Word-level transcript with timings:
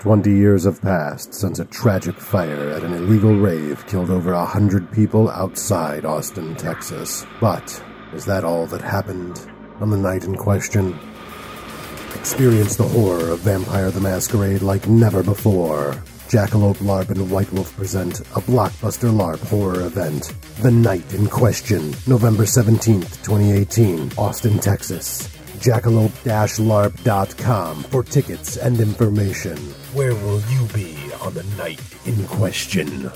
Twenty 0.00 0.30
years 0.30 0.64
have 0.64 0.80
passed 0.80 1.34
since 1.34 1.58
a 1.58 1.66
tragic 1.66 2.16
fire 2.16 2.70
at 2.70 2.84
an 2.84 2.94
illegal 2.94 3.36
rave 3.36 3.86
killed 3.86 4.08
over 4.08 4.32
a 4.32 4.46
hundred 4.46 4.90
people 4.90 5.28
outside 5.28 6.06
Austin, 6.06 6.56
Texas. 6.56 7.26
But 7.38 7.84
is 8.14 8.24
that 8.24 8.42
all 8.42 8.64
that 8.68 8.80
happened 8.80 9.46
on 9.78 9.90
the 9.90 9.98
night 9.98 10.24
in 10.24 10.36
question? 10.36 10.98
Experience 12.14 12.76
the 12.76 12.88
horror 12.88 13.28
of 13.28 13.40
Vampire 13.40 13.90
the 13.90 14.00
Masquerade 14.00 14.62
like 14.62 14.88
never 14.88 15.22
before. 15.22 15.92
Jackalope 16.28 16.78
LARP 16.78 17.10
and 17.10 17.30
White 17.30 17.52
Wolf 17.52 17.76
present 17.76 18.20
a 18.20 18.40
blockbuster 18.40 19.14
LARP 19.14 19.40
horror 19.48 19.82
event. 19.82 20.32
The 20.62 20.70
Night 20.70 21.12
in 21.12 21.26
Question, 21.26 21.94
November 22.06 22.44
17th, 22.44 23.22
2018, 23.22 24.12
Austin, 24.16 24.58
Texas. 24.60 25.39
Jackalope-LARP.com 25.60 27.82
for 27.84 28.02
tickets 28.02 28.56
and 28.56 28.80
information. 28.80 29.56
Where 29.92 30.14
will 30.14 30.40
you 30.40 30.66
be 30.72 30.96
on 31.22 31.34
the 31.34 31.42
night 31.58 31.82
in 32.06 32.24
question? 32.26 33.10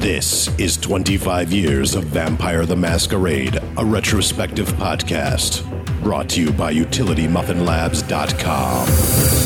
This 0.00 0.48
is 0.56 0.76
25 0.76 1.52
Years 1.52 1.96
of 1.96 2.04
Vampire 2.04 2.64
the 2.64 2.76
Masquerade, 2.76 3.58
a 3.76 3.84
retrospective 3.84 4.68
podcast. 4.74 5.64
Brought 6.00 6.28
to 6.30 6.40
you 6.40 6.52
by 6.52 6.72
UtilityMuffinLabs.com. 6.72 9.45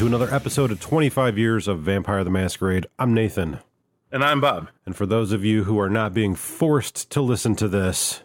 to 0.00 0.06
another 0.06 0.32
episode 0.34 0.70
of 0.70 0.80
25 0.80 1.36
Years 1.36 1.68
of 1.68 1.80
Vampire 1.80 2.24
the 2.24 2.30
Masquerade. 2.30 2.86
I'm 2.98 3.12
Nathan. 3.12 3.58
And 4.10 4.24
I'm 4.24 4.40
Bob. 4.40 4.70
And 4.86 4.96
for 4.96 5.04
those 5.04 5.30
of 5.30 5.44
you 5.44 5.64
who 5.64 5.78
are 5.78 5.90
not 5.90 6.14
being 6.14 6.34
forced 6.34 7.10
to 7.10 7.20
listen 7.20 7.54
to 7.56 7.68
this, 7.68 8.22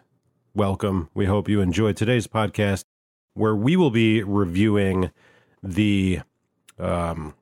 welcome. 0.53 1.09
We 1.13 1.25
hope 1.25 1.49
you 1.49 1.59
enjoyed 1.59 1.97
today's 1.97 2.27
podcast 2.27 2.85
where 3.33 3.53
we 3.53 3.75
will 3.75 3.91
be 3.91 4.23
reviewing 4.23 5.11
the 5.61 6.21
um 6.79 7.33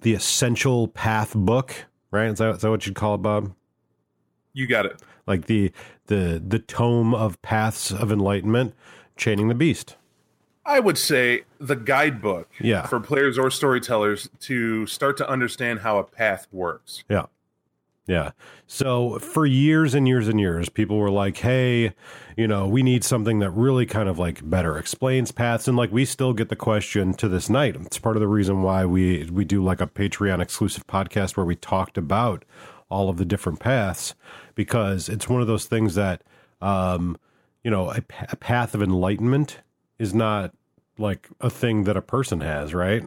the 0.00 0.14
essential 0.14 0.88
path 0.88 1.34
book, 1.34 1.84
right? 2.10 2.30
Is 2.30 2.38
that, 2.38 2.54
is 2.54 2.62
that 2.62 2.70
what 2.70 2.86
you'd 2.86 2.96
call 2.96 3.16
it, 3.16 3.18
Bob? 3.18 3.52
You 4.54 4.66
got 4.66 4.86
it. 4.86 5.02
Like 5.26 5.48
the 5.48 5.70
the 6.06 6.42
the 6.42 6.60
tome 6.60 7.14
of 7.14 7.42
paths 7.42 7.92
of 7.92 8.10
enlightenment, 8.10 8.72
chaining 9.18 9.48
the 9.48 9.54
beast. 9.54 9.96
I 10.66 10.80
would 10.80 10.98
say 10.98 11.42
the 11.58 11.76
guidebook 11.76 12.48
Yeah. 12.60 12.86
for 12.86 13.00
players 13.00 13.38
or 13.38 13.50
storytellers 13.50 14.28
to 14.40 14.86
start 14.86 15.16
to 15.18 15.28
understand 15.28 15.80
how 15.80 15.98
a 15.98 16.04
path 16.04 16.46
works. 16.52 17.04
Yeah. 17.08 17.26
Yeah. 18.06 18.32
So 18.66 19.18
for 19.18 19.46
years 19.46 19.94
and 19.94 20.06
years 20.06 20.28
and 20.28 20.38
years, 20.38 20.68
people 20.68 20.98
were 20.98 21.10
like, 21.10 21.38
hey, 21.38 21.94
you 22.36 22.46
know, 22.46 22.66
we 22.68 22.82
need 22.82 23.02
something 23.02 23.38
that 23.38 23.50
really 23.50 23.86
kind 23.86 24.10
of 24.10 24.18
like 24.18 24.48
better 24.48 24.76
explains 24.76 25.32
paths. 25.32 25.66
And 25.68 25.76
like 25.76 25.90
we 25.90 26.04
still 26.04 26.34
get 26.34 26.50
the 26.50 26.56
question 26.56 27.14
to 27.14 27.28
this 27.28 27.48
night. 27.48 27.76
It's 27.76 27.98
part 27.98 28.16
of 28.16 28.20
the 28.20 28.28
reason 28.28 28.62
why 28.62 28.84
we 28.84 29.28
we 29.32 29.46
do 29.46 29.62
like 29.64 29.80
a 29.80 29.86
Patreon 29.86 30.42
exclusive 30.42 30.86
podcast 30.86 31.36
where 31.36 31.46
we 31.46 31.56
talked 31.56 31.96
about 31.96 32.44
all 32.90 33.08
of 33.08 33.16
the 33.16 33.24
different 33.24 33.58
paths 33.58 34.14
because 34.54 35.08
it's 35.08 35.26
one 35.28 35.40
of 35.40 35.46
those 35.46 35.64
things 35.64 35.94
that 35.94 36.20
um, 36.60 37.16
you 37.62 37.70
know, 37.70 37.90
a, 37.90 38.02
a 38.30 38.36
path 38.36 38.74
of 38.74 38.82
enlightenment 38.82 39.60
is 39.98 40.14
not 40.14 40.52
like 40.98 41.28
a 41.40 41.50
thing 41.50 41.84
that 41.84 41.96
a 41.96 42.02
person 42.02 42.40
has, 42.40 42.74
right? 42.74 43.06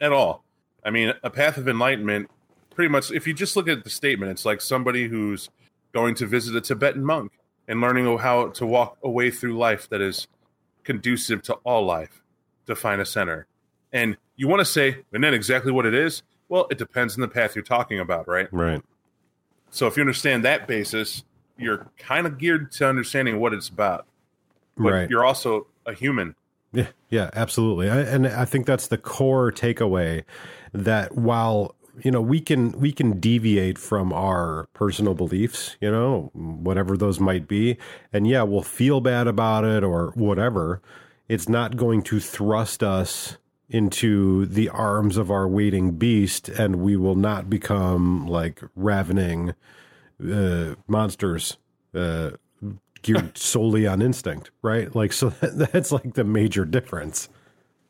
At 0.00 0.12
all. 0.12 0.44
I 0.84 0.90
mean, 0.90 1.12
a 1.22 1.30
path 1.30 1.56
of 1.56 1.68
enlightenment, 1.68 2.30
pretty 2.74 2.88
much, 2.88 3.10
if 3.10 3.26
you 3.26 3.34
just 3.34 3.56
look 3.56 3.68
at 3.68 3.84
the 3.84 3.90
statement, 3.90 4.30
it's 4.30 4.44
like 4.44 4.60
somebody 4.60 5.08
who's 5.08 5.50
going 5.92 6.14
to 6.16 6.26
visit 6.26 6.54
a 6.54 6.60
Tibetan 6.60 7.04
monk 7.04 7.32
and 7.68 7.80
learning 7.80 8.18
how 8.18 8.48
to 8.48 8.66
walk 8.66 8.98
a 9.02 9.10
way 9.10 9.30
through 9.30 9.56
life 9.56 9.88
that 9.88 10.00
is 10.00 10.28
conducive 10.84 11.42
to 11.42 11.54
all 11.64 11.84
life 11.84 12.22
to 12.66 12.76
find 12.76 13.00
a 13.00 13.06
center. 13.06 13.46
And 13.92 14.16
you 14.36 14.46
want 14.48 14.60
to 14.60 14.64
say, 14.64 15.04
and 15.12 15.24
then 15.24 15.34
exactly 15.34 15.72
what 15.72 15.86
it 15.86 15.94
is? 15.94 16.22
Well, 16.48 16.66
it 16.70 16.78
depends 16.78 17.14
on 17.14 17.20
the 17.20 17.28
path 17.28 17.56
you're 17.56 17.64
talking 17.64 17.98
about, 17.98 18.28
right? 18.28 18.48
Right. 18.52 18.82
So 19.70 19.86
if 19.86 19.96
you 19.96 20.02
understand 20.02 20.44
that 20.44 20.68
basis, 20.68 21.24
you're 21.58 21.88
kind 21.98 22.26
of 22.26 22.38
geared 22.38 22.70
to 22.72 22.88
understanding 22.88 23.40
what 23.40 23.52
it's 23.52 23.68
about. 23.68 24.06
But 24.76 24.92
right. 24.92 25.10
you're 25.10 25.24
also 25.24 25.66
a 25.86 25.94
human. 25.94 26.34
Yeah, 26.72 26.88
yeah, 27.08 27.30
absolutely. 27.34 27.88
I, 27.88 28.00
and 28.00 28.26
I 28.26 28.44
think 28.44 28.66
that's 28.66 28.88
the 28.88 28.98
core 28.98 29.50
takeaway 29.52 30.24
that 30.72 31.16
while 31.16 31.74
you 32.02 32.10
know 32.10 32.20
we 32.20 32.40
can 32.40 32.72
we 32.72 32.92
can 32.92 33.18
deviate 33.18 33.78
from 33.78 34.12
our 34.12 34.68
personal 34.74 35.14
beliefs, 35.14 35.76
you 35.80 35.90
know, 35.90 36.30
whatever 36.34 36.96
those 36.96 37.18
might 37.18 37.48
be, 37.48 37.78
and 38.12 38.26
yeah, 38.26 38.42
we'll 38.42 38.62
feel 38.62 39.00
bad 39.00 39.26
about 39.26 39.64
it 39.64 39.82
or 39.82 40.12
whatever. 40.14 40.82
It's 41.28 41.48
not 41.48 41.76
going 41.76 42.02
to 42.02 42.20
thrust 42.20 42.82
us 42.82 43.38
into 43.68 44.46
the 44.46 44.68
arms 44.68 45.16
of 45.16 45.30
our 45.30 45.48
waiting 45.48 45.92
beast, 45.92 46.48
and 46.48 46.76
we 46.76 46.96
will 46.96 47.16
not 47.16 47.50
become 47.50 48.26
like 48.26 48.62
ravening 48.74 49.54
uh, 50.22 50.74
monsters. 50.86 51.56
Uh, 51.94 52.30
geared 53.06 53.38
solely 53.38 53.86
on 53.86 54.02
instinct, 54.02 54.50
right? 54.62 54.94
Like, 54.94 55.12
so 55.12 55.30
that, 55.30 55.70
that's 55.72 55.92
like 55.92 56.14
the 56.14 56.24
major 56.24 56.64
difference. 56.64 57.28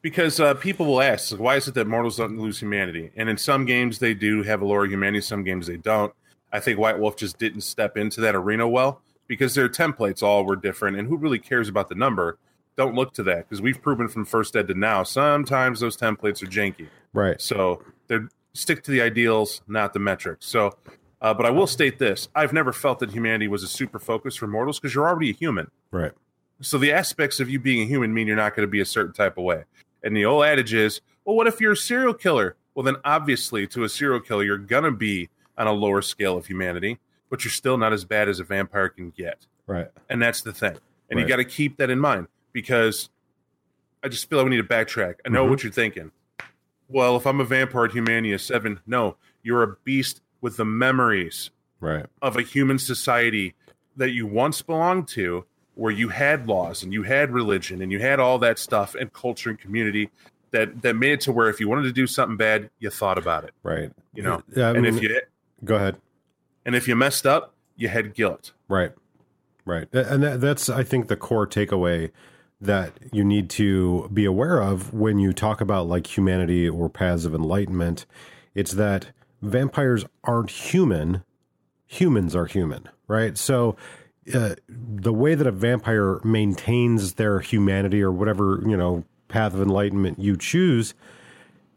Because 0.03 0.39
uh, 0.39 0.55
people 0.55 0.87
will 0.87 1.01
ask, 1.01 1.37
why 1.37 1.57
is 1.57 1.67
it 1.67 1.75
that 1.75 1.87
mortals 1.87 2.19
don't 2.19 2.39
lose 2.39 2.61
humanity? 2.61 3.11
And 3.17 3.29
in 3.29 3.37
some 3.37 3.65
games 3.65 3.99
they 3.99 4.15
do 4.15 4.43
have 4.45 4.63
a 4.63 4.65
lower 4.65 4.87
humanity, 4.87 5.23
some 5.23 5.43
games 5.43 5.67
they 5.67 5.79
don't. 5.79 6.13
I 6.53 6.61
think 6.61 6.79
White 6.79 6.99
Wolf 6.99 7.17
just 7.17 7.39
didn't 7.39 7.63
step 7.63 7.97
into 7.97 8.21
that 8.21 8.37
arena 8.37 8.69
well 8.69 9.03
because 9.27 9.55
their 9.55 9.69
templates 9.69 10.23
all 10.23 10.45
were 10.45 10.55
different. 10.55 10.97
And 10.97 11.09
who 11.09 11.17
really 11.17 11.41
cares 11.41 11.69
about 11.69 11.89
the 11.89 11.97
number? 11.97 12.39
Don't 12.77 12.95
look 12.95 13.15
to 13.15 13.23
that 13.25 13.49
because 13.49 13.61
we've 13.61 13.81
proven 13.83 14.07
from 14.07 14.25
First 14.25 14.55
Ed 14.55 14.69
to 14.69 14.75
now 14.75 15.03
sometimes 15.03 15.81
those 15.81 15.97
templates 15.97 16.43
are 16.43 16.47
janky. 16.47 16.89
Right. 17.13 17.41
So 17.41 17.83
they 18.07 18.19
stick 18.53 18.85
to 18.85 18.91
the 18.91 19.01
ideals, 19.01 19.63
not 19.67 19.93
the 19.93 19.99
metrics. 19.99 20.47
So 20.47 20.77
uh, 21.21 21.33
but 21.35 21.47
I 21.47 21.51
will 21.51 21.67
state 21.67 21.99
this: 21.99 22.29
I've 22.35 22.53
never 22.53 22.73
felt 22.73 22.99
that 23.01 23.11
humanity 23.11 23.49
was 23.49 23.63
a 23.63 23.69
super 23.69 23.99
focus 23.99 24.37
for 24.37 24.47
mortals 24.47 24.79
because 24.79 24.95
you're 24.95 25.09
already 25.09 25.31
a 25.31 25.35
human. 25.35 25.71
Right. 25.91 26.13
So 26.61 26.79
the 26.79 26.93
aspects 26.93 27.39
of 27.41 27.51
you 27.51 27.59
being 27.61 27.83
a 27.83 27.87
human 27.87 28.15
mean 28.15 28.27
you're 28.27 28.37
not 28.37 28.55
going 28.57 28.67
to 28.67 28.71
be 28.71 28.81
a 28.81 28.87
certain 28.87 29.13
type 29.13 29.37
of 29.37 29.45
way. 29.45 29.65
And 30.03 30.17
the 30.17 30.25
old 30.25 30.45
adage 30.45 30.73
is, 30.73 31.01
well, 31.25 31.37
what 31.37 31.47
if 31.47 31.61
you're 31.61 31.73
a 31.73 31.77
serial 31.77 32.15
killer? 32.15 32.57
Well, 32.75 32.83
then 32.85 32.97
obviously, 33.05 33.67
to 33.69 33.85
a 33.85 33.89
serial 33.89 34.21
killer, 34.21 34.45
you're 34.45 34.57
gonna 34.59 34.91
be 34.93 35.29
on 35.59 35.67
a 35.67 35.73
lower 35.73 36.03
scale 36.03 36.37
of 36.37 36.47
humanity, 36.47 36.99
but 37.31 37.45
you're 37.45 37.51
still 37.53 37.77
not 37.79 37.93
as 37.93 38.05
bad 38.05 38.29
as 38.29 38.39
a 38.41 38.45
vampire 38.45 38.89
can 38.89 39.11
get. 39.11 39.47
Right. 39.67 39.89
And 40.09 40.21
that's 40.23 40.43
the 40.43 40.53
thing. 40.53 40.77
And 41.11 41.17
Right. 41.19 41.23
you 41.23 41.29
got 41.29 41.37
to 41.37 41.45
keep 41.45 41.77
that 41.79 41.89
in 41.91 41.99
mind 41.99 42.29
because 42.53 43.09
I 44.03 44.09
just 44.09 44.29
feel 44.29 44.39
like 44.39 44.45
we 44.45 44.51
need 44.51 44.63
to 44.63 44.63
backtrack. 44.65 45.15
I 45.25 45.31
know 45.31 45.47
Mhm. 45.47 45.51
what 45.51 45.63
you're 45.63 45.73
thinking. 45.73 46.13
Well, 46.89 47.17
if 47.17 47.27
I'm 47.27 47.41
a 47.41 47.45
vampire 47.45 47.87
at 47.87 47.93
Humania 47.93 48.39
7, 48.39 48.81
no, 48.87 49.17
you're 49.43 49.63
a 49.63 49.77
beast 49.85 50.21
with 50.41 50.57
the 50.57 50.65
memories 50.65 51.51
Right. 51.81 52.07
of 52.23 52.37
a 52.37 52.43
human 52.43 52.79
society 52.79 53.55
that 53.97 54.11
you 54.11 54.27
once 54.27 54.63
belonged 54.63 55.09
to, 55.09 55.45
where 55.75 55.93
you 55.93 56.09
had 56.09 56.47
laws 56.49 56.83
and 56.83 56.93
you 56.93 57.03
had 57.03 57.31
religion 57.33 57.83
and 57.83 57.93
you 57.93 57.99
had 58.01 58.19
all 58.19 58.39
that 58.39 58.59
stuff 58.59 58.95
and 58.95 59.13
culture 59.13 59.51
and 59.51 59.59
community 59.59 60.11
that 60.53 60.81
that 60.83 60.95
made 60.97 61.13
it 61.13 61.21
to 61.23 61.33
where 61.33 61.49
if 61.51 61.61
you 61.61 61.69
wanted 61.69 61.83
to 61.83 61.93
do 61.93 62.07
something 62.07 62.37
bad, 62.39 62.71
you 62.79 62.89
thought 62.89 63.19
about 63.19 63.45
it. 63.45 63.53
Right. 63.63 63.93
You 64.15 64.23
know, 64.23 64.43
Yeah. 64.55 64.69
I 64.69 64.75
and 64.75 64.87
if 64.87 65.03
you 65.03 65.21
go 65.65 65.75
ahead. 65.77 65.97
and 66.65 66.75
if 66.75 66.89
you 66.89 66.97
messed 66.97 67.27
up, 67.27 67.53
you 67.77 67.89
had 67.89 68.15
guilt. 68.15 68.53
Right. 68.69 68.93
Right. 69.67 69.87
And 69.93 70.23
that, 70.23 70.41
that's, 70.41 70.71
I 70.71 70.83
think, 70.83 71.09
the 71.09 71.17
core 71.17 71.47
takeaway 71.47 72.11
that 72.61 72.93
you 73.13 73.23
need 73.25 73.51
to 73.51 74.09
be 74.15 74.25
aware 74.25 74.63
of 74.63 74.95
when 74.95 75.19
you 75.19 75.33
talk 75.35 75.61
about 75.61 75.87
like 75.89 76.07
humanity 76.17 76.67
or 76.69 76.89
paths 76.89 77.25
of 77.27 77.35
enlightenment. 77.35 78.07
It's 78.55 78.73
that 78.73 79.09
vampires 79.47 80.05
aren't 80.25 80.51
human, 80.51 81.23
humans 81.87 82.35
are 82.35 82.47
human, 82.47 82.89
right? 83.09 83.37
So, 83.39 83.77
uh, 84.35 84.57
the 84.69 85.13
way 85.13 85.35
that 85.37 85.47
a 85.47 85.53
vampire 85.53 86.21
maintains 86.25 87.15
their 87.15 87.39
humanity 87.41 88.03
or 88.03 88.11
whatever, 88.11 88.63
you 88.67 88.77
know, 88.77 89.05
path 89.29 89.55
of 89.55 89.63
enlightenment 89.63 90.19
you 90.19 90.37
choose 90.37 90.95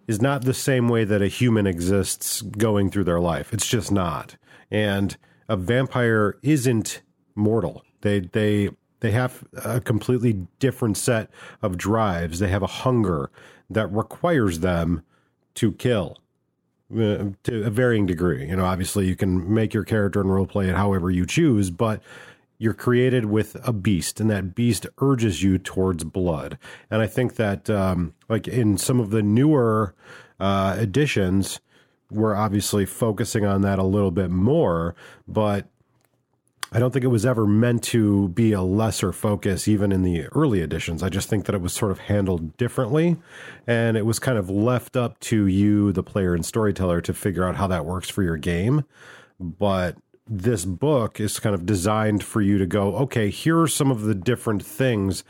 is 0.08 0.22
not 0.22 0.44
the 0.44 0.54
same 0.54 0.90
way 0.90 1.04
that 1.04 1.22
a 1.22 1.28
human 1.28 1.68
exists 1.68 2.42
going 2.42 2.90
through 2.90 3.04
their 3.04 3.20
life. 3.20 3.54
It's 3.54 3.68
just 3.68 3.92
not. 3.92 4.36
And 4.72 5.16
a 5.48 5.56
vampire 5.56 6.38
isn't 6.42 7.02
mortal. 7.36 7.84
They 8.02 8.22
they 8.22 8.70
they 9.02 9.12
have 9.12 9.44
a 9.64 9.80
completely 9.80 10.48
different 10.58 10.98
set 10.98 11.30
of 11.62 11.78
drives. 11.78 12.40
They 12.40 12.50
have 12.50 12.64
a 12.64 12.68
hunger 12.68 13.30
that 13.70 13.92
requires 13.94 14.60
them 14.60 15.04
to 15.56 15.72
kill 15.74 16.18
uh, 16.94 17.26
to 17.44 17.64
a 17.66 17.70
varying 17.70 18.06
degree. 18.06 18.48
You 18.48 18.56
know, 18.56 18.66
obviously 18.66 19.08
you 19.08 19.16
can 19.16 19.54
make 19.54 19.74
your 19.74 19.84
character 19.84 20.22
and 20.22 20.32
role 20.32 20.48
play 20.48 20.70
it 20.70 20.76
however 20.76 21.12
you 21.12 21.26
choose, 21.26 21.70
but 21.70 22.02
you're 22.58 22.74
created 22.74 23.26
with 23.26 23.56
a 23.66 23.72
beast, 23.72 24.20
and 24.20 24.30
that 24.30 24.54
beast 24.54 24.86
urges 25.00 25.42
you 25.42 25.58
towards 25.58 26.04
blood. 26.04 26.58
And 26.92 27.02
I 27.02 27.08
think 27.08 27.36
that, 27.36 27.70
um, 27.70 28.14
like 28.28 28.48
in 28.48 28.78
some 28.78 29.00
of 29.00 29.12
the 29.12 29.24
newer 29.24 29.96
uh, 30.40 30.76
editions, 30.78 31.62
we're 32.12 32.36
obviously 32.36 32.86
focusing 32.86 33.46
on 33.46 33.62
that 33.62 33.80
a 33.80 33.84
little 33.84 34.12
bit 34.12 34.30
more, 34.30 34.94
but 35.28 35.70
I 36.72 36.78
don't 36.78 36.92
think 36.92 37.04
it 37.04 37.10
was 37.10 37.26
ever 37.26 37.48
meant 37.48 37.84
to 37.86 38.28
be 38.30 38.52
a 38.52 38.62
lesser 38.62 39.12
focus, 39.12 39.68
even 39.68 39.92
in 39.92 40.04
the 40.04 40.28
early 40.28 40.62
editions. 40.62 41.02
I 41.02 41.10
just 41.10 41.28
think 41.28 41.46
that 41.46 41.56
it 41.56 41.62
was 41.62 41.74
sort 41.74 41.92
of 41.92 42.00
handled 42.00 42.58
differently, 42.58 43.18
and 43.66 43.98
it 43.98 44.06
was 44.06 44.20
kind 44.20 44.38
of 44.38 44.52
left 44.52 44.96
up 44.96 45.20
to 45.22 45.48
you, 45.48 45.92
the 45.92 46.04
player 46.04 46.36
and 46.36 46.46
storyteller, 46.46 47.02
to 47.02 47.14
figure 47.14 47.44
out 47.44 47.56
how 47.56 47.66
that 47.68 47.86
works 47.86 48.10
for 48.10 48.22
your 48.22 48.38
game. 48.38 48.86
But 49.40 49.98
this 50.28 50.64
book 50.64 51.20
is 51.20 51.40
kind 51.40 51.56
of 51.56 51.66
designed 51.66 52.24
for 52.24 52.40
you 52.40 52.60
to 52.60 52.68
go, 52.68 52.96
okay, 52.98 53.32
here 53.32 53.60
are 53.60 53.68
some 53.68 53.90
of 53.90 54.02
the 54.02 54.14
different 54.14 54.64
things 54.64 55.24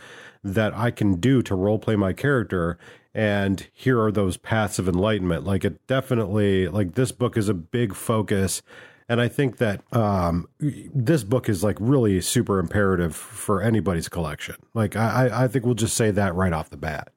that 0.44 0.74
I 0.74 0.92
can 0.92 1.15
do 1.15 1.42
to 1.44 1.56
role 1.56 1.80
play 1.80 1.95
my 1.95 2.12
character. 2.12 2.77
And 3.13 3.65
here 3.74 4.01
are 4.01 4.12
those 4.12 4.35
paths 4.35 4.77
of 4.77 4.88
enlightenment. 4.89 5.45
Like 5.45 5.63
it 5.63 5.85
definitely, 5.88 6.68
like 6.68 6.95
this 6.95 7.12
book 7.12 7.38
is 7.38 7.47
a 7.50 7.53
big 7.53 7.95
focus 7.95 8.62
and 9.09 9.19
I 9.19 9.27
think 9.27 9.57
that 9.57 9.81
um, 9.91 10.47
this 10.59 11.23
book 11.23 11.50
is 11.50 11.63
like 11.63 11.77
really 11.79 12.21
super 12.21 12.59
imperative 12.59 13.15
for 13.15 13.61
anybody's 13.61 14.07
collection. 14.07 14.56
Like 14.75 14.95
I, 14.95 15.29
I 15.33 15.47
think 15.47 15.65
we'll 15.65 15.73
just 15.73 15.97
say 15.97 16.11
that 16.11 16.35
right 16.35 16.53
off 16.53 16.69
the 16.69 16.77
bat. 16.77 17.09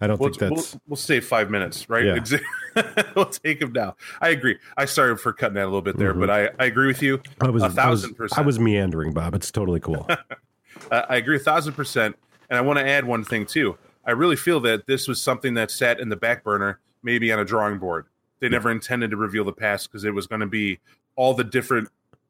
I 0.00 0.06
don't 0.06 0.18
we'll, 0.18 0.30
think 0.30 0.40
that's. 0.40 0.72
We'll, 0.72 0.82
we'll 0.88 0.96
save 0.96 1.26
five 1.26 1.50
minutes, 1.50 1.88
right? 1.88 2.04
Yeah. 2.04 3.02
we'll 3.16 3.26
take 3.26 3.60
them 3.60 3.72
now. 3.72 3.96
I 4.20 4.30
agree. 4.30 4.58
I 4.76 4.86
started 4.86 5.20
for 5.20 5.32
cutting 5.32 5.54
that 5.54 5.64
a 5.64 5.66
little 5.66 5.82
bit 5.82 5.98
there, 5.98 6.10
mm-hmm. 6.10 6.20
but 6.20 6.30
I, 6.30 6.50
I 6.58 6.66
agree 6.66 6.86
with 6.86 7.02
you. 7.02 7.20
I 7.40 7.50
was 7.50 7.62
a 7.62 7.70
thousand 7.70 8.08
I 8.08 8.10
was, 8.10 8.16
percent. 8.16 8.38
I 8.38 8.42
was 8.42 8.58
meandering, 8.58 9.12
Bob. 9.12 9.34
It's 9.34 9.50
totally 9.50 9.80
cool. 9.80 10.06
I 10.90 11.16
agree 11.16 11.36
a 11.36 11.40
thousand 11.40 11.74
percent. 11.74 12.16
And 12.48 12.58
I 12.58 12.60
want 12.62 12.78
to 12.78 12.86
add 12.86 13.04
one 13.04 13.24
thing 13.24 13.44
too. 13.44 13.76
I 14.04 14.12
really 14.12 14.36
feel 14.36 14.60
that 14.60 14.86
this 14.86 15.08
was 15.08 15.20
something 15.20 15.54
that 15.54 15.70
sat 15.70 15.98
in 15.98 16.08
the 16.08 16.16
back 16.16 16.44
burner, 16.44 16.78
maybe 17.02 17.32
on 17.32 17.40
a 17.40 17.44
drawing 17.44 17.78
board. 17.78 18.06
They 18.38 18.48
never 18.48 18.70
intended 18.70 19.10
to 19.10 19.16
reveal 19.16 19.44
the 19.44 19.52
past 19.52 19.90
because 19.90 20.04
it 20.04 20.14
was 20.14 20.26
going 20.26 20.42
to 20.42 20.46
be 20.46 20.78
all 21.16 21.34
the 21.34 21.44
different 21.44 21.88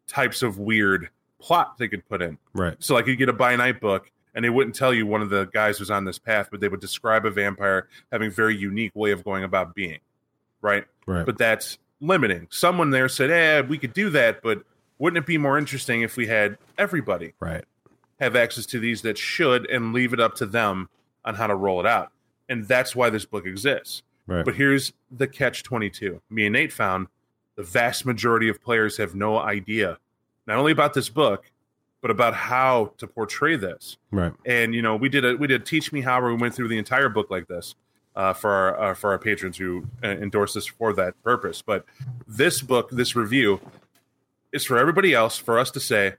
types 0.08 0.42
of 0.42 0.58
weird 0.58 1.10
plot 1.40 1.76
they 1.78 1.88
could 1.88 2.08
put 2.08 2.22
in. 2.22 2.38
Right. 2.54 2.76
So 2.78 2.94
like 2.94 3.06
you 3.06 3.16
get 3.16 3.28
a 3.28 3.32
by 3.32 3.54
night 3.56 3.80
book 3.80 4.10
and 4.34 4.44
they 4.44 4.50
wouldn't 4.50 4.74
tell 4.74 4.94
you 4.94 5.06
one 5.06 5.22
of 5.22 5.30
the 5.30 5.46
guys 5.46 5.80
was 5.80 5.90
on 5.90 6.04
this 6.04 6.18
path, 6.18 6.48
but 6.50 6.60
they 6.60 6.68
would 6.68 6.80
describe 6.80 7.26
a 7.26 7.30
vampire 7.30 7.88
having 8.12 8.28
a 8.28 8.30
very 8.30 8.56
unique 8.56 8.94
way 8.94 9.10
of 9.10 9.24
going 9.24 9.44
about 9.44 9.74
being. 9.74 9.98
Right. 10.62 10.84
Right. 11.06 11.26
But 11.26 11.38
that's 11.38 11.78
limiting. 12.00 12.48
Someone 12.50 12.90
there 12.90 13.08
said, 13.08 13.30
"Eh, 13.30 13.60
we 13.62 13.78
could 13.78 13.92
do 13.92 14.10
that, 14.10 14.42
but 14.42 14.62
wouldn't 14.98 15.18
it 15.18 15.26
be 15.26 15.38
more 15.38 15.58
interesting 15.58 16.02
if 16.02 16.16
we 16.16 16.26
had 16.26 16.58
everybody 16.78 17.34
right 17.40 17.64
have 18.18 18.34
access 18.34 18.64
to 18.66 18.78
these 18.78 19.02
that 19.02 19.18
should 19.18 19.68
and 19.70 19.92
leave 19.92 20.12
it 20.12 20.20
up 20.20 20.34
to 20.36 20.46
them 20.46 20.88
on 21.24 21.34
how 21.34 21.46
to 21.46 21.54
roll 21.54 21.80
it 21.80 21.86
out?" 21.86 22.10
And 22.48 22.66
that's 22.66 22.94
why 22.94 23.10
this 23.10 23.24
book 23.24 23.46
exists. 23.46 24.02
Right. 24.26 24.44
But 24.44 24.56
here's 24.56 24.92
the 25.10 25.26
catch 25.26 25.62
22. 25.62 26.20
Me 26.30 26.46
and 26.46 26.52
Nate 26.54 26.72
found 26.72 27.08
the 27.56 27.62
vast 27.62 28.06
majority 28.06 28.48
of 28.48 28.62
players 28.62 28.96
have 28.98 29.14
no 29.14 29.38
idea 29.38 29.98
not 30.46 30.58
only 30.58 30.72
about 30.72 30.94
this 30.94 31.08
book 31.08 31.50
but 32.06 32.10
about 32.12 32.34
how 32.34 32.92
to 32.98 33.06
portray 33.08 33.56
this. 33.56 33.96
Right. 34.12 34.32
And 34.44 34.74
you 34.74 34.82
know 34.82 34.94
we 34.94 35.08
did 35.08 35.24
a 35.24 35.34
we 35.34 35.48
did 35.48 35.66
teach 35.66 35.92
me 35.92 36.02
how 36.02 36.24
we 36.24 36.34
went 36.34 36.54
through 36.54 36.68
the 36.68 36.78
entire 36.78 37.08
book 37.08 37.30
like 37.30 37.48
this 37.48 37.74
uh, 38.14 38.32
for 38.32 38.50
our 38.50 38.90
uh, 38.90 38.94
for 38.94 39.10
our 39.10 39.18
patrons 39.18 39.56
who 39.56 39.86
uh, 40.04 40.08
endorse 40.08 40.54
this 40.54 40.66
for 40.66 40.92
that 40.92 41.20
purpose. 41.24 41.62
But 41.62 41.84
this 42.28 42.62
book 42.62 42.90
this 42.90 43.16
review 43.16 43.60
is 44.52 44.64
for 44.64 44.78
everybody 44.78 45.14
else 45.14 45.36
for 45.36 45.58
us 45.58 45.70
to 45.72 45.80
say 45.80 46.14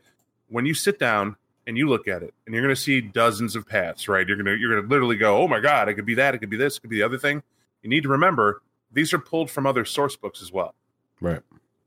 when 0.50 0.66
you 0.66 0.74
sit 0.74 1.00
down 1.00 1.38
and 1.66 1.78
you 1.78 1.88
look 1.88 2.08
at 2.08 2.22
it 2.24 2.34
and 2.46 2.54
you're 2.54 2.64
going 2.64 2.76
to 2.76 2.82
see 2.82 3.00
dozens 3.00 3.56
of 3.56 3.68
paths 3.68 4.10
right? 4.10 4.28
You're 4.28 4.38
going 4.38 4.48
to 4.48 4.58
you're 4.58 4.72
going 4.72 4.84
to 4.84 4.90
literally 4.90 5.16
go 5.16 5.38
oh 5.38 5.48
my 5.48 5.60
god 5.60 5.88
it 5.88 5.94
could 5.94 6.06
be 6.06 6.16
that 6.16 6.36
it 6.36 6.40
could 6.40 6.50
be 6.50 6.58
this 6.58 6.78
it 6.78 6.82
could 6.82 6.90
be 6.90 6.98
the 6.98 7.04
other 7.04 7.18
thing. 7.18 7.44
You 7.82 7.90
need 7.90 8.04
to 8.04 8.10
remember 8.10 8.62
these 8.92 9.14
are 9.14 9.20
pulled 9.20 9.50
from 9.50 9.66
other 9.66 9.86
source 9.86 10.16
books 10.16 10.42
as 10.42 10.52
well 10.52 10.76
Right. 11.22 11.42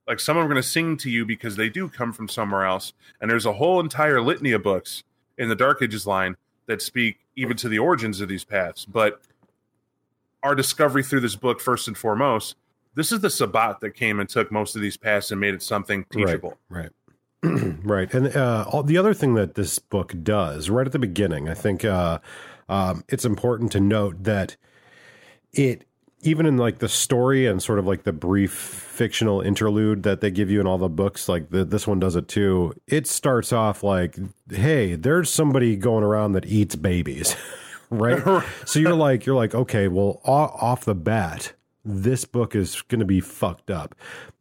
Like 0.06 0.21
some 0.21 0.37
of 0.37 0.43
them 0.43 0.50
are 0.50 0.55
going 0.55 0.62
to 0.62 0.69
sing 0.69 0.97
to 0.99 1.11
you 1.11 1.25
because 1.25 1.56
they 1.56 1.69
do 1.69 1.88
come 1.88 2.12
from 2.12 2.29
somewhere 2.29 2.65
else. 2.65 2.93
And 3.21 3.31
there's 3.31 3.47
a 3.47 3.53
whole 3.53 3.81
entire 3.81 4.21
litany 4.21 4.53
of 4.53 4.62
books 4.62 5.05
in 5.38 5.49
the 5.49 5.56
Dark 5.56 5.82
Ages 5.82 6.06
line 6.06 6.37
that 6.67 6.82
speak 6.82 7.19
even 7.37 7.56
to 7.59 7.69
the 7.69 7.79
origins 7.79 8.21
of 8.21 8.29
these 8.29 8.44
paths. 8.44 8.85
But 8.85 9.21
our 10.43 10.55
discovery 10.55 11.03
through 11.03 11.21
this 11.21 11.37
book, 11.37 11.61
first 11.61 11.87
and 11.87 11.97
foremost, 11.97 12.56
this 12.94 13.12
is 13.12 13.21
the 13.21 13.31
Sabbat 13.31 13.81
that 13.81 13.91
came 13.91 14.21
and 14.21 14.29
took 14.29 14.50
most 14.50 14.75
of 14.75 14.82
these 14.82 14.97
paths 14.97 15.31
and 15.31 15.41
made 15.41 15.55
it 15.55 15.62
something 15.62 16.05
teachable. 16.11 16.59
Right. 16.69 16.91
Right. 17.43 17.76
right. 17.85 18.12
And 18.12 18.37
uh, 18.37 18.67
all, 18.69 18.83
the 18.83 18.99
other 18.99 19.15
thing 19.15 19.35
that 19.35 19.55
this 19.55 19.79
book 19.79 20.15
does, 20.23 20.69
right 20.69 20.87
at 20.87 20.93
the 20.93 20.99
beginning, 20.99 21.49
I 21.49 21.55
think 21.55 21.85
uh, 21.85 22.19
um, 22.69 23.05
it's 23.09 23.25
important 23.25 23.73
to 23.73 23.81
note 23.81 24.25
that 24.25 24.56
it 25.53 25.87
even 26.23 26.47
in 26.47 26.57
like 26.57 26.79
the 26.79 26.89
story 26.89 27.47
and 27.47 27.63
sort 27.63 27.79
of 27.79 27.87
like 27.87 28.05
the 28.05 28.13
brief 28.13 28.53
fictional 28.53 29.41
interlude 29.41 30.03
that 30.03 30.21
they 30.21 30.31
give 30.31 30.51
you 30.51 30.61
in 30.61 30.67
all 30.67 30.79
the 30.79 30.89
books 30.89 31.29
like 31.29 31.51
the, 31.51 31.65
this 31.65 31.87
one 31.87 31.99
does 31.99 32.17
it 32.17 32.29
too 32.29 32.75
it 32.87 33.07
starts 33.07 33.53
off 33.53 33.83
like 33.83 34.17
hey 34.51 34.95
there's 34.95 35.31
somebody 35.31 35.77
going 35.77 36.05
around 36.05 36.33
that 36.33 36.47
eats 36.47 36.77
babies. 36.77 37.37
Right? 37.93 38.45
So 38.67 38.79
you're 38.79 38.95
like 38.95 39.27
you're 39.27 39.35
like 39.35 39.53
okay 39.53 39.89
well 39.89 40.21
off 40.25 40.85
the 40.85 40.95
bat 40.95 41.55
this 41.85 42.25
book 42.25 42.55
is 42.55 42.83
going 42.83 43.01
to 43.01 43.05
be 43.05 43.21
fucked 43.21 43.69
up. 43.69 43.97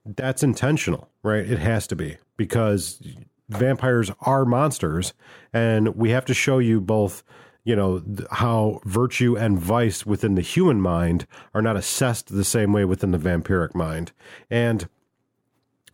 That's 0.06 0.44
intentional 0.44 1.10
right? 1.24 1.50
It 1.50 1.60
has 1.60 1.88
to 1.88 1.96
be 1.96 2.18
because 2.38 3.02
vampires 3.50 4.12
are 4.22 4.46
monsters 4.46 5.14
and 5.54 5.96
we 5.96 6.12
have 6.12 6.26
to 6.26 6.34
show 6.34 6.60
you 6.60 6.80
both 6.80 7.24
you 7.64 7.76
know 7.76 8.04
how 8.32 8.80
virtue 8.86 9.38
and 9.38 9.60
vice 9.60 10.06
within 10.06 10.36
the 10.36 10.42
human 10.42 10.82
mind 10.82 11.28
are 11.54 11.62
not 11.62 11.78
assessed 11.78 12.30
the 12.30 12.44
same 12.44 12.74
way 12.74 12.86
within 12.86 13.12
the 13.12 13.18
vampiric 13.18 13.76
mind. 13.76 14.12
And 14.50 14.88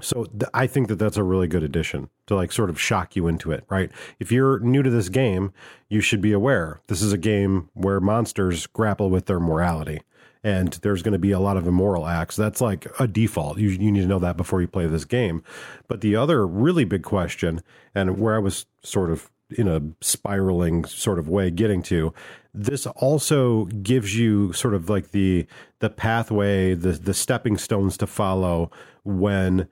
so 0.02 0.26
th- 0.26 0.50
i 0.54 0.68
think 0.68 0.88
that 0.88 0.98
that's 0.98 1.18
a 1.18 1.24
really 1.24 1.48
good 1.48 1.64
addition 1.64 2.10
to 2.28 2.36
like 2.36 2.52
sort 2.52 2.70
of 2.70 2.80
shock 2.80 3.16
you 3.16 3.28
into 3.28 3.52
it 3.52 3.64
right? 3.70 3.92
If 4.20 4.32
you're 4.32 4.60
new 4.60 4.84
to 4.84 4.90
this 4.90 5.10
game 5.10 5.54
you 5.88 6.02
should 6.02 6.22
be 6.22 6.32
aware. 6.32 6.82
This 6.88 7.02
is 7.02 7.14
a 7.14 7.18
game 7.18 7.70
where 7.74 8.00
monsters 8.00 8.68
grapple 8.68 9.10
with 9.10 9.28
their 9.28 9.40
morality 9.40 10.02
and 10.44 10.74
there's 10.84 11.02
going 11.02 11.14
to 11.14 11.20
be 11.20 11.32
a 11.32 11.40
lot 11.40 11.58
of 11.58 11.66
immoral 11.66 12.06
acts. 12.06 12.36
That's 12.36 12.62
like 12.62 12.88
a 13.00 13.08
default. 13.08 13.58
You, 13.58 13.70
you 13.70 13.92
need 13.92 14.02
to 14.02 14.08
know 14.08 14.20
that 14.20 14.38
before 14.38 14.62
you 14.62 14.68
play 14.68 14.86
this 14.86 15.04
game. 15.04 15.44
But 15.88 16.02
the 16.02 16.16
other 16.16 16.46
really 16.46 16.86
big 16.86 17.02
question 17.02 17.62
and 17.94 18.20
where 18.20 18.36
i 18.36 18.40
was 18.40 18.66
sort 18.84 19.10
of 19.10 19.32
in 19.52 19.68
a 19.68 19.82
spiraling 20.02 20.86
sort 20.86 21.20
of 21.20 21.30
way 21.30 21.52
getting 21.52 21.84
to 21.84 22.14
this 22.54 22.88
also 22.88 23.66
gives 23.66 24.18
you 24.18 24.54
sort 24.54 24.74
of 24.74 24.90
like 24.90 25.12
the 25.12 25.46
the 25.80 25.90
pathway 25.90 26.74
the 26.74 26.94
the 26.94 27.14
stepping 27.14 27.58
stones 27.58 27.98
to 27.98 28.08
follow 28.08 28.72
when 29.04 29.68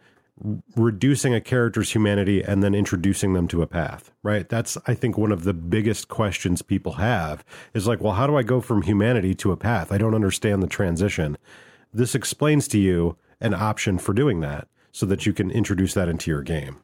reducing 0.76 1.34
a 1.34 1.40
character's 1.40 1.92
humanity 1.92 2.44
and 2.44 2.64
then 2.64 2.76
introducing 2.76 3.34
them 3.34 3.48
to 3.48 3.62
a 3.62 3.68
path 3.68 4.12
right? 4.22 4.50
That's 4.50 4.78
i 4.86 4.94
think 4.94 5.18
one 5.18 5.32
of 5.32 5.44
the 5.44 5.54
biggest 5.54 6.08
questions 6.08 6.62
people 6.62 6.94
have 6.94 7.44
is 7.74 7.88
like 7.88 8.02
well 8.02 8.14
how 8.14 8.28
do 8.28 8.36
i 8.36 8.44
go 8.44 8.62
from 8.62 8.82
humanity 8.82 9.34
to 9.36 9.52
a 9.52 9.58
path? 9.58 9.92
I 9.92 9.98
don't 9.98 10.16
understand 10.16 10.62
the 10.62 10.68
transition. 10.68 11.38
This 11.94 12.16
explains 12.16 12.68
to 12.70 12.78
you 12.78 13.18
an 13.40 13.54
option 13.54 13.98
for 13.98 14.14
doing 14.14 14.42
that 14.42 14.68
so 14.92 15.06
that 15.06 15.26
you 15.26 15.34
can 15.34 15.52
introduce 15.52 15.94
that 15.94 16.10
into 16.10 16.30
your 16.30 16.42
game. 16.42 16.78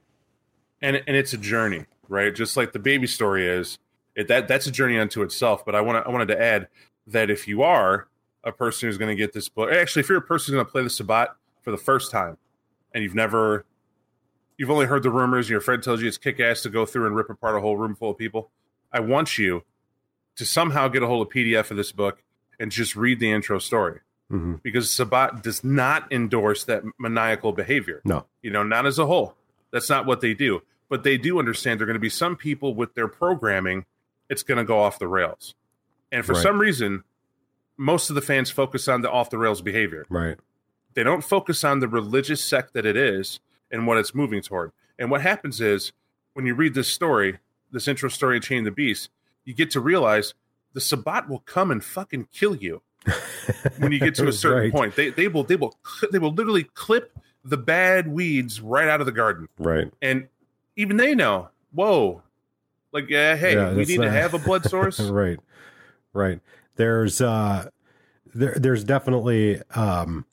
And 0.81 1.03
and 1.05 1.17
it's 1.17 1.33
a 1.33 1.37
journey 1.37 1.85
right? 2.09 2.35
Just 2.35 2.57
like 2.57 2.73
the 2.73 2.79
baby 2.79 3.07
story 3.07 3.47
is. 3.47 3.77
It, 4.15 4.27
that 4.27 4.49
that's 4.49 4.67
a 4.67 4.71
journey 4.71 4.99
unto 4.99 5.21
itself. 5.21 5.63
But 5.63 5.75
I 5.75 5.81
want 5.81 6.05
I 6.05 6.09
wanted 6.09 6.27
to 6.29 6.41
add 6.41 6.67
that 7.07 7.29
if 7.29 7.47
you 7.47 7.61
are 7.61 8.07
a 8.43 8.51
person 8.51 8.87
who's 8.87 8.97
going 8.97 9.09
to 9.09 9.15
get 9.15 9.33
this 9.33 9.47
book, 9.47 9.71
actually, 9.71 10.01
if 10.01 10.09
you're 10.09 10.17
a 10.17 10.21
person 10.21 10.51
who's 10.53 10.57
going 10.57 10.65
to 10.65 10.71
play 10.71 10.83
the 10.83 10.89
Sabbat 10.89 11.29
for 11.61 11.71
the 11.71 11.77
first 11.77 12.11
time, 12.11 12.37
and 12.93 13.03
you've 13.03 13.15
never, 13.15 13.65
you've 14.57 14.71
only 14.71 14.87
heard 14.87 15.03
the 15.03 15.09
rumors, 15.09 15.45
and 15.45 15.51
your 15.51 15.61
friend 15.61 15.81
tells 15.81 16.01
you 16.01 16.07
it's 16.07 16.17
kick 16.17 16.39
ass 16.39 16.61
to 16.63 16.69
go 16.69 16.85
through 16.85 17.05
and 17.05 17.15
rip 17.15 17.29
apart 17.29 17.55
a 17.55 17.61
whole 17.61 17.77
room 17.77 17.95
full 17.95 18.11
of 18.11 18.17
people, 18.17 18.49
I 18.91 18.99
want 18.99 19.37
you 19.37 19.63
to 20.35 20.45
somehow 20.45 20.87
get 20.87 21.03
a 21.03 21.07
hold 21.07 21.27
of 21.27 21.33
PDF 21.33 21.71
of 21.71 21.77
this 21.77 21.91
book 21.91 22.23
and 22.59 22.71
just 22.71 22.95
read 22.95 23.19
the 23.19 23.31
intro 23.31 23.59
story. 23.59 23.99
Mm-hmm. 24.31 24.55
Because 24.63 24.91
Sabbat 24.91 25.43
does 25.43 25.63
not 25.63 26.11
endorse 26.11 26.63
that 26.65 26.83
maniacal 26.99 27.51
behavior. 27.51 28.01
No. 28.05 28.25
You 28.41 28.51
know, 28.51 28.63
not 28.63 28.85
as 28.85 28.99
a 28.99 29.05
whole. 29.05 29.35
That's 29.71 29.89
not 29.89 30.05
what 30.05 30.21
they 30.21 30.33
do 30.33 30.61
but 30.89 31.03
they 31.03 31.17
do 31.17 31.39
understand 31.39 31.79
there 31.79 31.85
are 31.85 31.87
going 31.87 31.93
to 31.95 31.99
be 31.99 32.09
some 32.09 32.35
people 32.35 32.73
with 32.73 32.93
their 32.95 33.07
programming, 33.07 33.85
it's 34.29 34.43
going 34.43 34.57
to 34.57 34.63
go 34.63 34.79
off 34.79 34.99
the 34.99 35.07
rails. 35.07 35.55
And 36.11 36.25
for 36.25 36.33
Right. 36.33 36.41
some 36.43 36.59
reason, 36.59 37.03
most 37.77 38.09
of 38.09 38.15
the 38.15 38.21
fans 38.21 38.49
focus 38.49 38.87
on 38.87 39.01
the 39.01 39.09
off 39.11 39.29
the 39.29 39.37
rails 39.37 39.61
behavior. 39.61 40.05
right 40.09 40.37
They 40.95 41.03
don't 41.03 41.23
focus 41.23 41.63
on 41.63 41.79
the 41.79 41.87
religious 41.87 42.43
sect 42.43 42.73
that 42.73 42.85
it 42.85 42.97
is 42.97 43.39
and 43.71 43.85
what 43.87 43.97
it's 43.97 44.13
moving 44.15 44.41
toward. 44.41 44.71
And 44.97 45.09
what 45.11 45.21
happens 45.21 45.61
is 45.61 45.93
when 46.33 46.45
you 46.45 46.55
read 46.55 46.73
this 46.73 46.89
story, 46.89 47.37
this 47.71 47.87
intro 47.87 48.09
story 48.09 48.37
of 48.37 48.43
Chain 48.43 48.63
the 48.65 48.71
Beast, 48.71 49.09
you 49.45 49.53
get 49.53 49.69
to 49.71 49.79
realize 49.79 50.33
the 50.73 50.81
Sabbat 50.81 51.29
will 51.29 51.39
come 51.39 51.71
and 51.71 51.83
fucking 51.83 52.27
kill 52.33 52.55
you 52.55 52.81
when 53.77 53.91
you 53.91 53.99
get 53.99 54.15
to 54.15 54.27
a 54.27 54.33
certain 54.33 54.63
Right. 54.63 54.71
point. 54.71 54.95
They 54.95 55.09
they 55.09 55.27
will 55.27 55.43
they 55.43 55.55
will 55.55 55.77
they 56.11 56.19
will 56.19 56.33
literally 56.33 56.65
clip 56.65 57.13
the 57.45 57.57
bad 57.57 58.07
weeds 58.07 58.59
right 58.59 58.87
out 58.89 58.99
of 58.99 59.05
the 59.05 59.11
garden 59.13 59.47
right 59.57 59.89
and 60.01 60.27
even 60.79 60.97
they 60.97 61.13
know 61.13 61.49
whoa, 61.71 62.23
like 62.91 63.09
yeah, 63.09 63.35
hey, 63.35 63.53
Yeah, 63.53 63.73
we 63.73 63.85
need 63.85 63.97
to 64.01 64.09
have 64.09 64.33
a 64.33 64.39
blood 64.39 64.65
source. 64.69 64.99
right 64.99 65.39
right 66.13 66.39
there's 66.77 67.21
uh 67.21 67.69
there 68.33 68.55
there's 68.55 68.83
definitely 68.83 69.61
um 69.75 70.25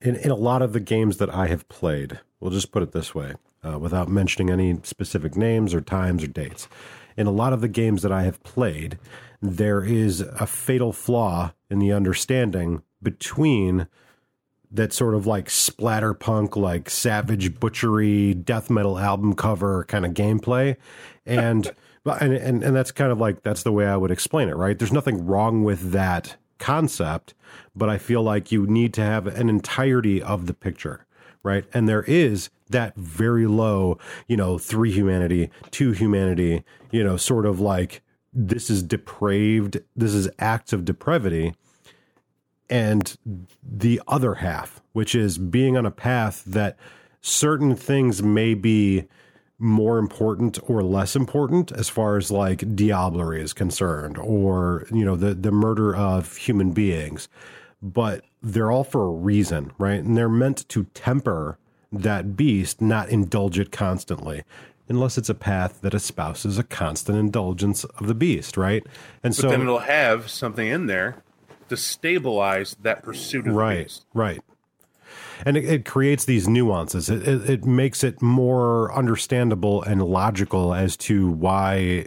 in 0.00 0.14
in 0.16 0.30
a 0.30 0.36
lot 0.36 0.62
of 0.62 0.72
the 0.72 0.80
games 0.80 1.16
that 1.16 1.34
i 1.34 1.46
have 1.48 1.66
played 1.68 2.20
we'll 2.38 2.50
just 2.52 2.70
put 2.70 2.82
it 2.82 2.92
this 2.92 3.14
way 3.14 3.34
uh, 3.64 3.78
without 3.78 4.08
mentioning 4.08 4.50
any 4.50 4.78
specific 4.84 5.36
names 5.36 5.74
or 5.74 5.80
times 5.80 6.22
or 6.22 6.26
dates 6.28 6.68
in 7.16 7.26
a 7.26 7.30
lot 7.32 7.52
of 7.52 7.60
the 7.60 7.68
games 7.68 8.02
that 8.02 8.12
i 8.12 8.22
have 8.22 8.40
played 8.44 8.98
there 9.40 9.82
is 9.82 10.20
a 10.20 10.46
fatal 10.46 10.92
flaw 10.92 11.52
in 11.70 11.78
the 11.80 11.92
understanding 11.92 12.82
between 13.02 13.88
that 14.72 14.92
sort 14.92 15.14
of 15.14 15.26
like 15.26 15.48
splatterpunk, 15.48 16.56
like 16.56 16.88
savage 16.88 17.58
butchery, 17.60 18.34
death 18.34 18.70
metal 18.70 18.98
album 18.98 19.34
cover 19.34 19.84
kind 19.84 20.06
of 20.06 20.12
gameplay, 20.12 20.76
and 21.26 21.72
and, 22.06 22.32
and 22.32 22.62
and 22.62 22.74
that's 22.74 22.90
kind 22.90 23.12
of 23.12 23.18
like 23.18 23.42
that's 23.42 23.62
the 23.62 23.72
way 23.72 23.86
I 23.86 23.96
would 23.96 24.10
explain 24.10 24.48
it, 24.48 24.56
right? 24.56 24.78
There's 24.78 24.92
nothing 24.92 25.26
wrong 25.26 25.62
with 25.62 25.92
that 25.92 26.36
concept, 26.58 27.34
but 27.74 27.88
I 27.88 27.98
feel 27.98 28.22
like 28.22 28.52
you 28.52 28.66
need 28.66 28.94
to 28.94 29.02
have 29.02 29.26
an 29.26 29.48
entirety 29.48 30.22
of 30.22 30.46
the 30.46 30.54
picture, 30.54 31.06
right? 31.42 31.64
And 31.74 31.88
there 31.88 32.04
is 32.04 32.50
that 32.70 32.96
very 32.96 33.46
low, 33.46 33.98
you 34.28 34.36
know, 34.36 34.58
three 34.58 34.92
humanity, 34.92 35.50
two 35.70 35.92
humanity, 35.92 36.64
you 36.90 37.04
know, 37.04 37.16
sort 37.16 37.46
of 37.46 37.60
like 37.60 38.00
this 38.32 38.70
is 38.70 38.82
depraved, 38.82 39.80
this 39.94 40.14
is 40.14 40.28
acts 40.38 40.72
of 40.72 40.84
depravity 40.84 41.54
and 42.68 43.16
the 43.62 44.00
other 44.08 44.36
half, 44.36 44.80
which 44.92 45.14
is 45.14 45.38
being 45.38 45.76
on 45.76 45.86
a 45.86 45.90
path 45.90 46.42
that 46.46 46.76
certain 47.20 47.76
things 47.76 48.22
may 48.22 48.54
be 48.54 49.06
more 49.58 49.98
important 49.98 50.58
or 50.68 50.82
less 50.82 51.14
important 51.14 51.70
as 51.70 51.88
far 51.88 52.16
as 52.16 52.32
like 52.32 52.58
diablerie 52.58 53.40
is 53.40 53.52
concerned 53.52 54.18
or 54.18 54.84
you 54.90 55.04
know 55.04 55.14
the 55.14 55.34
the 55.34 55.52
murder 55.52 55.94
of 55.94 56.36
human 56.36 56.72
beings. 56.72 57.28
But 57.80 58.24
they're 58.42 58.72
all 58.72 58.84
for 58.84 59.06
a 59.06 59.12
reason 59.12 59.72
right? 59.78 60.02
And 60.02 60.16
they're 60.16 60.28
meant 60.28 60.68
to 60.70 60.84
temper 60.94 61.58
that 61.92 62.36
beast 62.36 62.80
not 62.80 63.08
indulge 63.10 63.58
it 63.58 63.70
constantly 63.70 64.42
unless 64.88 65.16
it's 65.16 65.28
a 65.28 65.34
path 65.34 65.80
that 65.82 65.94
espouses 65.94 66.58
a 66.58 66.64
constant 66.64 67.16
indulgence 67.16 67.84
of 67.84 68.08
the 68.08 68.14
beast 68.14 68.56
right? 68.56 68.84
And 69.22 69.30
But 69.30 69.42
so 69.42 69.48
then 69.48 69.60
it'll 69.60 69.78
have 69.78 70.28
something 70.28 70.66
in 70.66 70.86
there 70.86 71.21
to 71.72 71.76
stabilize 71.76 72.76
that 72.82 73.02
pursuit 73.02 73.46
of 73.46 73.54
right 73.54 73.84
beast. 73.84 74.06
right. 74.14 74.40
And 75.44 75.56
it, 75.56 75.64
it 75.64 75.84
creates 75.84 76.24
these 76.24 76.46
nuances. 76.46 77.10
It, 77.10 77.26
it, 77.26 77.50
it 77.50 77.64
makes 77.64 78.04
it 78.04 78.22
more 78.22 78.94
understandable 78.94 79.82
and 79.82 80.00
logical 80.02 80.72
as 80.72 80.96
to 80.98 81.28
why 81.28 82.06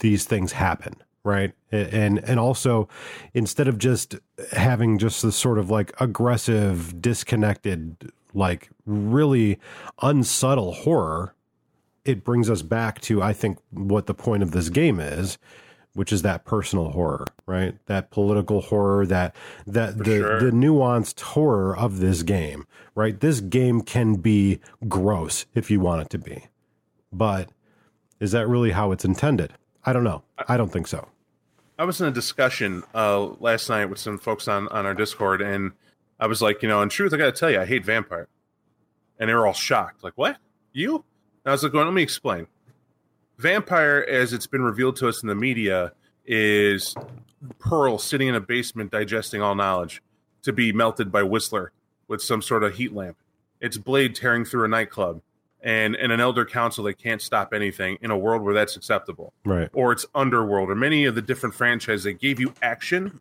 these 0.00 0.24
things 0.24 0.52
happen 0.52 0.96
right? 1.24 1.52
And 1.70 2.18
and 2.24 2.40
also 2.40 2.88
instead 3.34 3.68
of 3.68 3.76
just 3.76 4.16
having 4.52 4.96
just 4.96 5.22
this 5.22 5.36
sort 5.36 5.58
of 5.58 5.68
like 5.68 5.92
aggressive 6.00 7.02
disconnected 7.02 8.12
like 8.34 8.70
really 8.86 9.58
unsubtle 10.00 10.72
horror 10.72 11.34
it 12.04 12.24
brings 12.24 12.48
us 12.48 12.62
back 12.62 13.00
to 13.00 13.22
i 13.22 13.32
think 13.32 13.58
what 13.70 14.06
the 14.06 14.14
point 14.14 14.42
of 14.42 14.50
this 14.52 14.68
game 14.68 15.00
is 15.00 15.38
which 15.98 16.12
is 16.12 16.22
that 16.22 16.44
personal 16.44 16.90
horror 16.90 17.26
right 17.44 17.74
that 17.86 18.10
political 18.10 18.60
horror 18.60 19.04
that 19.04 19.34
that 19.66 19.98
the 19.98 20.04
sure. 20.04 20.40
the 20.40 20.50
nuanced 20.50 21.20
horror 21.20 21.76
of 21.76 21.98
this 21.98 22.22
game 22.22 22.66
right 22.94 23.20
this 23.20 23.40
game 23.40 23.80
can 23.80 24.14
be 24.14 24.60
gross 24.86 25.44
if 25.54 25.70
you 25.70 25.80
want 25.80 26.00
it 26.00 26.08
to 26.08 26.18
be 26.18 26.44
but 27.12 27.50
is 28.20 28.30
that 28.30 28.46
really 28.46 28.70
how 28.70 28.92
it's 28.92 29.04
intended 29.04 29.52
i 29.84 29.92
don't 29.92 30.04
know 30.04 30.22
i 30.46 30.56
don't 30.56 30.72
think 30.72 30.86
so 30.86 31.08
I 31.80 31.84
was 31.84 32.00
in 32.00 32.08
a 32.08 32.10
discussion 32.10 32.82
uh, 32.92 33.24
last 33.38 33.68
night 33.68 33.86
with 33.86 34.00
some 34.00 34.18
folks 34.18 34.48
on, 34.48 34.66
on 34.68 34.84
our 34.84 34.94
Discord, 34.94 35.40
and 35.40 35.70
I 36.18 36.26
was 36.26 36.42
like, 36.42 36.60
you 36.60 36.68
know, 36.68 36.82
in 36.82 36.88
truth, 36.88 37.14
I 37.14 37.16
got 37.16 37.26
to 37.26 37.38
tell 37.38 37.52
you, 37.52 37.60
I 37.60 37.66
hate 37.66 37.84
vampire. 37.84 38.26
And 39.16 39.30
they 39.30 39.34
were 39.34 39.46
all 39.46 39.52
shocked. 39.52 40.02
Like, 40.02 40.14
what? 40.16 40.38
You? 40.72 40.96
And 40.96 41.04
I 41.46 41.52
was 41.52 41.62
like, 41.62 41.72
well, 41.72 41.84
let 41.84 41.94
me 41.94 42.02
explain. 42.02 42.48
Vampire, 43.38 44.04
as 44.08 44.32
it's 44.32 44.46
been 44.46 44.62
revealed 44.62 44.96
to 44.96 45.08
us 45.08 45.22
in 45.22 45.28
the 45.28 45.34
media, 45.34 45.92
is 46.26 46.94
Pearl 47.58 47.98
sitting 47.98 48.28
in 48.28 48.34
a 48.34 48.40
basement 48.40 48.90
digesting 48.90 49.40
all 49.40 49.54
knowledge 49.54 50.02
to 50.42 50.52
be 50.52 50.72
melted 50.72 51.10
by 51.10 51.22
Whistler 51.22 51.72
with 52.08 52.22
some 52.22 52.42
sort 52.42 52.64
of 52.64 52.74
heat 52.74 52.92
lamp. 52.92 53.16
It's 53.60 53.76
Blade 53.76 54.14
tearing 54.14 54.44
through 54.44 54.64
a 54.64 54.68
nightclub 54.68 55.20
and, 55.62 55.96
and 55.96 56.12
an 56.12 56.20
elder 56.20 56.44
council 56.44 56.84
that 56.84 56.94
can't 56.98 57.20
stop 57.20 57.52
anything 57.52 57.98
in 58.00 58.10
a 58.10 58.18
world 58.18 58.42
where 58.42 58.54
that's 58.54 58.76
acceptable 58.76 59.32
right 59.44 59.68
or 59.72 59.90
it's 59.90 60.06
Underworld 60.14 60.70
or 60.70 60.76
many 60.76 61.04
of 61.04 61.14
the 61.14 61.22
different 61.22 61.54
franchises 61.54 62.04
that 62.04 62.20
gave 62.20 62.38
you 62.38 62.54
action, 62.62 63.20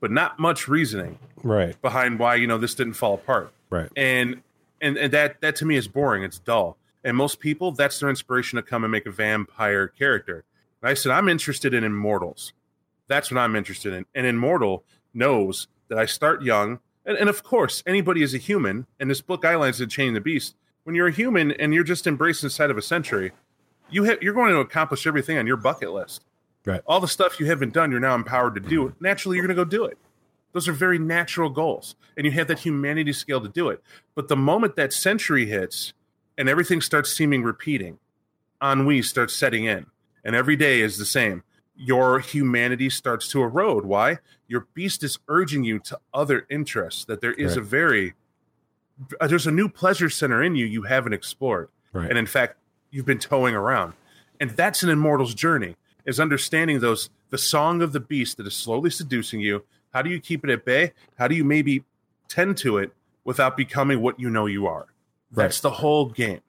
but 0.00 0.10
not 0.10 0.38
much 0.38 0.68
reasoning 0.68 1.18
right 1.42 1.80
behind 1.82 2.18
why 2.18 2.36
you 2.36 2.46
know 2.46 2.58
this 2.58 2.74
didn't 2.74 2.94
fall 2.94 3.14
apart. 3.14 3.52
right 3.70 3.90
And 3.96 4.42
and 4.80 4.96
and 4.96 5.12
that 5.12 5.40
that 5.40 5.56
to 5.56 5.64
me 5.64 5.76
is 5.76 5.88
boring. 5.88 6.22
It's 6.22 6.38
dull. 6.38 6.76
And 7.04 7.16
most 7.16 7.38
people, 7.38 7.70
that's 7.70 8.00
their 8.00 8.08
inspiration 8.08 8.56
to 8.56 8.62
come 8.62 8.82
and 8.82 8.90
make 8.90 9.06
a 9.06 9.10
vampire 9.10 9.86
character. 9.86 10.44
And 10.80 10.90
I 10.90 10.94
said, 10.94 11.12
I'm 11.12 11.28
interested 11.28 11.74
in 11.74 11.84
Immortals. 11.84 12.54
That's 13.08 13.30
what 13.30 13.38
I'm 13.38 13.54
interested 13.54 13.92
in. 13.92 14.06
And 14.14 14.26
Immortal 14.26 14.84
knows 15.12 15.68
that 15.88 15.98
I 15.98 16.06
start 16.06 16.42
young. 16.42 16.80
And, 17.04 17.18
and 17.18 17.28
of 17.28 17.42
course, 17.42 17.82
anybody 17.86 18.22
is 18.22 18.34
a 18.34 18.38
human. 18.38 18.86
And 18.98 19.10
this 19.10 19.20
book 19.20 19.44
outlines 19.44 19.78
the 19.78 19.86
Chain 19.86 20.08
of 20.08 20.14
the 20.14 20.20
Beast. 20.22 20.56
When 20.84 20.96
you're 20.96 21.08
a 21.08 21.12
human 21.12 21.52
and 21.52 21.74
you're 21.74 21.84
just 21.84 22.06
embraced 22.06 22.42
inside 22.42 22.70
of 22.70 22.78
a 22.78 22.82
century, 22.82 23.32
you 23.90 24.06
ha- 24.06 24.18
you're 24.22 24.34
going 24.34 24.52
to 24.52 24.60
accomplish 24.60 25.06
everything 25.06 25.36
on 25.36 25.46
your 25.46 25.56
bucket 25.58 25.92
list. 25.92 26.24
right 26.64 26.82
All 26.86 27.00
the 27.00 27.08
stuff 27.08 27.38
you 27.38 27.46
haven't 27.46 27.74
done, 27.74 27.90
you're 27.90 28.00
now 28.00 28.14
empowered 28.14 28.54
to 28.54 28.60
do. 28.60 28.94
Naturally, 28.98 29.36
you're 29.36 29.46
going 29.46 29.56
to 29.56 29.64
go 29.64 29.68
do 29.68 29.84
it. 29.84 29.98
Those 30.52 30.68
are 30.68 30.72
very 30.72 30.98
natural 30.98 31.50
goals. 31.50 31.96
And 32.16 32.24
you 32.24 32.32
have 32.32 32.48
that 32.48 32.60
humanity 32.60 33.12
scale 33.12 33.40
to 33.40 33.48
do 33.48 33.68
it. 33.68 33.82
But 34.14 34.28
the 34.28 34.36
moment 34.36 34.76
that 34.76 34.92
century 34.92 35.46
hits 35.46 35.92
and 36.36 36.48
everything 36.48 36.80
starts 36.80 37.12
seeming 37.12 37.42
repeating, 37.42 37.98
ennui 38.62 39.02
starts 39.02 39.34
setting 39.34 39.64
in. 39.64 39.86
And 40.24 40.34
every 40.34 40.56
day 40.56 40.80
is 40.80 40.96
the 40.98 41.04
same. 41.04 41.42
Your 41.76 42.20
humanity 42.20 42.88
starts 42.88 43.28
to 43.28 43.42
erode. 43.42 43.84
Why? 43.84 44.18
Your 44.48 44.66
beast 44.74 45.02
is 45.02 45.18
urging 45.28 45.64
you 45.64 45.78
to 45.80 45.98
other 46.12 46.46
interests, 46.48 47.04
that 47.06 47.20
there 47.20 47.32
is 47.34 47.52
Right. 47.56 47.58
a 47.58 47.62
very, 47.62 48.14
uh, 49.20 49.26
there's 49.26 49.46
a 49.46 49.50
new 49.52 49.68
pleasure 49.68 50.08
center 50.08 50.42
in 50.42 50.54
you 50.54 50.66
you 50.66 50.82
haven't 50.82 51.12
explored. 51.12 51.68
right 51.92 52.08
And 52.08 52.18
in 52.18 52.26
fact, 52.26 52.56
you've 52.90 53.06
been 53.06 53.18
towing 53.18 53.54
around. 53.54 53.92
And 54.40 54.50
that's 54.50 54.82
an 54.82 54.90
immortal's 54.90 55.34
journey, 55.34 55.76
is 56.04 56.18
understanding 56.20 56.80
those 56.80 57.10
the 57.30 57.38
song 57.38 57.82
of 57.82 57.92
the 57.92 58.00
beast 58.00 58.36
that 58.36 58.46
is 58.46 58.54
slowly 58.54 58.90
seducing 58.90 59.40
you. 59.40 59.64
How 59.92 60.02
do 60.02 60.10
you 60.10 60.20
keep 60.20 60.44
it 60.44 60.50
at 60.50 60.64
bay? 60.64 60.92
How 61.18 61.26
do 61.28 61.34
you 61.34 61.44
maybe 61.44 61.84
tend 62.28 62.56
to 62.58 62.78
it 62.78 62.92
without 63.24 63.56
becoming 63.56 64.00
what 64.00 64.18
you 64.20 64.30
know 64.30 64.46
you 64.46 64.66
are? 64.66 64.86
That's 65.34 65.60
the 65.60 65.70
whole 65.70 66.06
game. 66.06 66.40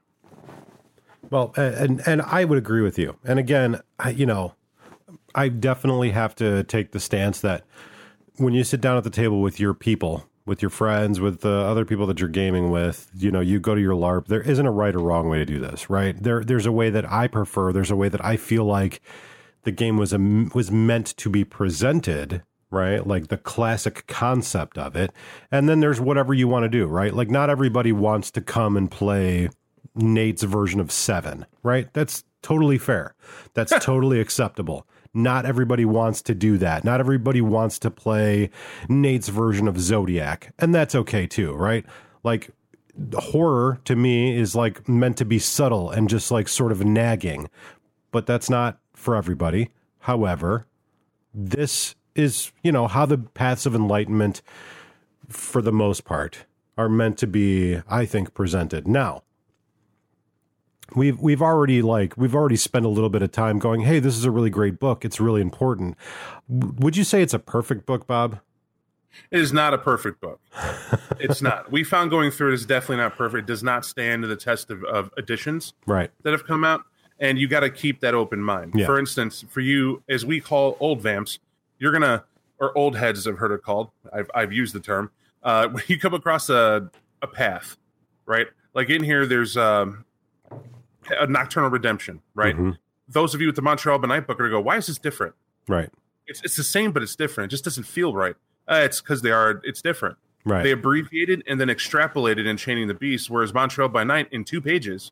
Well, 1.30 1.54
and 1.58 2.02
and 2.06 2.22
I 2.22 2.46
would 2.46 2.58
agree 2.58 2.82
with 2.82 3.00
you. 3.00 3.18
And 3.24 3.40
again, 3.40 3.82
I, 4.00 4.12
you 4.12 4.26
know, 4.26 4.54
I 5.34 5.50
definitely 5.50 6.12
have 6.12 6.36
to 6.36 6.64
take 6.64 6.92
the 6.92 7.00
stance 7.00 7.42
that 7.42 7.64
when 8.38 8.54
you 8.54 8.64
sit 8.64 8.82
down 8.82 8.98
at 8.98 9.04
the 9.04 9.10
table 9.10 9.42
with 9.42 9.60
your 9.60 9.74
people, 9.74 10.30
with 10.46 10.62
your 10.62 10.70
friends, 10.70 11.20
with 11.20 11.42
the 11.42 11.50
other 11.50 11.86
people 11.86 12.06
that 12.08 12.20
you're 12.20 12.30
gaming 12.30 12.70
with, 12.70 13.10
you 13.16 13.32
know, 13.32 13.40
you 13.40 13.60
go 13.60 13.74
to 13.74 13.82
your 13.82 13.96
LARP. 13.96 14.28
There 14.28 14.42
isn't 14.42 14.66
a 14.66 14.72
right 14.72 14.96
or 14.96 15.00
wrong 15.00 15.28
way 15.30 15.40
to 15.40 15.46
do 15.46 15.60
this, 15.60 15.90
right? 15.90 16.22
There, 16.22 16.44
there's 16.44 16.66
a 16.66 16.72
way 16.72 16.90
that 16.90 17.12
I 17.12 17.28
prefer. 17.28 17.74
There's 17.74 17.92
a 17.92 17.96
way 17.96 18.10
that 18.10 18.24
I 18.24 18.38
feel 18.38 18.66
like 18.66 19.02
the 19.64 19.72
game 19.72 19.98
was 19.98 20.14
a, 20.14 20.20
was 20.54 20.70
meant 20.72 21.08
to 21.18 21.30
be 21.30 21.44
presented 21.44 22.44
right? 22.76 23.06
Like 23.06 23.28
the 23.28 23.38
classic 23.38 24.06
concept 24.08 24.78
of 24.78 24.96
it. 24.96 25.12
And 25.52 25.68
then 25.68 25.80
there's 25.80 26.02
whatever 26.02 26.34
you 26.34 26.48
want 26.48 26.64
to 26.64 26.70
do 26.70 26.86
right? 26.86 27.14
Like 27.14 27.30
not 27.30 27.50
everybody 27.50 27.92
wants 27.92 28.30
to 28.32 28.42
come 28.42 28.78
and 28.78 28.92
play 28.92 29.50
nate's 29.96 30.44
version 30.44 30.80
of 30.80 30.92
seven 30.92 31.46
right? 31.64 31.92
That's 31.94 32.24
totally 32.42 32.78
fair. 32.78 33.16
That's 33.54 33.74
totally 33.80 34.20
acceptable. 34.20 34.86
Not 35.14 35.46
everybody 35.46 35.86
wants 35.86 36.22
to 36.24 36.36
do 36.36 36.58
that. 36.58 36.84
Not 36.84 37.00
everybody 37.00 37.42
wants 37.42 37.80
to 37.80 37.90
play 37.90 38.50
nate's 38.90 39.30
version 39.30 39.68
of 39.68 39.80
zodiac 39.80 40.54
and 40.60 40.76
that's 40.76 40.96
okay 40.96 41.26
too 41.26 41.54
right? 41.54 41.86
Like 42.24 42.50
horror 43.14 43.80
to 43.86 43.96
me 43.96 44.38
is 44.38 44.56
like 44.56 44.88
meant 44.88 45.18
to 45.18 45.26
be 45.26 45.40
subtle 45.40 45.90
and 45.90 46.10
just 46.10 46.32
like 46.32 46.48
sort 46.48 46.72
of 46.72 46.86
nagging 46.86 47.50
but 48.16 48.26
that's 48.26 48.50
not 48.50 48.80
for 48.94 49.14
everybody. 49.14 49.72
However, 50.00 50.68
this 51.34 51.96
is, 52.16 52.52
you 52.64 52.72
know, 52.72 52.88
how 52.88 53.06
the 53.06 53.18
paths 53.18 53.66
of 53.66 53.76
enlightenment, 53.76 54.42
for 55.30 55.62
the 55.62 55.72
most 55.72 56.06
part, 56.06 56.46
are 56.78 56.90
meant 56.90 57.18
to 57.20 57.28
be, 57.28 57.82
I 57.90 58.06
think, 58.06 58.34
presented. 58.34 58.88
Now, 58.88 59.24
we've 60.96 61.20
we've 61.20 61.42
already 61.42 61.82
like 61.82 62.16
we've 62.18 62.36
already 62.36 62.56
spent 62.56 62.86
a 62.86 62.90
little 62.90 63.10
bit 63.10 63.22
of 63.22 63.32
time 63.32 63.60
going, 63.60 63.82
hey, 63.82 64.00
this 64.00 64.16
is 64.18 64.26
a 64.26 64.32
really 64.32 64.50
great 64.50 64.80
book. 64.80 65.04
It's 65.06 65.20
really 65.20 65.42
important. 65.42 65.98
Would 66.48 66.96
you 66.98 67.04
say 67.04 67.22
it's 67.22 67.34
a 67.34 67.40
perfect 67.40 67.86
book, 67.86 68.08
Bob? 68.08 68.40
It 69.32 69.40
is 69.40 69.54
not 69.54 69.74
a 69.74 69.78
perfect 69.78 70.20
book. 70.20 70.42
it's 71.20 71.42
not. 71.42 71.72
We 71.72 71.86
found 71.86 72.12
going 72.12 72.32
through 72.32 72.52
it 72.52 72.56
is 72.56 72.66
definitely 72.66 72.98
not 72.98 73.16
perfect. 73.16 73.44
It 73.44 73.48
does 73.48 73.64
not 73.64 73.86
stand 73.86 74.24
to 74.24 74.28
the 74.28 74.36
test 74.36 74.70
of, 74.70 74.84
of 74.84 75.10
editions 75.18 75.74
Right. 75.88 76.12
that 76.24 76.32
have 76.34 76.46
come 76.46 76.66
out. 76.66 76.82
and 77.18 77.40
you 77.40 77.48
got 77.48 77.62
to 77.62 77.70
keep 77.70 78.02
that 78.02 78.14
open 78.14 78.42
mind. 78.42 78.74
Yeah. 78.76 78.86
For 78.88 79.00
instance, 79.00 79.46
for 79.48 79.62
you, 79.62 80.04
as 80.10 80.26
we 80.26 80.42
call 80.42 80.76
old 80.82 81.02
vamps, 81.02 81.40
you're 81.80 81.92
gonna 81.92 82.24
or 82.60 82.78
old 82.78 82.96
heads, 82.96 83.28
I've 83.28 83.38
heard 83.38 83.52
it 83.52 83.62
called. 83.64 83.90
I've 84.14 84.30
I've 84.34 84.54
used 84.54 84.74
the 84.74 84.80
term. 84.80 85.12
Uh, 85.44 85.68
when 85.72 85.84
you 85.88 86.00
come 86.00 86.14
across 86.14 86.50
a 86.50 86.90
a 87.22 87.28
path, 87.28 87.78
right? 88.26 88.48
Like 88.74 88.90
in 88.90 89.04
here, 89.04 89.26
there's 89.26 89.56
um, 89.58 90.06
a 91.10 91.28
nocturnal 91.28 91.70
redemption, 91.70 92.22
right? 92.34 92.56
Mhm. 92.56 92.78
Those 93.08 93.36
of 93.36 93.42
you 93.42 93.48
with 93.48 93.56
the 93.56 93.62
Montreal 93.62 94.00
by 94.00 94.08
Night 94.08 94.28
book 94.28 94.40
are 94.40 94.44
gonna 94.44 94.58
go, 94.58 94.62
why 94.62 94.78
is 94.78 94.88
this 94.88 94.98
different? 94.98 95.36
Right. 95.68 95.90
It's 96.28 96.42
it's 96.44 96.56
the 96.56 96.64
same, 96.64 96.92
but 96.92 97.04
it's 97.04 97.16
different. 97.16 97.52
It 97.52 97.56
just 97.56 97.64
doesn't 97.64 97.86
feel 97.86 98.14
right. 98.14 98.36
Uh, 98.68 98.82
it's 98.84 99.02
because 99.02 99.22
they 99.22 99.32
are. 99.32 99.62
It's 99.64 99.82
different. 99.82 100.18
Right. 100.44 100.64
They 100.64 100.72
abbreviated 100.72 101.44
and 101.48 101.60
then 101.60 101.70
extrapolated 101.70 102.46
in 102.46 102.58
Chaining 102.58 102.88
the 102.88 102.94
Beast, 102.94 103.30
whereas 103.30 103.54
Montreal 103.54 103.90
by 103.90 104.04
Night 104.04 104.28
in 104.32 104.44
two 104.44 104.62
pages 104.62 105.12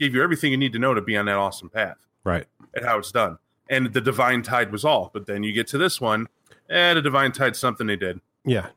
gave 0.00 0.14
you 0.14 0.22
everything 0.22 0.50
you 0.50 0.58
need 0.58 0.72
to 0.72 0.78
know 0.78 0.94
to 0.94 1.00
be 1.00 1.16
on 1.16 1.26
that 1.26 1.36
awesome 1.36 1.68
path 1.68 1.98
right. 2.24 2.46
and 2.74 2.84
how 2.84 2.98
it's 2.98 3.12
done. 3.12 3.38
And 3.68 3.92
the 3.92 4.00
Divine 4.00 4.42
Tide 4.42 4.72
was 4.72 4.84
all. 4.84 5.10
But 5.12 5.26
then 5.26 5.42
you 5.42 5.52
get 5.52 5.66
to 5.68 5.78
this 5.78 6.00
one, 6.00 6.28
eh, 6.68 6.94
the 6.94 7.02
Divine 7.02 7.32
tide 7.32 7.56
something 7.56 7.86
they 7.86 7.96
did. 7.96 8.20
Yeah. 8.44 8.68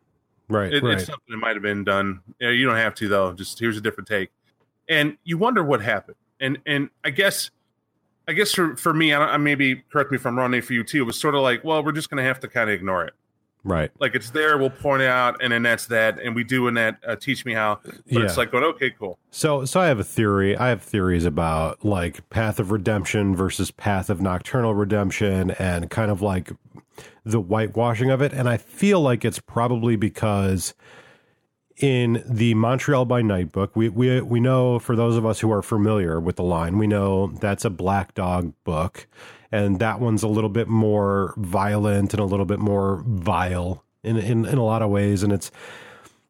Right. 0.48 0.74
It, 0.74 0.84
right. 0.84 0.94
It's 0.94 1.06
something 1.06 1.32
that 1.32 1.38
might 1.38 1.56
have 1.56 1.64
been 1.64 1.84
done. 1.84 2.22
Yeah, 2.40 2.50
you 2.50 2.66
don't 2.66 2.78
have 2.78 2.96
to 2.96 3.08
though. 3.08 3.34
Just 3.34 3.60
here's 3.60 3.78
a 3.78 3.82
different 3.82 4.08
take. 4.08 4.30
And 4.88 5.18
you 5.24 5.38
wonder 5.38 5.64
what 5.64 5.82
happened. 5.82 6.18
And 6.40 6.60
and 6.66 6.90
I 7.04 7.10
guess 7.10 7.50
I 8.28 8.34
guess 8.34 8.54
for 8.54 8.76
for 8.78 8.94
me, 8.94 9.14
I, 9.14 9.34
I 9.34 9.38
maybe 9.38 9.84
correct 9.92 10.12
me 10.12 10.18
if 10.18 10.26
I'm 10.26 10.38
wrong. 10.38 10.60
For 10.62 10.74
you 10.74 10.84
too, 10.84 11.02
it 11.02 11.06
was 11.06 11.20
sort 11.20 11.36
of 11.36 11.42
like, 11.42 11.64
well, 11.64 11.84
we're 11.84 11.92
just 11.92 12.10
going 12.10 12.22
to 12.22 12.28
have 12.28 12.40
to 12.42 12.48
kind 12.48 12.70
of 12.70 12.76
ignore 12.76 13.06
it. 13.06 13.14
Right. 13.66 13.92
Like 14.00 14.16
it's 14.16 14.30
there, 14.30 14.58
we'll 14.58 14.70
point 14.70 15.02
it 15.02 15.10
out, 15.10 15.44
and 15.44 15.52
then 15.52 15.64
that's 15.64 15.88
that. 15.88 16.20
And 16.20 16.34
we 16.34 16.46
do 16.46 16.68
in 16.68 16.76
that 16.76 17.00
uh, 17.06 17.18
teach 17.18 17.44
me 17.44 17.54
how. 17.54 17.80
But 17.84 18.22
it's 18.22 18.38
like 18.38 18.52
going, 18.52 18.64
okay, 18.64 18.92
cool. 18.92 19.20
So, 19.32 19.66
so 19.66 19.82
I 19.82 19.88
have 19.88 20.00
a 20.00 20.04
theory. 20.04 20.56
I 20.56 20.70
have 20.70 20.82
theories 20.82 21.26
about 21.26 21.84
like 21.84 22.30
Path 22.30 22.60
of 22.60 22.72
Redemption 22.72 23.36
versus 23.36 23.72
Path 23.72 24.10
of 24.10 24.22
Nocturnal 24.22 24.74
Redemption, 24.74 25.52
and 25.52 25.90
kind 25.90 26.10
of 26.10 26.22
like 26.22 26.52
the 27.26 27.42
whitewashing 27.42 28.12
of 28.12 28.22
it. 28.22 28.32
And 28.32 28.48
I 28.48 28.58
feel 28.58 29.02
like 29.02 29.26
it's 29.26 29.40
probably 29.40 29.96
because 29.96 30.74
in 31.78 32.24
the 32.26 32.54
Montreal 32.54 33.06
by 33.06 33.22
Night 33.22 33.52
book, 33.52 33.76
we 33.76 33.90
we 33.90 34.22
we 34.22 34.40
know 34.40 34.80
for 34.80 34.96
those 34.96 35.18
of 35.18 35.26
us 35.26 35.40
who 35.40 35.52
are 35.52 35.62
familiar 35.62 36.20
with 36.20 36.38
the 36.38 36.44
line, 36.44 36.78
we 36.78 36.88
know 36.88 37.28
that's 37.28 37.66
a 37.66 37.70
Black 37.70 38.14
Dog 38.14 38.54
book, 38.64 39.08
and 39.56 39.80
that 39.80 40.02
one's 40.02 40.22
a 40.22 40.28
little 40.28 40.50
bit 40.50 40.68
more 40.68 41.34
violent 41.38 42.14
and 42.14 42.20
a 42.20 42.26
little 42.26 42.46
bit 42.46 42.60
more 42.60 43.04
vile 43.08 43.86
in 44.04 44.18
in, 44.18 44.46
in 44.46 44.58
a 44.58 44.64
lot 44.64 44.82
of 44.82 44.90
ways, 44.90 45.24
and 45.24 45.32
it's 45.32 45.50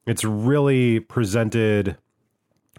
it's 0.05 0.24
really 0.24 1.00
presented. 1.00 1.98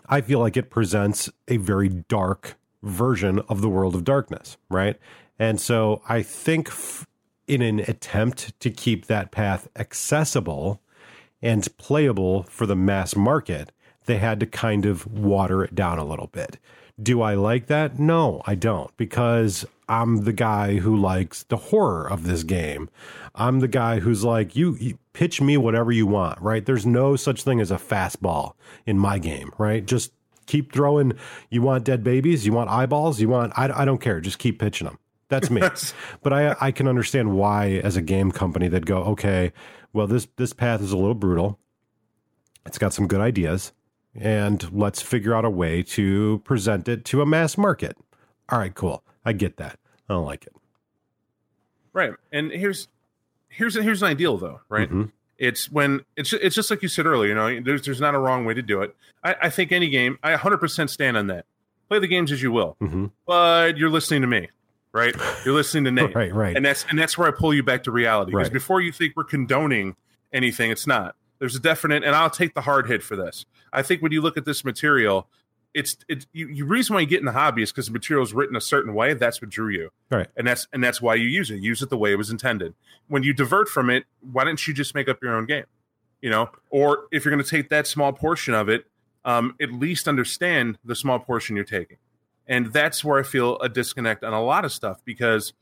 I 0.09 0.21
feel 0.21 0.39
like 0.39 0.57
it 0.57 0.71
presents 0.71 1.29
a 1.49 1.57
very 1.57 1.89
dark 1.89 2.57
version 2.85 3.41
of 3.49 3.61
the 3.61 3.69
world 3.69 3.97
of 3.97 4.05
darkness, 4.05 4.57
right? 4.71 4.97
And 5.37 5.61
so 5.61 6.01
I 6.09 6.23
think 6.23 6.69
f- 6.69 7.09
in 7.49 7.61
an 7.61 7.81
attempt 7.81 8.59
to 8.61 8.71
keep 8.71 9.07
that 9.07 9.33
path 9.33 9.67
accessible 9.75 10.81
and 11.43 11.67
playable 11.77 12.45
for 12.45 12.67
the 12.67 12.77
mass 12.77 13.17
market, 13.17 13.73
they 14.05 14.19
had 14.19 14.39
to 14.39 14.47
kind 14.47 14.87
of 14.87 15.13
water 15.13 15.65
it 15.65 15.75
down 15.75 15.99
a 15.99 16.05
little 16.05 16.29
bit. 16.29 16.59
Do 17.01 17.21
I 17.21 17.35
like 17.35 17.67
that? 17.67 17.99
No, 17.99 18.43
I 18.47 18.55
don't, 18.55 18.95
because 18.97 19.67
I'm 19.87 20.25
the 20.25 20.33
guy 20.33 20.77
who 20.77 20.97
likes 20.97 21.43
the 21.43 21.59
horror 21.59 22.11
of 22.11 22.25
this 22.25 22.43
game. 22.43 22.89
I'm 23.35 23.61
the 23.61 23.69
guy 23.69 24.01
who's 24.01 24.25
like, 24.25 24.57
you, 24.57 24.77
you 24.77 24.99
pitch 25.13 25.43
me 25.43 25.59
whatever 25.59 25.93
you 25.93 26.07
want, 26.07 26.41
right? 26.41 26.65
There's 26.65 26.87
no 26.87 27.15
such 27.15 27.43
thing 27.43 27.61
as 27.61 27.71
a 27.71 27.77
fastball 27.77 28.55
in 28.87 28.99
my 28.99 29.19
game, 29.19 29.51
right? 29.59 29.85
Just 29.85 30.13
keep 30.47 30.73
throwing. 30.73 31.13
You 31.51 31.61
want 31.61 31.85
dead 31.85 32.03
babies? 32.03 32.47
You 32.47 32.55
want 32.55 32.71
eyeballs? 32.71 33.21
You 33.21 33.29
want, 33.29 33.53
I, 33.59 33.83
I 33.83 33.85
don't 33.85 34.01
care. 34.01 34.21
Just 34.23 34.39
keep 34.39 34.59
pitching 34.59 34.87
them. 34.87 34.99
That's 35.29 35.51
me. 35.51 35.61
but 36.23 36.33
I, 36.33 36.57
I 36.63 36.71
can 36.71 36.89
understand 36.89 37.35
why, 37.37 37.73
as 37.85 37.97
a 37.97 38.03
game 38.03 38.33
company, 38.33 38.69
they'd 38.69 38.87
go, 38.87 39.03
okay, 39.05 39.53
well, 39.93 40.07
this, 40.07 40.29
this 40.37 40.55
path 40.55 40.81
is 40.81 40.93
a 40.93 40.97
little 40.97 41.15
brutal. 41.15 41.59
It's 42.65 42.79
got 42.79 42.95
some 42.95 43.07
good 43.07 43.21
ideas 43.21 43.73
and 44.21 44.73
let's 44.73 45.03
figure 45.03 45.35
out 45.35 45.45
a 45.45 45.51
way 45.51 45.83
to 45.83 46.41
present 46.45 46.89
it 46.89 47.05
to 47.07 47.23
a 47.23 47.27
mass 47.27 47.57
market. 47.59 47.97
All 48.49 48.59
right, 48.59 48.75
cool. 48.75 49.03
I 49.25 49.33
get 49.33 49.57
that. 49.57 49.79
I 50.09 50.15
don't 50.15 50.25
like 50.25 50.47
it. 50.47 50.53
Right. 51.93 52.13
And 52.33 52.51
here's 52.53 52.89
here's 53.49 53.75
here's 53.75 54.03
an 54.03 54.09
ideal 54.09 54.37
though, 54.37 54.61
right? 54.69 54.91
Mhm. 54.91 55.13
It's 55.39 55.71
when 55.71 56.05
it's 56.17 56.33
it's 56.33 56.55
just 56.55 56.71
like 56.71 56.83
you 56.83 56.89
said 56.89 57.07
earlier. 57.07 57.29
You 57.29 57.35
know, 57.35 57.61
there's 57.61 57.83
there's 57.85 58.01
not 58.01 58.15
a 58.15 58.19
wrong 58.19 58.45
way 58.45 58.55
to 58.55 58.63
do 58.63 58.83
it. 58.83 58.95
I, 59.25 59.37
I 59.43 59.51
think 59.51 59.73
any 59.73 59.89
game, 59.91 60.19
I 60.23 60.35
100% 60.35 60.89
stand 60.91 61.17
on 61.17 61.27
that. 61.29 61.47
Play 61.89 61.99
the 61.99 62.07
games 62.09 62.33
as 62.33 62.43
you 62.43 62.51
will, 62.53 62.77
Mhm. 62.81 63.11
but 63.27 63.77
you're 63.77 63.91
listening 63.91 64.21
to 64.23 64.27
me, 64.27 64.49
right? 64.93 65.15
You're 65.45 65.55
listening 65.55 65.85
to 65.85 65.91
Nate, 66.03 66.15
Right, 66.15 66.35
right. 66.35 66.57
and 66.57 66.65
that's 66.65 66.85
and 66.91 66.99
that's 66.99 67.17
where 67.17 67.29
I 67.29 67.31
pull 67.31 67.55
you 67.55 67.63
back 67.63 67.85
to 67.85 67.91
reality. 67.91 68.33
Because 68.33 68.47
Right. 68.49 68.53
before 68.53 68.81
you 68.81 68.93
think 68.93 69.15
we're 69.17 69.25
condoning 69.25 69.97
anything, 70.33 70.71
it's 70.71 70.87
not. 70.87 71.17
There's 71.39 71.55
a 71.57 71.61
definite, 71.61 72.03
and 72.05 72.15
I'll 72.15 72.31
take 72.31 72.55
the 72.55 72.63
hard 72.63 72.87
hit 72.89 73.03
for 73.03 73.17
this. 73.17 73.45
I 73.73 73.83
think 73.83 74.03
when 74.03 74.13
you 74.13 74.21
look 74.23 74.37
at 74.37 74.45
this 74.45 74.65
material, 74.65 75.29
it's 75.75 75.97
it's 76.09 76.27
you, 76.33 76.49
you 76.49 76.65
reason 76.65 76.95
why 76.95 77.01
you 77.01 77.07
get 77.07 77.21
in 77.21 77.27
the 77.27 77.33
hobby 77.33 77.63
is 77.63 77.71
because 77.71 77.87
the 77.87 77.93
material 77.93 78.25
is 78.25 78.33
written 78.33 78.57
a 78.57 78.61
certain 78.61 78.95
way. 78.95 79.13
That's 79.15 79.43
what 79.43 79.51
drew 79.51 79.69
you, 79.69 79.91
Right. 80.11 80.29
and 80.37 80.47
that's 80.47 80.67
and 80.73 80.83
that's 80.83 81.03
why 81.03 81.15
you 81.17 81.29
use 81.29 81.51
it. 81.51 81.57
Use 81.61 81.83
it 81.83 81.91
the 81.91 81.99
way 81.99 82.13
it 82.13 82.17
was 82.17 82.31
intended. 82.31 82.75
When 83.09 83.23
you 83.23 83.35
divert 83.35 83.69
from 83.69 83.91
it, 83.91 84.05
why 84.21 84.45
don't 84.45 84.67
you 84.67 84.73
just 84.73 84.95
make 84.95 85.09
up 85.09 85.19
your 85.23 85.35
own 85.37 85.45
game? 85.45 85.65
You 86.23 86.31
know, 86.31 86.49
or 86.71 87.05
if 87.13 87.25
you're 87.25 87.33
going 87.35 87.45
to 87.45 87.51
take 87.51 87.69
that 87.69 87.87
small 87.87 88.13
portion 88.15 88.55
of 88.55 88.71
it, 88.71 88.87
um, 89.27 89.55
at 89.61 89.71
least 89.71 90.09
understand 90.09 90.79
the 90.83 90.95
small 90.97 91.19
portion 91.19 91.57
you're 91.57 91.65
taking. 91.67 91.99
And 92.47 92.73
that's 92.73 93.05
where 93.05 93.19
I 93.19 93.23
feel 93.23 93.59
a 93.59 93.69
disconnect 93.69 94.25
on 94.25 94.33
a 94.33 94.43
lot 94.43 94.65
of 94.65 94.73
stuff 94.73 95.01
because 95.05 95.53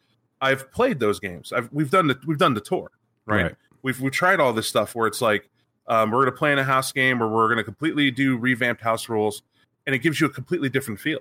I've 0.40 0.70
played 0.70 1.00
those 1.00 1.18
games. 1.18 1.52
I've 1.52 1.70
we've 1.72 1.90
done 1.90 2.06
the 2.06 2.18
we've 2.24 2.38
done 2.38 2.54
the 2.54 2.60
tour, 2.60 2.92
right? 3.26 3.42
Right. 3.42 3.54
We've 3.82 4.00
we've 4.00 4.12
tried 4.12 4.38
all 4.38 4.52
this 4.52 4.68
stuff 4.68 4.94
where 4.94 5.08
it's 5.08 5.20
like 5.20 5.50
um, 5.87 6.11
we're 6.11 6.23
going 6.23 6.33
to 6.33 6.38
play 6.38 6.53
in 6.53 6.59
a 6.59 6.64
house 6.64 6.92
game 6.92 7.18
where 7.18 7.29
we're 7.29 7.49
going 7.49 7.59
to 7.59 7.64
completely 7.64 8.11
do 8.11 8.37
revamped 8.37 8.83
house 8.83 9.09
rules, 9.09 9.42
and 9.87 9.94
it 9.94 9.99
gives 9.99 10.20
you 10.20 10.27
a 10.27 10.31
completely 10.31 10.68
different 10.68 11.01
feel. 11.01 11.20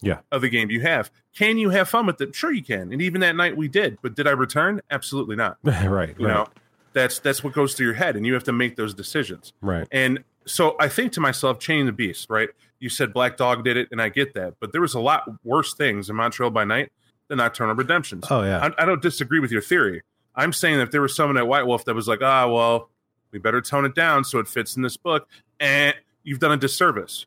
Yeah. 0.00 0.20
Of 0.30 0.42
the 0.42 0.48
game 0.48 0.70
you 0.70 0.80
have. 0.82 1.10
Can 1.34 1.58
you 1.58 1.70
have 1.70 1.88
fun 1.88 2.06
with 2.06 2.20
it? 2.20 2.32
Sure 2.32 2.52
you 2.52 2.62
can. 2.62 2.92
And 2.92 3.02
even 3.02 3.20
that 3.22 3.34
night 3.34 3.56
we 3.56 3.66
did. 3.66 3.98
But 4.00 4.14
did 4.14 4.28
I 4.28 4.30
return? 4.30 4.80
Absolutely 4.92 5.34
not. 5.34 5.58
right. 5.64 6.14
You 6.16 6.26
right. 6.26 6.34
know, 6.34 6.46
that's 6.92 7.18
that's 7.18 7.42
what 7.42 7.52
goes 7.52 7.74
through 7.74 7.86
your 7.86 7.94
head, 7.96 8.14
and 8.14 8.24
you 8.24 8.34
have 8.34 8.44
to 8.44 8.52
make 8.52 8.76
those 8.76 8.94
decisions. 8.94 9.52
Right. 9.60 9.88
And 9.90 10.22
so 10.46 10.76
I 10.78 10.88
think 10.88 11.12
to 11.14 11.20
myself, 11.20 11.58
Chain 11.58 11.86
the 11.86 11.92
Beast, 11.92 12.28
right? 12.30 12.48
You 12.78 12.88
said 12.88 13.12
Black 13.12 13.36
Dog 13.36 13.64
did 13.64 13.76
it, 13.76 13.88
and 13.90 14.00
I 14.00 14.08
get 14.08 14.34
that. 14.34 14.54
But 14.60 14.72
there 14.72 14.80
was 14.80 14.94
a 14.94 15.00
lot 15.00 15.28
worse 15.44 15.74
things 15.74 16.08
in 16.08 16.16
Montreal 16.16 16.50
by 16.50 16.64
Night 16.64 16.92
than 17.28 17.38
Nocturnal 17.38 17.74
Redemptions. 17.74 18.24
Oh 18.30 18.42
yeah. 18.42 18.70
I, 18.78 18.82
I 18.82 18.86
don't 18.86 19.02
disagree 19.02 19.40
with 19.40 19.50
your 19.50 19.62
theory. 19.62 20.02
I'm 20.34 20.52
saying 20.52 20.76
that 20.76 20.84
if 20.84 20.90
there 20.92 21.02
was 21.02 21.14
someone 21.14 21.36
at 21.36 21.48
White 21.48 21.66
Wolf 21.66 21.84
that 21.86 21.94
was 21.94 22.06
like, 22.06 22.22
ah, 22.22 22.48
well, 22.48 22.90
we 23.30 23.38
better 23.38 23.60
tone 23.60 23.84
it 23.84 23.94
down 23.94 24.24
so 24.24 24.38
it 24.38 24.48
fits 24.48 24.76
in 24.76 24.82
this 24.82 24.96
book, 24.96 25.28
and 25.60 25.94
you've 26.22 26.38
done 26.38 26.52
a 26.52 26.56
disservice. 26.56 27.26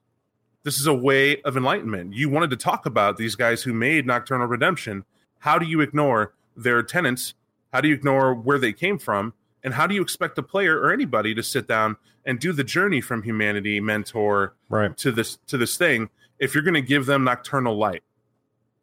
This 0.64 0.80
is 0.80 0.86
a 0.86 0.94
way 0.94 1.42
of 1.42 1.58
enlightenment. 1.58 2.14
You 2.14 2.30
wanted 2.30 2.52
to 2.52 2.58
talk 2.58 2.86
about 2.86 3.18
these 3.18 3.36
guys 3.36 3.64
who 3.64 3.74
made 3.74 4.06
Nocturnal 4.06 4.48
Redemption. 4.48 5.06
How 5.40 5.58
do 5.58 5.66
you 5.66 5.82
ignore 5.82 6.34
their 6.56 6.84
tenants? 6.84 7.34
How 7.74 7.82
do 7.82 7.88
you 7.88 7.96
ignore 7.96 8.34
where 8.36 8.60
they 8.60 8.74
came 8.74 9.00
from? 9.00 9.34
And 9.64 9.74
how 9.74 9.88
do 9.88 9.96
you 9.96 10.02
expect 10.02 10.38
a 10.38 10.44
player 10.44 10.80
or 10.80 10.92
anybody 10.92 11.34
to 11.36 11.44
sit 11.44 11.68
down 11.68 11.98
and 12.26 12.40
do 12.40 12.52
the 12.52 12.64
journey 12.64 13.02
from 13.02 13.24
humanity, 13.24 13.80
mentor, 13.80 14.54
right. 14.70 14.96
to 14.98 15.12
this 15.12 15.38
to 15.48 15.58
this 15.58 15.78
thing 15.78 16.10
if 16.40 16.54
you're 16.54 16.64
going 16.64 16.76
to 16.76 16.82
give 16.82 17.06
them 17.06 17.24
nocturnal 17.24 17.76
light? 17.76 18.04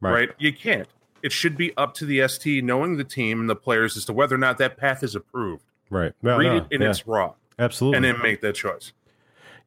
Right. 0.00 0.12
right? 0.12 0.31
You 0.38 0.52
can't. 0.52 0.88
It 1.22 1.33
should 1.33 1.57
be 1.57 1.76
up 1.76 1.94
to 1.94 2.07
the 2.07 2.26
ST, 2.28 2.64
knowing 2.64 2.96
the 2.96 3.04
team 3.04 3.40
and 3.40 3.50
the 3.50 3.57
players 3.57 3.96
as 3.96 4.04
to 4.04 4.12
whether 4.12 4.35
or 4.35 4.38
not 4.38 4.59
that 4.59 4.76
path 4.76 5.02
is 5.02 5.16
approved. 5.16 5.64
Right. 5.90 6.12
No, 6.22 6.37
Read 6.38 6.46
no, 6.46 6.57
it 6.57 6.64
in 6.70 6.83
yeah, 6.83 6.90
its 6.90 7.07
raw, 7.07 7.35
absolutely. 7.59 7.96
and 7.96 8.05
then 8.05 8.22
make 8.22 8.40
that 8.42 8.55
choice. 8.55 8.92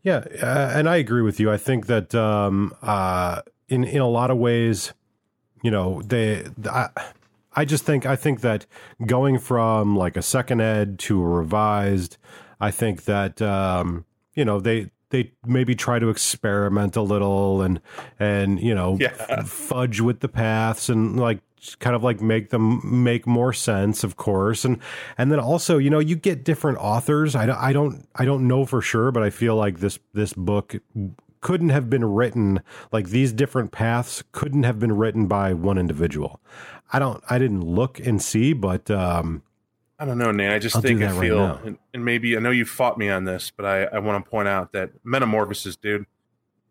Yeah, 0.03 0.23
uh, 0.41 0.71
and 0.73 0.89
I 0.89 0.95
agree 0.97 1.21
with 1.21 1.39
you. 1.39 1.51
I 1.51 1.57
think 1.57 1.87
that 1.87 2.13
um, 2.15 2.73
uh, 2.81 3.41
in 3.69 3.83
in 3.83 4.01
a 4.01 4.07
lot 4.07 4.31
of 4.31 4.37
ways, 4.37 4.93
you 5.63 5.71
know, 5.71 6.01
they. 6.01 6.45
I, 6.69 6.89
I 7.53 7.65
just 7.65 7.83
think 7.83 8.05
I 8.05 8.15
think 8.15 8.41
that 8.41 8.65
going 9.05 9.37
from 9.37 9.95
like 9.97 10.15
a 10.17 10.21
second 10.21 10.61
ed 10.61 10.97
to 10.99 11.21
a 11.21 11.25
revised, 11.27 12.17
I 12.59 12.71
think 12.71 13.03
that 13.05 13.41
um, 13.41 14.05
you 14.35 14.45
know 14.45 14.59
they 14.59 14.89
they 15.09 15.33
maybe 15.45 15.75
try 15.75 15.99
to 15.99 16.09
experiment 16.09 16.95
a 16.95 17.01
little 17.01 17.61
and 17.61 17.81
and 18.19 18.59
you 18.59 18.73
know 18.73 18.97
Yeah. 18.99 19.43
fudge 19.43 19.99
with 19.99 20.21
the 20.21 20.29
paths 20.29 20.87
and 20.87 21.19
like 21.19 21.41
kind 21.79 21.95
of 21.95 22.03
like 22.03 22.21
make 22.21 22.49
them 22.49 22.81
make 23.03 23.27
more 23.27 23.53
sense 23.53 24.03
of 24.03 24.17
course 24.17 24.65
and 24.65 24.79
and 25.17 25.31
then 25.31 25.39
also 25.39 25.77
you 25.77 25.89
know 25.89 25.99
you 25.99 26.15
get 26.15 26.43
different 26.43 26.77
authors 26.79 27.35
i 27.35 27.45
don't 27.45 27.57
i 27.57 27.71
don't 27.71 28.07
i 28.15 28.25
don't 28.25 28.47
know 28.47 28.65
for 28.65 28.81
sure 28.81 29.11
but 29.11 29.21
i 29.21 29.29
feel 29.29 29.55
like 29.55 29.79
this 29.79 29.99
this 30.13 30.33
book 30.33 30.75
couldn't 31.39 31.69
have 31.69 31.89
been 31.89 32.03
written 32.03 32.61
like 32.91 33.09
these 33.09 33.31
different 33.31 33.71
paths 33.71 34.23
couldn't 34.31 34.63
have 34.63 34.79
been 34.79 34.91
written 34.91 35.27
by 35.27 35.53
one 35.53 35.77
individual 35.77 36.39
i 36.91 36.97
don't 36.97 37.23
i 37.29 37.37
didn't 37.37 37.61
look 37.61 37.99
and 37.99 38.21
see 38.21 38.53
but 38.53 38.89
um 38.89 39.43
I 39.99 40.05
don't 40.05 40.17
know, 40.17 40.31
Nate. 40.31 40.51
I 40.51 40.57
just 40.57 40.75
I'll 40.75 40.81
think 40.81 41.03
I 41.03 41.11
right 41.11 41.19
feel, 41.19 41.61
and, 41.63 41.77
and 41.93 42.03
maybe 42.03 42.35
I 42.35 42.39
know 42.39 42.49
you 42.49 42.65
fought 42.65 42.97
me 42.97 43.07
on 43.09 43.25
this, 43.25 43.51
but 43.55 43.67
I, 43.67 43.83
I 43.83 43.99
want 43.99 44.25
to 44.25 44.27
point 44.27 44.47
out 44.47 44.71
that 44.71 44.89
metamorphosis, 45.03 45.75
dude. 45.75 46.07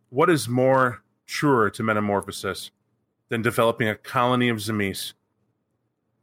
What 0.08 0.28
is 0.28 0.48
more 0.48 1.04
truer 1.28 1.70
to 1.70 1.84
metamorphosis 1.84 2.72
than 3.30 3.40
developing 3.42 3.88
a 3.88 3.94
colony 3.94 4.48
of 4.50 4.58
Tzimisce 4.58 5.14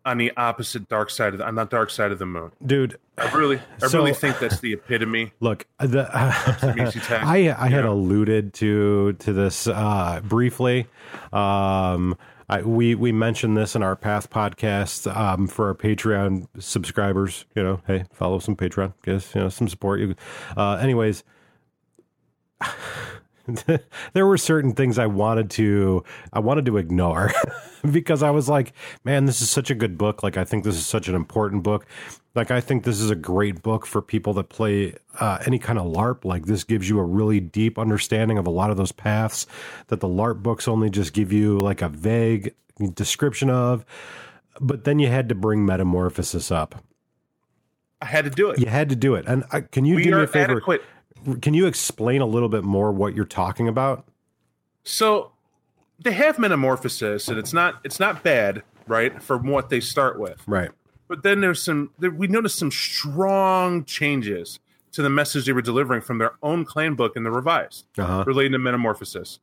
on 0.05 0.17
the 0.19 0.31
opposite 0.37 0.87
dark 0.87 1.09
side 1.09 1.33
of 1.33 1.39
the, 1.39 1.45
on 1.45 1.55
the 1.55 1.65
dark 1.65 1.89
side 1.89 2.11
of 2.11 2.19
the 2.19 2.25
moon. 2.25 2.51
dude. 2.65 2.97
I 3.17 3.29
really, 3.35 3.59
I 3.81 3.87
So- 3.87 3.97
really 3.97 4.13
think 4.13 4.37
that's 4.39 4.59
the 4.59 4.73
epitome. 4.73 5.33
Look, 5.39 5.65
the, 5.79 6.03
Tech, 7.03 7.23
I 7.25 7.49
I 7.57 7.67
had 7.69 7.83
yeah. 7.83 7.89
alluded 7.89 8.53
to 8.55 9.13
to 9.13 9.33
this 9.33 9.67
uh, 9.67 10.21
briefly. 10.23 10.85
Um, 11.33 12.15
I, 12.49 12.61
we 12.61 12.93
we 12.95 13.11
mentioned 13.11 13.57
this 13.57 13.75
in 13.75 13.81
our 13.83 13.95
Path 13.97 14.29
podcast 14.29 15.13
um, 15.13 15.47
for 15.47 15.67
our 15.67 15.73
Patreon 15.75 16.47
subscribers. 16.59 17.45
You 17.55 17.63
know, 17.63 17.81
hey, 17.87 18.05
follow 18.13 18.39
some 18.39 18.55
Patreon, 18.55 18.93
get 19.03 19.15
us 19.15 19.33
you 19.35 19.41
know 19.41 19.49
some 19.49 19.67
support. 19.67 19.99
You, 19.99 20.15
uh, 20.55 20.75
anyways. 20.75 21.23
there 24.13 24.25
were 24.25 24.37
certain 24.37 24.73
things 24.73 24.99
I 24.99 25.05
wanted 25.05 25.49
to 25.51 26.03
I 26.33 26.39
wanted 26.39 26.65
to 26.65 26.77
ignore 26.77 27.31
because 27.91 28.23
I 28.23 28.29
was 28.31 28.49
like, 28.49 28.73
man, 29.03 29.25
this 29.25 29.41
is 29.41 29.49
such 29.49 29.69
a 29.71 29.75
good 29.75 29.97
book. 29.97 30.23
Like 30.23 30.37
I 30.37 30.43
think 30.43 30.63
this 30.63 30.75
is 30.75 30.85
such 30.85 31.07
an 31.07 31.15
important 31.15 31.63
book. 31.63 31.85
Like 32.35 32.51
I 32.51 32.61
think 32.61 32.83
this 32.83 32.99
is 32.99 33.09
a 33.09 33.15
great 33.15 33.63
book 33.63 33.85
for 33.85 34.01
people 34.01 34.33
that 34.33 34.49
play 34.49 34.95
uh, 35.19 35.39
any 35.45 35.59
kind 35.59 35.79
of 35.79 35.87
LARP. 35.87 36.25
Like 36.25 36.45
this 36.45 36.63
gives 36.63 36.89
you 36.89 36.99
a 36.99 37.03
really 37.03 37.39
deep 37.39 37.79
understanding 37.79 38.37
of 38.37 38.45
a 38.45 38.51
lot 38.51 38.69
of 38.69 38.77
those 38.77 38.91
paths 38.91 39.47
that 39.87 40.01
the 40.01 40.07
LARP 40.07 40.43
books 40.43 40.67
only 40.67 40.89
just 40.89 41.13
give 41.13 41.31
you 41.31 41.57
like 41.57 41.81
a 41.81 41.89
vague 41.89 42.53
description 42.93 43.49
of. 43.49 43.85
But 44.59 44.83
then 44.83 44.99
you 44.99 45.07
had 45.07 45.29
to 45.29 45.35
bring 45.35 45.65
metamorphosis 45.65 46.51
up. 46.51 46.83
I 48.01 48.05
had 48.05 48.25
to 48.25 48.29
do 48.29 48.49
it. 48.51 48.59
You 48.59 48.67
had 48.67 48.89
to 48.89 48.95
do 48.95 49.15
it. 49.15 49.25
And 49.27 49.43
uh, 49.51 49.61
can 49.71 49.85
you 49.85 49.95
we 49.95 50.03
do 50.03 50.15
me 50.15 50.23
a 50.23 50.27
favor? 50.27 50.53
adequate. 50.53 50.83
Can 51.41 51.53
you 51.53 51.65
explain 51.67 52.21
a 52.21 52.25
little 52.25 52.49
bit 52.49 52.63
more 52.63 52.91
what 52.91 53.15
you're 53.15 53.25
talking 53.25 53.67
about? 53.67 54.05
So 54.83 55.31
they 55.99 56.13
have 56.13 56.39
metamorphosis, 56.39 57.27
and 57.27 57.37
it's 57.37 57.53
not 57.53 57.75
it's 57.83 57.99
not 57.99 58.23
bad, 58.23 58.63
right? 58.87 59.21
From 59.21 59.47
what 59.47 59.69
they 59.69 59.79
start 59.79 60.19
with, 60.19 60.41
Right. 60.47 60.71
but 61.07 61.23
then 61.23 61.41
there's 61.41 61.61
some 61.61 61.91
there, 61.99 62.11
we 62.11 62.27
noticed 62.27 62.57
some 62.57 62.71
strong 62.71 63.83
changes 63.83 64.59
to 64.93 65.01
the 65.01 65.09
message 65.09 65.45
they 65.45 65.53
were 65.53 65.61
delivering 65.61 66.01
from 66.01 66.17
their 66.17 66.33
own 66.41 66.65
clan 66.65 66.95
book 66.95 67.15
and 67.15 67.25
the 67.25 67.31
revised 67.31 67.85
Uh 67.97 68.05
huh. 68.05 68.23
relating 68.25 68.53
to 68.53 68.59
metamorphosis. 68.59 69.39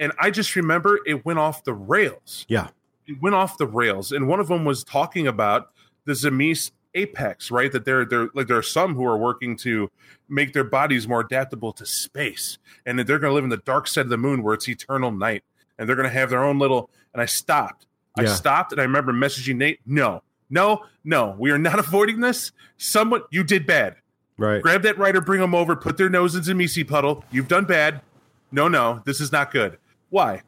And 0.00 0.12
I 0.20 0.30
just 0.30 0.54
remember 0.56 0.98
it 1.06 1.24
went 1.24 1.38
off 1.38 1.64
the 1.64 1.74
rails. 1.74 2.44
Yeah. 2.48 2.68
It 3.06 3.20
went 3.20 3.34
off 3.34 3.58
the 3.58 3.66
rails, 3.66 4.12
and 4.12 4.28
one 4.28 4.40
of 4.40 4.48
them 4.48 4.64
was 4.64 4.82
talking 4.84 5.26
about 5.26 5.70
the 6.04 6.12
Tzimisce 6.12 6.70
apex, 6.94 7.50
right? 7.50 7.70
That 7.72 7.84
there, 7.84 8.04
there, 8.04 8.28
like 8.34 8.46
there 8.46 8.56
are 8.56 8.62
some 8.62 8.94
who 8.94 9.04
are 9.06 9.16
working 9.16 9.56
to 9.58 9.90
make 10.28 10.52
their 10.52 10.64
bodies 10.64 11.06
more 11.08 11.20
adaptable 11.20 11.72
to 11.74 11.86
space, 11.86 12.58
and 12.86 12.98
that 12.98 13.06
they're 13.06 13.18
going 13.18 13.30
to 13.30 13.34
live 13.34 13.44
in 13.44 13.50
the 13.50 13.56
dark 13.58 13.88
side 13.88 14.02
of 14.02 14.10
the 14.10 14.16
moon 14.16 14.42
where 14.42 14.54
it's 14.54 14.68
eternal 14.68 15.10
night, 15.10 15.44
and 15.78 15.88
they're 15.88 15.96
going 15.96 16.08
to 16.08 16.14
have 16.14 16.30
their 16.30 16.44
own 16.44 16.58
little. 16.58 16.90
And 17.12 17.22
I 17.22 17.26
stopped. 17.26 17.86
I 18.16 18.26
stopped, 18.26 18.70
and 18.70 18.80
I 18.80 18.84
remember 18.84 19.12
messaging 19.12 19.56
Nate. 19.56 19.80
No, 19.84 20.22
no, 20.48 20.84
no, 21.04 21.34
we 21.38 21.50
are 21.50 21.58
not 21.58 21.78
avoiding 21.80 22.20
this. 22.20 22.52
Someone, 22.76 23.22
you 23.30 23.42
did 23.42 23.66
bad. 23.66 23.96
Right. 24.36 24.62
Grab 24.62 24.82
that 24.82 24.98
writer, 24.98 25.20
bring 25.20 25.40
them 25.40 25.54
over, 25.54 25.76
put 25.76 25.96
their 25.96 26.08
nose 26.08 26.34
in 26.34 26.42
Tzimisce 26.42 26.86
puddle. 26.88 27.24
You've 27.30 27.48
done 27.48 27.64
bad. 27.64 28.00
No, 28.50 28.68
no, 28.68 29.02
this 29.04 29.20
is 29.20 29.32
not 29.32 29.52
good. 29.52 29.78
Why? 30.10 30.42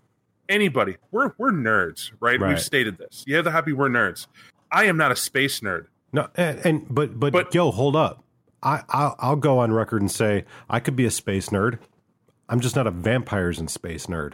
Anybody. 0.48 0.96
We're 1.10 1.32
we're 1.38 1.50
nerds, 1.50 2.12
right? 2.20 2.40
Right. 2.40 2.50
We've 2.50 2.60
stated 2.60 2.98
this. 2.98 3.24
You 3.26 3.34
have 3.36 3.44
the 3.44 3.50
happy 3.50 3.72
we're 3.72 3.88
nerds. 3.88 4.28
I 4.70 4.84
am 4.84 4.96
not 4.96 5.10
a 5.10 5.16
space 5.16 5.60
nerd. 5.60 5.86
No, 6.12 6.28
and, 6.36 6.58
and 6.64 6.86
but, 6.88 7.18
but 7.18 7.32
But- 7.32 7.54
yo, 7.54 7.70
hold 7.70 7.96
up. 7.96 8.22
I 8.62 8.82
I'll, 8.88 9.14
I'll 9.18 9.36
go 9.36 9.58
on 9.58 9.72
record 9.72 10.00
and 10.00 10.10
say 10.10 10.44
I 10.68 10.80
could 10.80 10.96
be 10.96 11.04
a 11.04 11.10
space 11.10 11.50
nerd. 11.50 11.78
I'm 12.48 12.60
just 12.60 12.74
not 12.76 12.86
a 12.86 12.90
vampires 12.90 13.58
in 13.58 13.68
space 13.68 14.06
nerd. 14.06 14.32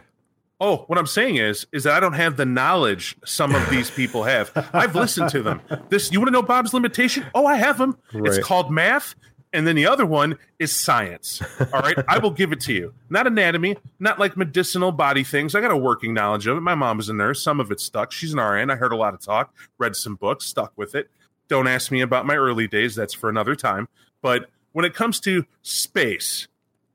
Oh, 0.61 0.85
what 0.87 0.97
I'm 0.97 1.07
saying 1.07 1.35
is, 1.35 1.67
is 1.73 1.83
that 1.83 1.93
I 1.93 1.99
don't 1.99 2.13
have 2.13 2.37
the 2.37 2.45
knowledge 2.45 3.17
some 3.25 3.53
of 3.53 3.69
these 3.69 3.91
people 3.95 4.23
have. 4.23 4.51
I've 4.73 4.95
listened 4.95 5.29
to 5.31 5.41
them. 5.43 5.61
This, 5.89 6.11
you 6.11 6.19
want 6.19 6.27
to 6.29 6.31
know 6.31 6.41
Bob's 6.41 6.73
limitation? 6.73 7.25
Oh, 7.35 7.45
I 7.45 7.55
have 7.57 7.77
them. 7.77 7.97
Right. 8.13 8.33
It's 8.33 8.45
called 8.45 8.71
math, 8.71 9.13
and 9.51 9.67
then 9.67 9.75
the 9.75 9.87
other 9.87 10.05
one 10.05 10.37
is 10.59 10.71
science. 10.71 11.41
All 11.73 11.81
right, 11.81 11.97
I 12.07 12.19
will 12.19 12.31
give 12.31 12.53
it 12.53 12.61
to 12.61 12.73
you. 12.73 12.93
Not 13.09 13.27
anatomy, 13.27 13.75
not 13.99 14.19
like 14.19 14.37
medicinal 14.37 14.93
body 14.93 15.23
things. 15.25 15.53
I 15.53 15.59
got 15.59 15.71
a 15.71 15.77
working 15.77 16.13
knowledge 16.13 16.47
of 16.47 16.55
it. 16.55 16.61
My 16.61 16.75
mom 16.75 16.95
was 16.97 17.09
a 17.09 17.13
nurse. 17.13 17.41
Some 17.43 17.59
of 17.59 17.71
it 17.71 17.81
stuck. 17.81 18.11
She's 18.13 18.31
an 18.33 18.39
RN. 18.39 18.69
I 18.71 18.75
heard 18.75 18.93
a 18.93 18.97
lot 18.97 19.13
of 19.13 19.19
talk, 19.19 19.53
read 19.79 19.95
some 19.97 20.15
books, 20.15 20.45
stuck 20.45 20.71
with 20.77 20.95
it. 20.95 21.09
Don't 21.47 21.67
ask 21.67 21.91
me 21.91 22.01
about 22.01 22.25
my 22.25 22.35
early 22.35 22.67
days. 22.67 22.95
That's 22.95 23.13
for 23.13 23.29
another 23.29 23.55
time. 23.55 23.87
But 24.21 24.49
when 24.71 24.85
it 24.85 24.93
comes 24.93 25.19
to 25.21 25.45
space, 25.61 26.47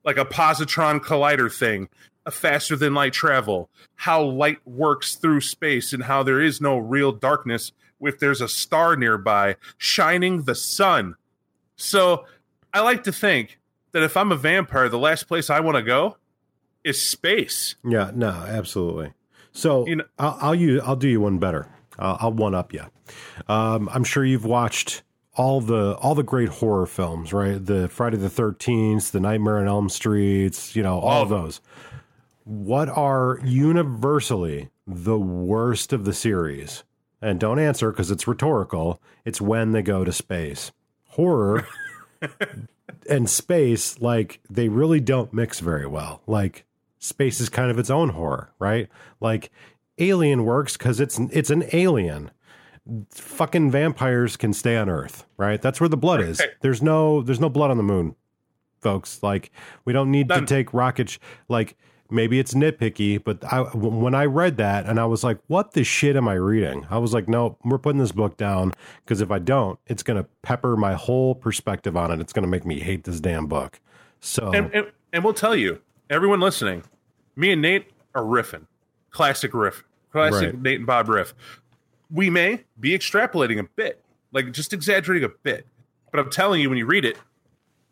like 0.04 0.16
a 0.16 0.24
positron 0.24 1.00
collider 1.00 1.52
thing, 1.54 1.88
a 2.26 2.30
faster 2.30 2.76
than 2.76 2.94
light 2.94 3.12
travel, 3.12 3.70
how 3.94 4.22
light 4.22 4.58
works 4.66 5.14
through 5.16 5.40
space, 5.40 5.92
and 5.92 6.02
how 6.04 6.22
there 6.22 6.40
is 6.40 6.60
no 6.60 6.76
real 6.78 7.12
darkness 7.12 7.72
if 8.00 8.18
there's 8.18 8.40
a 8.40 8.48
star 8.48 8.96
nearby 8.96 9.56
shining 9.76 10.42
the 10.42 10.54
sun. 10.54 11.14
So 11.76 12.24
I 12.72 12.80
like 12.80 13.04
to 13.04 13.12
think 13.12 13.58
that 13.92 14.02
if 14.02 14.16
I'm 14.16 14.30
a 14.32 14.36
vampire, 14.36 14.88
the 14.88 14.98
last 14.98 15.24
place 15.24 15.50
I 15.50 15.60
want 15.60 15.76
to 15.76 15.82
go 15.82 16.16
is 16.84 17.00
space. 17.00 17.76
Yeah, 17.84 18.10
no, 18.14 18.28
absolutely. 18.28 19.12
So 19.52 19.86
You 19.86 19.96
know- 19.96 20.04
I'll, 20.18 20.38
I'll 20.40 20.54
you 20.54 20.80
I'll 20.82 20.96
do 20.96 21.08
you 21.08 21.20
one 21.20 21.38
better. 21.38 21.68
I'll, 21.98 22.18
I'll 22.20 22.32
one 22.32 22.54
up 22.54 22.72
you. 22.72 22.84
Um, 23.48 23.88
I'm 23.92 24.04
sure 24.04 24.24
you've 24.24 24.44
watched 24.44 25.02
all 25.34 25.60
the 25.60 25.96
all 25.96 26.14
the 26.14 26.22
great 26.22 26.48
horror 26.48 26.86
films, 26.86 27.32
right? 27.32 27.64
The 27.64 27.88
Friday 27.88 28.16
the 28.16 28.28
Thirteenth, 28.28 29.12
the 29.12 29.20
Nightmare 29.20 29.58
on 29.58 29.68
Elm 29.68 29.88
Streets, 29.88 30.74
you 30.74 30.82
know, 30.82 30.98
all 30.98 31.22
of 31.22 31.28
those. 31.28 31.60
What 32.44 32.88
are 32.88 33.38
universally 33.44 34.70
the 34.86 35.18
worst 35.18 35.92
of 35.92 36.04
the 36.04 36.12
series? 36.12 36.82
And 37.20 37.40
don't 37.40 37.58
answer 37.58 37.90
because 37.90 38.10
it's 38.10 38.28
rhetorical. 38.28 39.00
It's 39.24 39.40
when 39.40 39.72
they 39.72 39.82
go 39.82 40.04
to 40.04 40.12
space. 40.12 40.72
Horror 41.04 41.66
and 43.10 43.28
space, 43.28 44.00
like 44.00 44.40
they 44.48 44.68
really 44.68 45.00
don't 45.00 45.32
mix 45.32 45.60
very 45.60 45.86
well. 45.86 46.22
Like 46.26 46.64
space 46.98 47.40
is 47.40 47.48
kind 47.48 47.70
of 47.70 47.78
its 47.78 47.90
own 47.90 48.10
horror, 48.10 48.52
right? 48.58 48.88
Like 49.20 49.50
Alien 49.98 50.44
works 50.44 50.76
because 50.76 51.00
it's 51.00 51.18
it's 51.30 51.50
an 51.50 51.64
alien. 51.72 52.30
Fucking 53.10 53.70
vampires 53.70 54.36
can 54.36 54.52
stay 54.52 54.76
on 54.76 54.88
Earth, 54.88 55.26
right? 55.36 55.60
That's 55.60 55.80
where 55.80 55.88
the 55.88 55.96
blood 55.96 56.22
is. 56.22 56.40
There's 56.60 56.82
no 56.82 57.22
there's 57.22 57.40
no 57.40 57.50
blood 57.50 57.70
on 57.70 57.76
the 57.76 57.82
moon, 57.82 58.16
folks. 58.80 59.22
Like 59.22 59.50
we 59.84 59.92
don't 59.92 60.10
need 60.10 60.28
to 60.30 60.46
take 60.46 60.72
rocket. 60.72 61.10
Sh- 61.10 61.18
like 61.48 61.76
maybe 62.10 62.38
it's 62.38 62.54
nitpicky, 62.54 63.22
but 63.22 63.44
I 63.52 63.60
when 63.60 64.14
I 64.14 64.24
read 64.24 64.56
that 64.56 64.86
and 64.86 64.98
I 64.98 65.04
was 65.04 65.22
like, 65.22 65.38
what 65.46 65.72
the 65.72 65.84
shit 65.84 66.16
am 66.16 66.28
I 66.28 66.34
reading? 66.34 66.86
I 66.90 66.98
was 66.98 67.12
like, 67.12 67.28
no, 67.28 67.58
we're 67.64 67.78
putting 67.78 68.00
this 68.00 68.12
book 68.12 68.36
down 68.36 68.72
because 69.04 69.20
if 69.20 69.30
I 69.30 69.38
don't, 69.38 69.78
it's 69.86 70.02
gonna 70.02 70.24
pepper 70.42 70.76
my 70.76 70.94
whole 70.94 71.34
perspective 71.34 71.96
on 71.96 72.10
it. 72.10 72.20
It's 72.20 72.32
gonna 72.32 72.46
make 72.46 72.64
me 72.64 72.80
hate 72.80 73.04
this 73.04 73.20
damn 73.20 73.46
book. 73.46 73.80
So 74.20 74.50
And, 74.52 74.72
and, 74.74 74.86
and 75.12 75.24
we'll 75.24 75.34
tell 75.34 75.54
you, 75.54 75.80
everyone 76.10 76.40
listening, 76.40 76.84
me 77.36 77.52
and 77.52 77.62
Nate 77.62 77.90
are 78.14 78.22
riffing. 78.22 78.66
Classic 79.10 79.52
riff. 79.54 79.84
Classic 80.12 80.52
Right. 80.52 80.62
Nate 80.62 80.78
and 80.78 80.86
Bob 80.86 81.08
riff. 81.08 81.34
We 82.10 82.30
may 82.30 82.64
be 82.80 82.90
extrapolating 82.90 83.58
a 83.58 83.64
bit, 83.64 84.02
like 84.32 84.52
just 84.52 84.72
exaggerating 84.72 85.24
a 85.28 85.32
bit. 85.42 85.66
But 86.10 86.20
I'm 86.20 86.30
telling 86.30 86.60
you, 86.62 86.68
when 86.70 86.78
you 86.78 86.86
read 86.86 87.04
it, 87.04 87.18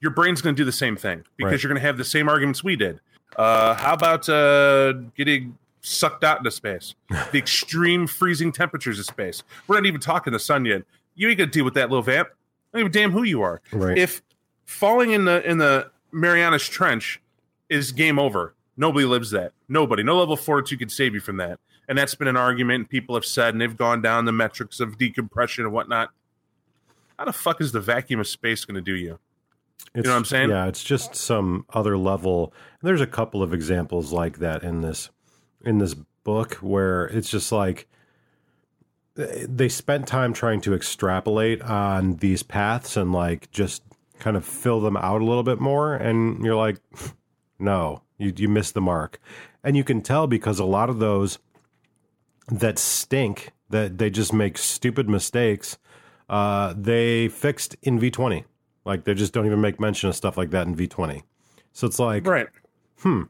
your 0.01 0.11
brain's 0.11 0.41
going 0.41 0.55
to 0.55 0.61
do 0.61 0.65
the 0.65 0.73
same 0.73 0.97
thing 0.97 1.25
because 1.37 1.53
Right. 1.53 1.63
you're 1.63 1.69
going 1.69 1.81
to 1.81 1.87
have 1.87 1.99
the 1.99 2.05
same 2.05 2.29
arguments 2.29 2.65
we 2.65 2.77
did. 2.77 3.01
Uh, 3.37 3.75
how 3.75 3.93
about 3.95 4.29
uh, 4.29 4.93
getting 5.17 5.59
sucked 5.83 6.25
out 6.25 6.39
into 6.39 6.51
space? 6.51 6.95
the 7.33 7.39
extreme 7.39 8.07
freezing 8.07 8.53
temperatures 8.53 8.99
of 8.99 9.05
space. 9.05 9.43
We're 9.67 9.77
not 9.77 9.87
even 9.87 10.01
talking 10.01 10.33
the 10.33 10.39
sun 10.39 10.65
yet. 10.65 10.83
You 11.15 11.29
ain't 11.29 11.39
going 11.39 11.51
to 11.51 11.53
deal 11.53 11.65
with 11.65 11.75
that 11.75 11.91
little 11.91 12.03
vamp. 12.03 12.29
I 12.73 12.79
don't 12.79 12.87
a 12.87 12.91
damn 12.91 13.13
who 13.13 13.23
you 13.23 13.43
are. 13.43 13.61
Right. 13.73 13.97
If 13.99 14.23
falling 14.65 15.13
in 15.13 15.25
the 15.25 15.43
in 15.49 15.59
the 15.59 15.91
Marianas 16.13 16.69
Trench 16.69 17.21
is 17.69 17.93
game 17.93 18.19
over, 18.19 18.55
nobody 18.77 19.07
lives 19.07 19.31
that. 19.31 19.53
Nobody. 19.69 20.03
No 20.03 20.19
level 20.19 20.37
fortitude 20.37 20.81
can 20.81 20.89
save 20.89 21.15
you 21.15 21.21
from 21.21 21.37
that. 21.39 21.59
And 21.89 21.97
that's 21.97 22.15
been 22.15 22.29
an 22.29 22.37
argument 22.37 22.89
people 22.89 23.15
have 23.15 23.25
said, 23.25 23.55
and 23.55 23.61
they've 23.61 23.77
gone 23.77 24.03
down 24.03 24.25
the 24.25 24.33
metrics 24.33 24.81
of 24.81 24.99
decompression 24.99 25.65
and 25.65 25.73
whatnot. 25.73 26.11
How 27.19 27.25
the 27.25 27.33
fuck 27.33 27.61
is 27.61 27.73
the 27.73 27.81
vacuum 27.81 28.21
of 28.21 28.27
space 28.27 28.65
going 28.65 28.75
to 28.75 28.81
do 28.81 28.95
you? 28.95 29.19
It's, 29.95 30.05
know 30.05 30.12
what 30.12 30.19
I'm 30.19 30.25
saying? 30.25 30.51
Yeah, 30.51 30.67
it's 30.67 30.83
just 30.83 31.15
some 31.15 31.65
other 31.73 31.97
level. 31.97 32.53
There's 32.83 33.01
a 33.01 33.07
couple 33.07 33.43
of 33.43 33.55
examples 33.55 34.12
like 34.12 34.39
that 34.39 34.62
in 34.62 34.81
this 34.81 35.11
in 35.65 35.79
this 35.79 35.95
book 35.95 36.55
where 36.55 37.07
it's 37.07 37.31
just 37.31 37.53
like 37.53 37.87
they 39.15 39.69
spent 39.69 40.07
time 40.07 40.33
trying 40.33 40.61
to 40.61 40.75
extrapolate 40.75 41.62
on 41.62 42.17
these 42.17 42.43
paths 42.43 42.97
and 42.97 43.12
like 43.12 43.51
just 43.51 43.83
kind 44.19 44.37
of 44.37 44.45
fill 44.45 44.81
them 44.81 44.97
out 44.97 45.21
a 45.21 45.25
little 45.25 45.43
bit 45.43 45.61
more 45.61 45.95
and 45.95 46.45
you're 46.45 46.57
like 46.57 46.79
no 47.59 48.03
you 48.19 48.33
you 48.37 48.49
missed 48.49 48.75
the 48.75 48.81
mark 48.81 49.21
and 49.63 49.77
you 49.77 49.85
can 49.85 50.01
tell 50.01 50.27
because 50.27 50.59
a 50.59 50.65
lot 50.65 50.91
of 50.91 50.99
those 50.99 51.39
that 52.49 52.79
stink 52.79 53.53
that 53.71 53.99
they 53.99 54.11
just 54.11 54.33
make 54.33 54.59
stupid 54.59 55.09
mistakes 55.09 55.79
uh 56.29 56.75
they 56.77 57.29
fixed 57.29 57.77
in 57.83 57.99
v20 57.99 58.45
like 58.85 59.05
they 59.05 59.15
just 59.15 59.33
don't 59.33 59.47
even 59.47 59.61
make 59.61 59.81
mention 59.81 60.09
of 60.09 60.15
stuff 60.15 60.37
like 60.37 60.51
that 60.51 60.67
in 60.67 60.75
v20 60.75 61.23
so 61.73 61.87
it's 61.87 61.99
like 61.99 62.27
Right. 62.27 62.49
Hmm. 63.01 63.25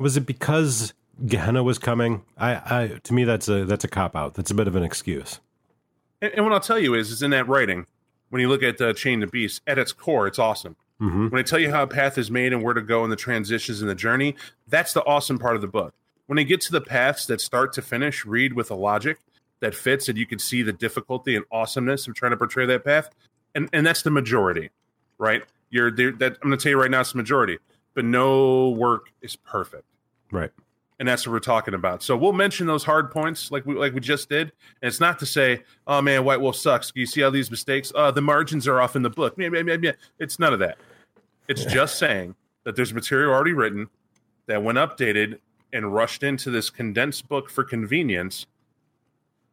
Was 0.00 0.16
it 0.16 0.26
because 0.26 0.92
Gehenna 1.26 1.62
was 1.62 1.78
coming. 1.78 2.22
I, 2.36 2.54
I 2.54 3.00
to 3.02 3.12
me 3.12 3.24
that's 3.24 3.48
a 3.48 3.64
that's 3.64 3.84
a 3.84 3.88
cop 3.88 4.14
out. 4.14 4.34
That's 4.34 4.50
a 4.50 4.54
bit 4.54 4.68
of 4.68 4.76
an 4.76 4.82
excuse. 4.82 5.40
And, 6.22 6.32
and 6.34 6.44
what 6.44 6.52
I'll 6.52 6.60
tell 6.60 6.78
you 6.78 6.94
is, 6.94 7.10
is 7.10 7.22
in 7.22 7.30
that 7.30 7.48
writing, 7.48 7.86
when 8.30 8.40
you 8.40 8.48
look 8.48 8.62
at 8.62 8.80
uh, 8.80 8.92
Chain 8.92 9.22
of 9.22 9.30
Beast, 9.30 9.62
at 9.66 9.78
its 9.78 9.92
core, 9.92 10.26
it's 10.26 10.38
awesome. 10.38 10.76
Mm-hmm. 11.00 11.28
When 11.28 11.38
I 11.38 11.42
tell 11.42 11.58
you 11.58 11.70
how 11.70 11.84
a 11.84 11.86
path 11.86 12.18
is 12.18 12.30
made 12.30 12.52
and 12.52 12.62
where 12.62 12.74
to 12.74 12.82
go 12.82 13.04
and 13.04 13.12
the 13.12 13.16
transitions 13.16 13.80
and 13.80 13.88
the 13.88 13.94
journey, 13.94 14.34
that's 14.66 14.92
the 14.92 15.04
awesome 15.04 15.38
part 15.38 15.54
of 15.54 15.62
the 15.62 15.68
book. 15.68 15.94
When 16.26 16.38
I 16.38 16.42
get 16.42 16.60
to 16.62 16.72
the 16.72 16.80
paths 16.80 17.26
that 17.26 17.40
start 17.40 17.72
to 17.74 17.82
finish, 17.82 18.26
read 18.26 18.52
with 18.52 18.70
a 18.70 18.74
logic 18.74 19.18
that 19.60 19.74
fits, 19.74 20.08
and 20.08 20.18
you 20.18 20.26
can 20.26 20.38
see 20.38 20.62
the 20.62 20.72
difficulty 20.72 21.36
and 21.36 21.44
awesomeness 21.52 22.06
of 22.06 22.14
trying 22.14 22.32
to 22.32 22.36
portray 22.36 22.66
that 22.66 22.84
path, 22.84 23.10
and 23.54 23.68
and 23.72 23.86
that's 23.86 24.02
the 24.02 24.10
majority, 24.10 24.70
right? 25.18 25.42
You're 25.70 25.90
there. 25.90 26.12
That 26.12 26.38
I'm 26.42 26.48
going 26.48 26.58
to 26.58 26.62
tell 26.62 26.70
you 26.70 26.80
right 26.80 26.90
now, 26.90 27.00
it's 27.00 27.12
the 27.12 27.18
majority, 27.18 27.58
but 27.94 28.04
no 28.04 28.70
work 28.70 29.06
is 29.22 29.36
perfect 29.36 29.84
Right. 30.30 30.50
And 30.98 31.08
that's 31.08 31.26
what 31.26 31.32
we're 31.32 31.40
talking 31.40 31.74
about. 31.74 32.02
So 32.02 32.16
we'll 32.16 32.32
mention 32.32 32.66
those 32.66 32.84
hard 32.84 33.10
points 33.10 33.50
like 33.50 33.64
we 33.66 33.74
like 33.74 33.94
we 33.94 34.00
just 34.00 34.28
did. 34.28 34.52
And 34.82 34.88
it's 34.88 35.00
not 35.00 35.18
to 35.20 35.26
say, 35.26 35.62
oh 35.86 36.02
man, 36.02 36.24
White 36.24 36.40
Wolf 36.40 36.56
sucks. 36.56 36.92
You 36.94 37.06
see 37.06 37.22
all 37.22 37.30
these 37.30 37.50
mistakes? 37.50 37.92
Uh, 37.94 38.10
the 38.10 38.22
margins 38.22 38.66
are 38.66 38.80
off 38.80 38.96
in 38.96 39.02
the 39.02 39.10
book. 39.10 39.34
Yeah, 39.38 39.50
yeah, 39.52 39.62
yeah, 39.66 39.76
yeah. 39.80 39.92
It's 40.18 40.38
none 40.38 40.52
of 40.52 40.58
that. 40.58 40.78
It's 41.48 41.64
just 41.64 41.98
saying 41.98 42.34
that 42.64 42.76
there's 42.76 42.92
material 42.92 43.32
already 43.32 43.52
written 43.52 43.88
that 44.46 44.62
when 44.62 44.76
updated 44.76 45.38
and 45.72 45.94
rushed 45.94 46.22
into 46.22 46.50
this 46.50 46.70
condensed 46.70 47.28
book 47.28 47.48
for 47.48 47.64
convenience, 47.64 48.46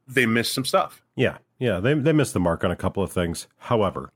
they 0.08 0.26
missed 0.26 0.54
some 0.54 0.66
stuff. 0.66 1.04
Yeah. 1.16 1.38
Yeah. 1.60 1.80
They 1.80 1.94
they 1.94 2.14
missed 2.14 2.34
the 2.34 2.40
mark 2.40 2.64
on 2.64 2.72
a 2.72 2.76
couple 2.76 3.04
of 3.04 3.12
things. 3.12 3.48
However, 3.58 4.12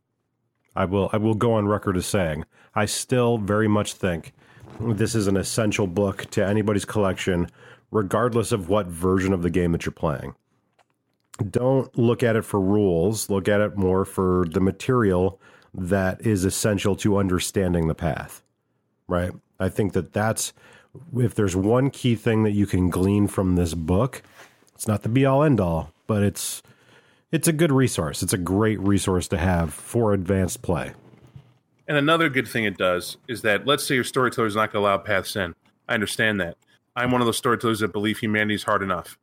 I 0.76 0.86
will 0.86 1.10
I 1.14 1.18
will 1.18 1.36
go 1.36 1.54
on 1.54 1.68
record 1.68 1.96
as 1.96 2.06
saying 2.06 2.46
I 2.74 2.86
still 2.86 3.38
very 3.38 3.68
much 3.68 3.94
think 3.94 4.34
this 4.80 5.16
is 5.16 5.28
an 5.28 5.38
essential 5.38 5.88
book 5.88 6.30
to 6.32 6.46
anybody's 6.46 6.86
collection, 6.86 7.50
regardless 7.92 8.52
of 8.52 8.70
what 8.70 8.88
version 8.88 9.34
of 9.34 9.44
the 9.44 9.50
game 9.50 9.72
that 9.74 9.86
you're 9.86 9.92
playing. 9.94 10.36
Don't 11.50 11.98
look 11.98 12.24
at 12.24 12.36
it 12.36 12.44
for 12.44 12.60
rules. 12.60 13.30
Look 13.30 13.48
at 13.48 13.62
it 13.62 13.78
more 13.78 14.06
for 14.06 14.46
the 14.50 14.60
material 14.60 15.40
that 15.74 16.26
is 16.26 16.46
essential 16.46 16.96
to 16.98 17.18
understanding 17.18 17.88
the 17.88 17.96
path. 17.96 18.42
Right? 19.08 19.32
I 19.60 19.70
think 19.70 19.94
that 19.94 20.14
that's 20.14 20.54
if 21.16 21.36
there's 21.36 21.56
one 21.56 21.90
key 21.90 22.16
thing 22.16 22.44
that 22.44 22.52
you 22.52 22.66
can 22.66 22.90
glean 22.90 23.28
from 23.28 23.56
this 23.56 23.74
book, 23.74 24.22
it's 24.74 24.88
not 24.88 25.04
the 25.04 25.10
be 25.10 25.26
all 25.26 25.44
end 25.44 25.60
all, 25.60 25.92
but 26.08 26.24
it's 26.24 26.62
it's 27.32 27.48
a 27.48 27.54
good 27.54 27.72
resource. 27.72 28.24
It's 28.24 28.34
a 28.34 28.38
great 28.38 28.80
resource 28.80 29.28
to 29.30 29.38
have 29.38 29.74
for 29.74 30.14
advanced 30.14 30.62
play. 30.62 30.94
And 31.90 31.98
another 31.98 32.30
good 32.30 32.48
thing 32.48 32.66
it 32.66 32.78
does 32.78 33.18
is 33.28 33.42
that 33.42 33.66
let's 33.66 33.84
say 33.84 33.96
your 33.96 34.04
storyteller 34.04 34.48
is 34.48 34.56
not 34.56 34.72
going 34.72 34.84
to 34.84 34.88
allow 34.88 35.00
paths 35.00 35.36
in. 35.36 35.56
I 35.88 35.96
understand 35.96 36.40
that. 36.40 36.56
I'm 36.96 37.10
one 37.12 37.20
of 37.20 37.26
those 37.26 37.38
storytellers 37.38 37.80
that 37.80 37.92
believe 37.92 38.20
humanity 38.20 38.54
is 38.54 38.64
hard 38.64 38.84
enough. 38.84 39.18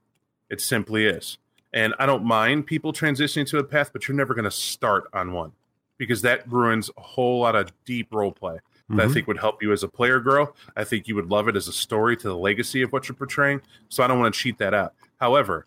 It 0.50 0.60
simply 0.60 1.06
is. 1.06 1.38
And 1.72 1.94
I 2.00 2.06
don't 2.06 2.24
mind 2.24 2.66
people 2.66 2.92
transitioning 2.92 3.46
to 3.50 3.58
a 3.58 3.64
path, 3.64 3.90
but 3.92 4.08
you're 4.08 4.16
never 4.16 4.34
going 4.34 4.46
to 4.46 4.50
start 4.50 5.04
on 5.12 5.32
one 5.32 5.52
because 5.96 6.22
that 6.22 6.50
ruins 6.50 6.90
a 6.96 7.00
whole 7.00 7.40
lot 7.40 7.54
of 7.54 7.72
deep 7.84 8.08
role 8.12 8.32
play 8.32 8.58
that 8.88 9.00
I 9.00 9.06
Mhm. 9.06 9.12
think 9.14 9.26
would 9.28 9.38
help 9.38 9.62
you 9.62 9.72
as 9.72 9.84
a 9.84 9.88
player 9.88 10.18
grow. 10.18 10.52
I 10.76 10.82
think 10.82 11.06
you 11.06 11.14
would 11.14 11.30
love 11.30 11.46
it 11.46 11.54
as 11.54 11.68
a 11.68 11.72
story 11.72 12.16
to 12.16 12.28
the 12.28 12.36
legacy 12.36 12.82
of 12.82 12.92
what 12.92 13.08
you're 13.08 13.16
portraying. 13.16 13.60
So 13.88 14.02
I 14.02 14.08
don't 14.08 14.18
want 14.18 14.34
to 14.34 14.40
cheat 14.40 14.58
that 14.58 14.74
out. 14.74 14.92
However, 15.20 15.66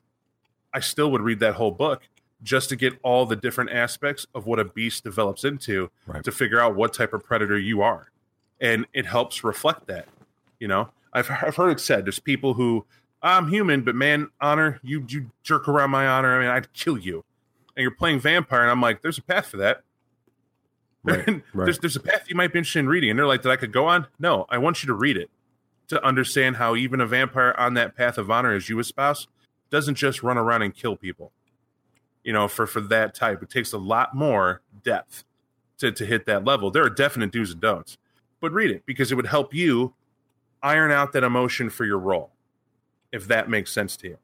I 0.73 0.81
still 0.81 1.11
would 1.11 1.21
read 1.21 1.39
that 1.39 1.55
whole 1.55 1.71
book 1.71 2.03
just 2.41 2.69
to 2.69 2.75
get 2.75 2.93
all 3.03 3.25
the 3.25 3.35
different 3.35 3.71
aspects 3.71 4.25
of 4.33 4.45
what 4.45 4.59
a 4.59 4.65
beast 4.65 5.03
develops 5.03 5.43
into 5.43 5.89
Right. 6.07 6.23
to 6.23 6.31
figure 6.31 6.59
out 6.59 6.75
what 6.75 6.93
type 6.93 7.13
of 7.13 7.23
predator 7.23 7.57
you 7.57 7.81
are. 7.81 8.11
And 8.61 8.85
it 8.93 9.05
helps 9.05 9.43
reflect 9.43 9.87
that. 9.87 10.07
You 10.59 10.67
know, 10.67 10.89
I've, 11.13 11.29
I've 11.29 11.55
heard 11.55 11.69
it 11.71 11.79
said 11.79 12.05
there's 12.05 12.19
people 12.19 12.53
who 12.55 12.85
I'm 13.21 13.49
human, 13.49 13.81
but 13.81 13.95
man, 13.95 14.29
honor, 14.39 14.79
you, 14.83 15.05
you 15.07 15.31
jerk 15.43 15.67
around 15.67 15.89
my 15.91 16.07
honor. 16.07 16.37
I 16.37 16.41
mean, 16.41 16.49
I'd 16.49 16.71
kill 16.73 16.97
you. 16.97 17.23
And 17.75 17.81
you're 17.81 17.91
playing 17.91 18.19
vampire, 18.19 18.61
and 18.61 18.71
I'm 18.71 18.81
like, 18.81 19.01
there's 19.01 19.17
a 19.17 19.21
path 19.21 19.47
for 19.47 19.57
that. 19.57 19.81
Right, 21.03 21.27
right. 21.27 21.43
there's, 21.53 21.79
there's 21.79 21.95
a 21.95 22.01
path 22.01 22.25
you 22.27 22.35
might 22.35 22.51
be 22.53 22.59
interested 22.59 22.79
in 22.79 22.87
reading. 22.87 23.09
And 23.09 23.19
they're 23.19 23.27
like, 23.27 23.41
that 23.43 23.49
I 23.51 23.55
could 23.55 23.71
go 23.71 23.87
on? 23.87 24.07
No, 24.19 24.45
I 24.49 24.57
want 24.57 24.83
you 24.83 24.87
to 24.87 24.93
read 24.93 25.17
it 25.17 25.29
to 25.89 26.03
understand 26.05 26.57
how 26.57 26.75
even 26.75 27.01
a 27.01 27.05
vampire 27.05 27.55
on 27.57 27.73
that 27.75 27.95
path 27.95 28.17
of 28.17 28.29
honor 28.29 28.53
as 28.53 28.69
you 28.69 28.79
espouse 28.79 29.27
doesn't 29.69 29.95
just 29.95 30.23
run 30.23 30.37
around 30.37 30.61
and 30.61 30.73
kill 30.75 30.95
people. 30.95 31.31
You 32.23 32.33
know, 32.33 32.47
for, 32.47 32.67
for 32.67 32.81
that 32.81 33.15
type, 33.15 33.41
it 33.41 33.49
takes 33.49 33.71
a 33.73 33.77
lot 33.77 34.13
more 34.15 34.61
depth 34.83 35.23
to, 35.77 35.91
to 35.91 36.05
hit 36.05 36.25
that 36.25 36.43
level. 36.45 36.69
There 36.69 36.83
are 36.83 36.89
definite 36.89 37.31
do's 37.31 37.51
and 37.51 37.61
don'ts, 37.61 37.97
but 38.41 38.51
read 38.51 38.71
it 38.71 38.85
because 38.85 39.11
it 39.11 39.15
would 39.15 39.27
help 39.27 39.53
you 39.53 39.93
iron 40.61 40.91
out 40.91 41.13
that 41.13 41.23
emotion 41.23 41.69
for 41.69 41.85
your 41.85 41.97
role, 41.97 42.31
if 43.11 43.27
that 43.27 43.49
makes 43.49 43.71
sense 43.71 43.95
to 43.97 44.07
you. 44.09 44.17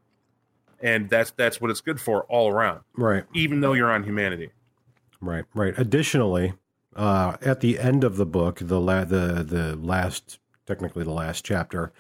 And 0.82 1.10
that's 1.10 1.32
that's 1.32 1.62
what 1.62 1.72
it's 1.72 1.80
good 1.82 2.02
for 2.02 2.24
all 2.26 2.50
around, 2.52 2.82
Right. 2.98 3.24
even 3.34 3.62
though 3.62 3.72
you're 3.74 3.92
on 3.92 4.04
humanity. 4.04 4.52
Right, 5.22 5.46
right. 5.56 5.74
Additionally, 5.78 6.54
uh, 6.98 7.38
at 7.42 7.62
the 7.62 7.80
end 7.80 8.04
of 8.04 8.18
the 8.18 8.26
book, 8.26 8.60
the 8.62 8.80
la- 8.80 9.06
the 9.06 9.42
the 9.48 9.78
last, 9.78 10.38
technically 10.66 11.06
the 11.06 11.12
last 11.14 11.46
chapter, 11.46 11.94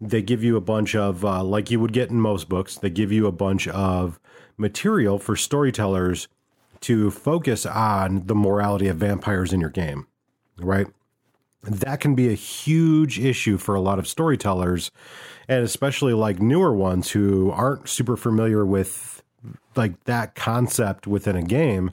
they 0.00 0.22
give 0.22 0.42
you 0.42 0.56
a 0.56 0.60
bunch 0.62 0.96
of 0.96 1.24
uh, 1.26 1.44
like 1.44 1.70
you 1.70 1.78
would 1.78 1.92
get 1.92 2.08
in 2.10 2.20
most 2.20 2.48
books. 2.48 2.76
They 2.76 2.90
give 2.90 3.12
you 3.12 3.26
a 3.26 3.32
bunch 3.32 3.68
of 3.68 4.18
material 4.56 5.18
for 5.18 5.36
storytellers 5.36 6.28
to 6.80 7.10
focus 7.10 7.64
on 7.64 8.26
the 8.26 8.34
morality 8.34 8.88
of 8.88 8.96
vampires 8.96 9.52
in 9.52 9.60
your 9.60 9.70
game. 9.70 10.06
Right. 10.58 10.86
That 11.62 12.00
can 12.00 12.14
be 12.14 12.28
a 12.28 12.34
huge 12.34 13.20
issue 13.20 13.56
for 13.56 13.74
a 13.74 13.80
lot 13.80 13.98
of 14.00 14.08
storytellers, 14.08 14.90
and 15.48 15.64
especially 15.64 16.12
like 16.12 16.40
newer 16.40 16.74
ones 16.74 17.10
who 17.10 17.50
aren't 17.52 17.88
super 17.88 18.16
familiar 18.16 18.66
with 18.66 19.22
like 19.76 20.02
that 20.04 20.34
concept 20.34 21.06
within 21.06 21.36
a 21.36 21.42
game 21.42 21.90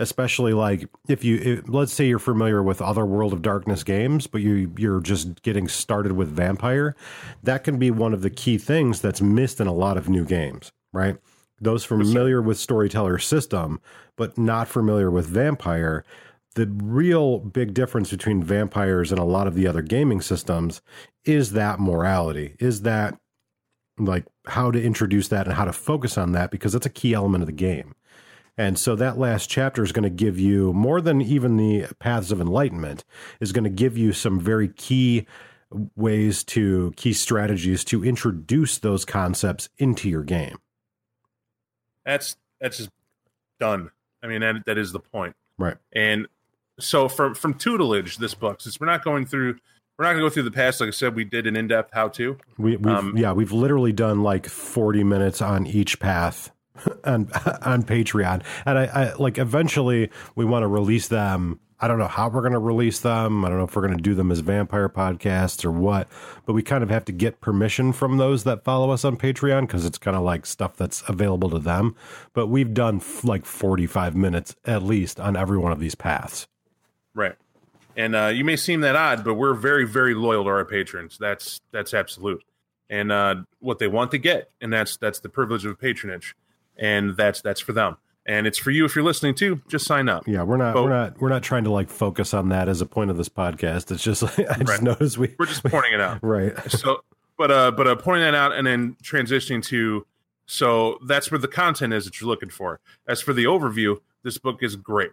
especially 0.00 0.54
like 0.54 0.88
if 1.08 1.22
you 1.22 1.36
if, 1.36 1.68
let's 1.68 1.92
say 1.92 2.06
you're 2.06 2.18
familiar 2.18 2.62
with 2.62 2.80
other 2.80 3.04
world 3.04 3.32
of 3.32 3.42
darkness 3.42 3.84
games 3.84 4.26
but 4.26 4.40
you 4.40 4.72
you're 4.78 5.00
just 5.00 5.42
getting 5.42 5.68
started 5.68 6.12
with 6.12 6.28
vampire 6.28 6.96
that 7.42 7.62
can 7.62 7.78
be 7.78 7.90
one 7.90 8.14
of 8.14 8.22
the 8.22 8.30
key 8.30 8.56
things 8.56 9.00
that's 9.00 9.20
missed 9.20 9.60
in 9.60 9.66
a 9.66 9.72
lot 9.72 9.96
of 9.96 10.08
new 10.08 10.24
games 10.24 10.72
right 10.92 11.18
those 11.60 11.84
familiar 11.84 12.40
with 12.40 12.58
storyteller 12.58 13.18
system 13.18 13.80
but 14.16 14.36
not 14.36 14.68
familiar 14.68 15.10
with 15.10 15.26
vampire. 15.26 16.04
The 16.54 16.66
real 16.66 17.38
big 17.38 17.72
difference 17.72 18.10
between 18.10 18.42
vampires 18.42 19.10
and 19.10 19.18
a 19.18 19.24
lot 19.24 19.46
of 19.46 19.54
the 19.54 19.66
other 19.66 19.80
gaming 19.80 20.20
systems 20.20 20.82
is 21.24 21.52
that 21.52 21.80
morality 21.80 22.54
is 22.58 22.82
that 22.82 23.18
like 23.98 24.26
how 24.46 24.70
to 24.70 24.82
introduce 24.82 25.28
that 25.28 25.46
and 25.46 25.56
how 25.56 25.64
to 25.64 25.72
focus 25.72 26.18
on 26.18 26.32
that 26.32 26.50
because 26.50 26.72
that's 26.72 26.86
a 26.86 26.90
key 26.90 27.14
element 27.14 27.42
of 27.42 27.46
the 27.46 27.52
game. 27.52 27.94
And 28.58 28.78
so 28.78 28.94
that 28.96 29.18
last 29.18 29.48
chapter 29.48 29.82
is 29.82 29.92
going 29.92 30.02
to 30.02 30.10
give 30.10 30.38
you 30.38 30.74
more 30.74 31.00
than 31.00 31.22
even 31.22 31.56
the 31.56 31.86
paths 31.98 32.30
of 32.30 32.42
enlightenment 32.42 33.04
is 33.40 33.52
going 33.52 33.64
to 33.64 33.70
give 33.70 33.96
you 33.96 34.12
some 34.12 34.38
very 34.38 34.68
key 34.68 35.26
ways 35.96 36.44
to 36.44 36.92
key 36.96 37.14
strategies 37.14 37.84
to 37.84 38.04
introduce 38.04 38.76
those 38.78 39.06
concepts 39.06 39.70
into 39.78 40.10
your 40.10 40.24
game. 40.24 40.58
That's 42.04 42.36
that's 42.60 42.78
just 42.78 42.90
done. 43.58 43.90
I 44.22 44.26
mean, 44.26 44.40
that 44.40 44.64
that 44.66 44.78
is 44.78 44.92
the 44.92 45.00
point. 45.00 45.34
Right. 45.58 45.76
And 45.92 46.26
so 46.78 47.08
from 47.08 47.34
from 47.34 47.54
tutelage, 47.54 48.18
this 48.18 48.34
book, 48.34 48.60
since 48.60 48.80
we're 48.80 48.86
not 48.86 49.04
going 49.04 49.26
through, 49.26 49.56
we're 49.98 50.04
not 50.04 50.12
going 50.12 50.22
to 50.22 50.28
go 50.28 50.30
through 50.30 50.44
the 50.44 50.50
past. 50.50 50.80
Like 50.80 50.88
I 50.88 50.92
said, 50.92 51.14
we 51.14 51.24
did 51.24 51.46
an 51.46 51.56
in 51.56 51.68
depth 51.68 51.90
how 51.92 52.08
to. 52.08 52.38
We, 52.58 52.76
we've, 52.76 52.86
Um, 52.86 53.16
yeah, 53.16 53.32
we've 53.32 53.52
literally 53.52 53.92
done 53.92 54.22
like 54.22 54.46
40 54.46 55.04
minutes 55.04 55.42
on 55.42 55.66
each 55.66 56.00
path 56.00 56.50
on 57.04 57.30
on 57.62 57.82
Patreon, 57.82 58.42
and 58.64 58.78
I, 58.78 58.84
I 58.84 59.14
like 59.14 59.38
eventually 59.38 60.10
we 60.34 60.44
want 60.44 60.62
to 60.62 60.68
release 60.68 61.08
them. 61.08 61.60
I 61.80 61.88
don't 61.88 61.98
know 61.98 62.08
how 62.08 62.28
we're 62.28 62.42
going 62.42 62.52
to 62.52 62.58
release 62.58 63.00
them. 63.00 63.44
I 63.44 63.48
don't 63.48 63.58
know 63.58 63.64
if 63.64 63.74
we're 63.74 63.86
going 63.86 63.96
to 63.96 64.02
do 64.02 64.14
them 64.14 64.30
as 64.30 64.40
vampire 64.40 64.88
podcasts 64.88 65.64
or 65.64 65.70
what, 65.70 66.08
but 66.44 66.52
we 66.52 66.62
kind 66.62 66.82
of 66.82 66.90
have 66.90 67.06
to 67.06 67.12
get 67.12 67.40
permission 67.40 67.92
from 67.92 68.18
those 68.18 68.44
that 68.44 68.64
follow 68.64 68.90
us 68.90 69.04
on 69.04 69.16
Patreon 69.16 69.62
because 69.62 69.86
it's 69.86 69.96
kind 69.96 70.16
of 70.16 70.22
like 70.22 70.44
stuff 70.44 70.76
that's 70.76 71.02
available 71.08 71.48
to 71.50 71.58
them. 71.58 71.96
But 72.34 72.48
we've 72.48 72.74
done 72.74 72.96
f- 72.96 73.24
like 73.24 73.46
45 73.46 74.14
minutes 74.14 74.54
at 74.66 74.82
least 74.82 75.18
on 75.18 75.36
every 75.36 75.56
one 75.56 75.72
of 75.72 75.80
these 75.80 75.94
paths. 75.94 76.46
Right. 77.14 77.36
And 77.96 78.14
uh, 78.14 78.26
you 78.26 78.44
may 78.44 78.56
seem 78.56 78.82
that 78.82 78.94
odd, 78.94 79.24
but 79.24 79.34
we're 79.34 79.54
very, 79.54 79.86
very 79.86 80.14
loyal 80.14 80.44
to 80.44 80.50
our 80.50 80.64
patrons. 80.64 81.16
That's 81.18 81.60
that's 81.72 81.94
absolute. 81.94 82.44
And 82.88 83.10
uh, 83.10 83.36
what 83.58 83.78
they 83.78 83.88
want 83.88 84.10
to 84.12 84.18
get, 84.18 84.50
and 84.60 84.72
that's 84.72 84.96
that's 84.96 85.20
the 85.20 85.28
privilege 85.28 85.64
of 85.64 85.78
patronage, 85.78 86.34
and 86.76 87.16
that's 87.16 87.40
that's 87.40 87.60
for 87.60 87.72
them. 87.72 87.96
And 88.26 88.46
it's 88.46 88.58
for 88.58 88.70
you 88.70 88.84
if 88.84 88.94
you're 88.94 89.04
listening 89.04 89.34
too. 89.34 89.60
Just 89.68 89.86
sign 89.86 90.08
up. 90.08 90.28
Yeah, 90.28 90.42
we're 90.42 90.56
not 90.58 90.74
But- 90.74 90.82
we're 90.84 90.90
not 90.90 91.20
we're 91.20 91.28
not 91.30 91.42
trying 91.42 91.64
to 91.64 91.70
like 91.70 91.88
focus 91.88 92.34
on 92.34 92.50
that 92.50 92.68
as 92.68 92.80
a 92.80 92.86
point 92.86 93.10
of 93.10 93.16
this 93.16 93.28
podcast. 93.28 93.90
It's 93.90 94.02
just 94.02 94.22
I 94.38 94.44
just 94.58 94.68
Right. 94.68 94.82
noticed 94.82 95.18
we 95.18 95.34
We're 95.38 95.46
just 95.46 95.64
pointing 95.64 95.94
it 95.94 96.00
out. 96.00 96.18
right. 96.22 96.52
so 96.70 97.02
but 97.38 97.50
uh 97.50 97.70
but 97.72 97.86
uh 97.86 97.96
pointing 97.96 98.22
that 98.24 98.34
out 98.34 98.52
and 98.52 98.66
then 98.66 98.96
transitioning 99.02 99.64
to 99.66 100.06
so 100.46 100.98
that's 101.06 101.30
where 101.30 101.38
the 101.38 101.48
content 101.48 101.92
is 101.94 102.04
that 102.04 102.20
you're 102.20 102.28
looking 102.28 102.50
for 102.50 102.80
as 103.08 103.20
for 103.20 103.32
the 103.32 103.44
overview 103.44 103.96
this 104.22 104.36
book 104.36 104.62
is 104.62 104.76
great 104.76 105.12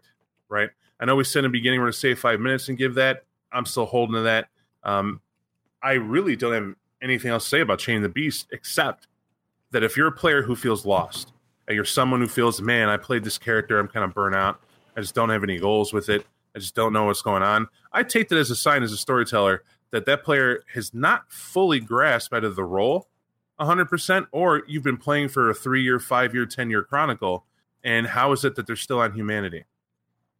right 0.49 0.69
i 0.99 1.05
know 1.05 1.15
we 1.15 1.23
said 1.23 1.39
in 1.39 1.51
the 1.51 1.57
beginning 1.57 1.79
we're 1.79 1.85
going 1.85 1.93
to 1.93 1.97
save 1.99 2.19
five 2.19 2.39
minutes 2.41 2.67
and 2.67 2.77
give 2.77 2.95
that 2.95 3.23
i'm 3.53 3.65
still 3.65 3.85
holding 3.85 4.15
to 4.15 4.21
that 4.21 4.47
um 4.83 5.21
i 5.81 5.93
really 5.93 6.35
don't 6.35 6.53
have 6.53 6.73
anything 7.01 7.31
else 7.31 7.43
to 7.43 7.49
say 7.49 7.59
about 7.61 7.79
Chain 7.79 8.01
the 8.01 8.09
Beast 8.09 8.47
except 8.51 9.07
that 9.71 9.83
if 9.83 9.95
you're 9.95 10.07
a 10.07 10.11
player 10.11 10.41
who 10.41 10.55
feels 10.55 10.85
lost, 10.85 11.31
and 11.67 11.75
you're 11.75 11.85
someone 11.85 12.21
who 12.21 12.27
feels, 12.27 12.61
man, 12.61 12.89
I 12.89 12.97
played 12.97 13.23
this 13.23 13.37
character, 13.37 13.79
I'm 13.79 13.87
kind 13.87 14.03
of 14.03 14.13
burnt 14.13 14.35
out, 14.35 14.59
I 14.95 15.01
just 15.01 15.15
don't 15.15 15.29
have 15.29 15.43
any 15.43 15.59
goals 15.59 15.93
with 15.93 16.09
it, 16.09 16.25
I 16.55 16.59
just 16.59 16.75
don't 16.75 16.93
know 16.93 17.05
what's 17.05 17.21
going 17.21 17.43
on. 17.43 17.67
I 17.91 18.03
take 18.03 18.29
that 18.29 18.37
as 18.37 18.49
a 18.51 18.55
sign 18.55 18.83
as 18.83 18.91
a 18.91 18.97
storyteller 18.97 19.63
that 19.91 20.05
that 20.05 20.23
player 20.23 20.63
has 20.73 20.93
not 20.93 21.31
fully 21.31 21.79
grasped 21.79 22.33
either 22.33 22.49
the 22.49 22.63
role 22.63 23.07
100% 23.59 24.27
or 24.31 24.63
you've 24.67 24.83
been 24.83 24.97
playing 24.97 25.29
for 25.29 25.49
a 25.49 25.53
three 25.53 25.81
year, 25.81 25.99
five 25.99 26.33
year, 26.33 26.45
10 26.45 26.69
year 26.69 26.83
chronicle. 26.83 27.45
And 27.83 28.07
how 28.07 28.31
is 28.31 28.43
it 28.43 28.55
that 28.55 28.67
they're 28.67 28.75
still 28.75 28.99
on 28.99 29.13
humanity? 29.13 29.65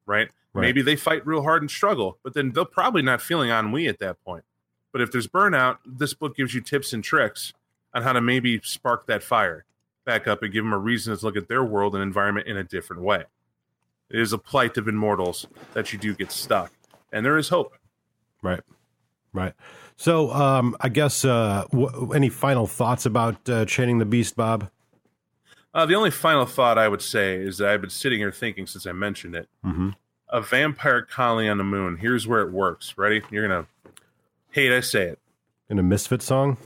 Right? 0.05 0.29
Right. 0.53 0.61
Maybe 0.61 0.81
they 0.81 0.95
fight 0.95 1.25
real 1.25 1.43
hard 1.43 1.61
and 1.61 1.69
struggle, 1.69 2.17
but 2.23 2.33
then 2.33 2.51
they're 2.51 2.65
probably 2.65 3.01
not 3.01 3.21
feeling 3.21 3.49
ennui 3.49 3.87
at 3.87 3.99
that 3.99 4.23
point. 4.23 4.43
But 4.91 5.01
if 5.01 5.11
there's 5.11 5.27
burnout, 5.27 5.77
this 5.85 6.13
book 6.13 6.35
gives 6.35 6.53
you 6.53 6.61
tips 6.61 6.93
and 6.93 7.03
tricks 7.03 7.53
on 7.93 8.03
how 8.03 8.13
to 8.13 8.21
maybe 8.21 8.59
spark 8.63 9.07
that 9.07 9.23
fire 9.23 9.65
back 10.07 10.25
up 10.25 10.41
and 10.41 10.51
give 10.51 10.63
them 10.63 10.73
a 10.73 10.77
reason 10.79 11.15
to 11.15 11.23
look 11.23 11.37
at 11.37 11.47
their 11.49 11.63
world 11.63 11.93
and 11.93 12.01
environment 12.01 12.47
in 12.47 12.57
a 12.57 12.63
different 12.63 13.03
way. 13.03 13.25
It 14.09 14.19
is 14.19 14.33
a 14.33 14.37
plight 14.37 14.77
of 14.77 14.87
immortals 14.87 15.45
that 15.73 15.91
you 15.93 15.99
do 15.99 16.15
get 16.15 16.31
stuck, 16.31 16.71
and 17.11 17.23
there 17.23 17.37
is 17.37 17.49
hope. 17.49 17.73
Right. 18.41 18.61
Right. 19.33 19.53
So, 19.97 20.31
um, 20.31 20.75
I 20.79 20.89
guess, 20.89 21.25
uh, 21.25 21.65
w- 21.71 22.13
any 22.13 22.29
final 22.29 22.65
thoughts 22.65 23.05
about 23.05 23.49
uh, 23.49 23.65
Chaining 23.65 23.99
the 23.99 24.05
Beast, 24.05 24.35
Bob? 24.35 24.69
Uh, 25.73 25.85
the 25.85 25.95
only 25.95 26.09
final 26.11 26.45
thought 26.45 26.77
I 26.77 26.87
would 26.87 27.01
say 27.01 27.35
is 27.35 27.57
that 27.57 27.69
I've 27.69 27.81
been 27.81 27.89
sitting 27.89 28.19
here 28.19 28.31
thinking 28.31 28.65
since 28.65 28.87
I 28.87 28.93
mentioned 28.93 29.35
it. 29.35 29.49
Mm-hmm. 29.65 29.89
A 30.29 30.41
vampire 30.41 31.01
colony 31.01 31.49
on 31.49 31.57
the 31.57 31.63
moon. 31.63 31.97
Here's 31.97 32.25
where 32.25 32.41
it 32.41 32.51
works. 32.51 32.97
Ready? 32.97 33.21
You're 33.29 33.47
gonna 33.47 33.67
hate 34.51 34.71
I 34.71 34.79
say 34.79 35.03
it. 35.03 35.19
In 35.69 35.77
a 35.77 35.83
Misfit 35.83 36.21
song? 36.21 36.57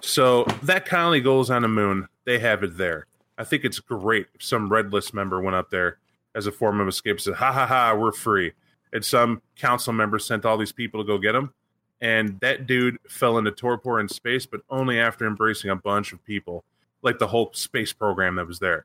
So 0.00 0.44
that 0.62 0.86
colony 0.86 1.20
goes 1.20 1.50
on 1.50 1.62
the 1.62 1.68
moon. 1.68 2.08
They 2.26 2.38
have 2.40 2.62
it 2.62 2.76
there. 2.76 3.06
I 3.38 3.44
think 3.44 3.64
it's 3.64 3.80
great 3.80 4.26
if 4.34 4.42
some 4.42 4.68
red 4.68 4.92
list 4.92 5.14
member 5.14 5.40
went 5.40 5.56
up 5.56 5.70
there 5.70 5.98
as 6.34 6.46
a 6.46 6.52
form 6.52 6.80
of 6.80 6.88
escape 6.88 7.18
said, 7.20 7.34
ha 7.34 7.50
ha 7.50 7.66
ha, 7.66 7.94
we're 7.94 8.12
free. 8.12 8.52
And 8.92 9.04
some 9.04 9.40
council 9.56 9.92
member 9.92 10.18
sent 10.18 10.44
all 10.44 10.58
these 10.58 10.72
people 10.72 11.02
to 11.02 11.06
go 11.06 11.18
get 11.18 11.34
him. 11.34 11.52
And 12.00 12.38
that 12.40 12.66
dude 12.66 12.98
fell 13.08 13.38
into 13.38 13.50
torpor 13.50 13.98
in 13.98 14.08
space, 14.08 14.44
but 14.44 14.60
only 14.68 15.00
after 15.00 15.26
embracing 15.26 15.70
a 15.70 15.76
bunch 15.76 16.12
of 16.12 16.22
people, 16.24 16.62
like 17.00 17.18
the 17.18 17.28
whole 17.28 17.50
space 17.54 17.94
program 17.94 18.36
that 18.36 18.46
was 18.46 18.58
there. 18.58 18.84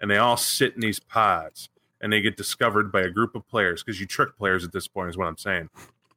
And 0.00 0.08
they 0.08 0.18
all 0.18 0.36
sit 0.36 0.74
in 0.74 0.80
these 0.80 1.00
pods 1.00 1.68
and 2.00 2.12
they 2.12 2.20
get 2.20 2.36
discovered 2.36 2.92
by 2.92 3.00
a 3.00 3.10
group 3.10 3.34
of 3.34 3.48
players 3.48 3.82
because 3.82 3.98
you 4.00 4.06
trick 4.06 4.36
players 4.36 4.62
at 4.62 4.72
this 4.72 4.86
point, 4.86 5.10
is 5.10 5.16
what 5.16 5.26
I'm 5.26 5.38
saying. 5.38 5.70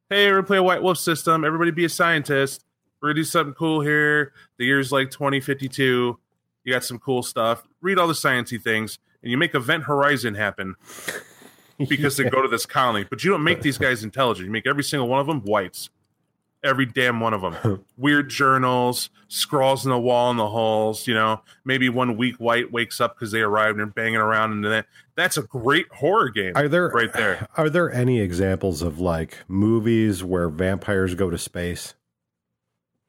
Hey, 0.10 0.32
we're 0.32 0.43
play 0.43 0.58
a 0.58 0.63
White 0.63 0.84
Wolf 0.84 0.99
system. 0.99 1.43
Everybody 1.43 1.71
be 1.71 1.86
a 1.86 1.89
scientist. 1.89 2.65
We're 3.01 3.10
gonna 3.10 3.21
do 3.21 3.23
something 3.23 3.53
cool 3.53 3.82
here. 3.82 4.34
The 4.58 4.65
year's 4.65 4.91
like 4.91 5.12
2052. 5.12 6.19
You 6.67 6.73
got 6.73 6.84
some 6.84 6.99
cool 6.99 7.23
stuff. 7.23 7.63
Read 7.80 7.97
all 7.97 8.10
the 8.10 8.13
sciencey 8.13 8.62
things, 8.62 8.99
and 9.23 9.32
you 9.32 9.38
make 9.38 9.56
Event 9.56 9.86
Horizon 9.86 10.36
happen 10.36 10.75
because 11.77 12.17
they 12.17 12.25
go 12.30 12.41
to 12.41 12.49
this 12.49 12.65
colony. 12.65 13.06
But 13.10 13.23
you 13.23 13.32
don't 13.32 13.45
make 13.45 13.62
these 13.62 13.77
guys 13.77 14.03
intelligent. 14.03 14.47
You 14.47 14.51
make 14.51 14.67
every 14.67 14.84
single 14.84 15.08
one 15.08 15.21
of 15.21 15.27
them 15.27 15.45
wights. 15.45 15.89
Every 16.65 16.86
damn 16.86 17.21
one 17.21 17.34
of 17.34 17.39
them. 17.39 17.86
Weird 17.97 18.30
journals, 18.30 19.10
scrawls 19.30 19.86
in 19.86 19.91
the 19.91 19.97
wall 19.97 20.30
in 20.30 20.36
the 20.36 20.49
halls. 20.49 21.08
You 21.08 21.13
know, 21.13 21.41
maybe 21.63 21.88
one 21.88 22.17
weak 22.17 22.38
wight 22.38 22.69
wakes 22.69 22.99
up 22.99 23.15
because 23.15 23.32
they 23.32 23.39
arrived 23.39 23.80
and 23.80 23.80
they're 23.80 23.86
banging 23.86 24.17
around, 24.17 24.51
and 24.51 24.65
that 24.65 24.88
that's 25.15 25.38
a 25.38 25.43
great 25.43 25.88
horror 25.93 26.27
game. 26.27 26.51
Are 26.58 26.67
there 26.67 26.89
right 26.89 27.13
there? 27.13 27.47
Are 27.56 27.69
there 27.69 27.89
any 27.89 28.19
examples 28.19 28.82
of 28.82 28.99
like 28.99 29.38
movies 29.47 30.21
where 30.21 30.49
vampires 30.49 31.15
go 31.15 31.30
to 31.30 31.38
space? 31.38 31.93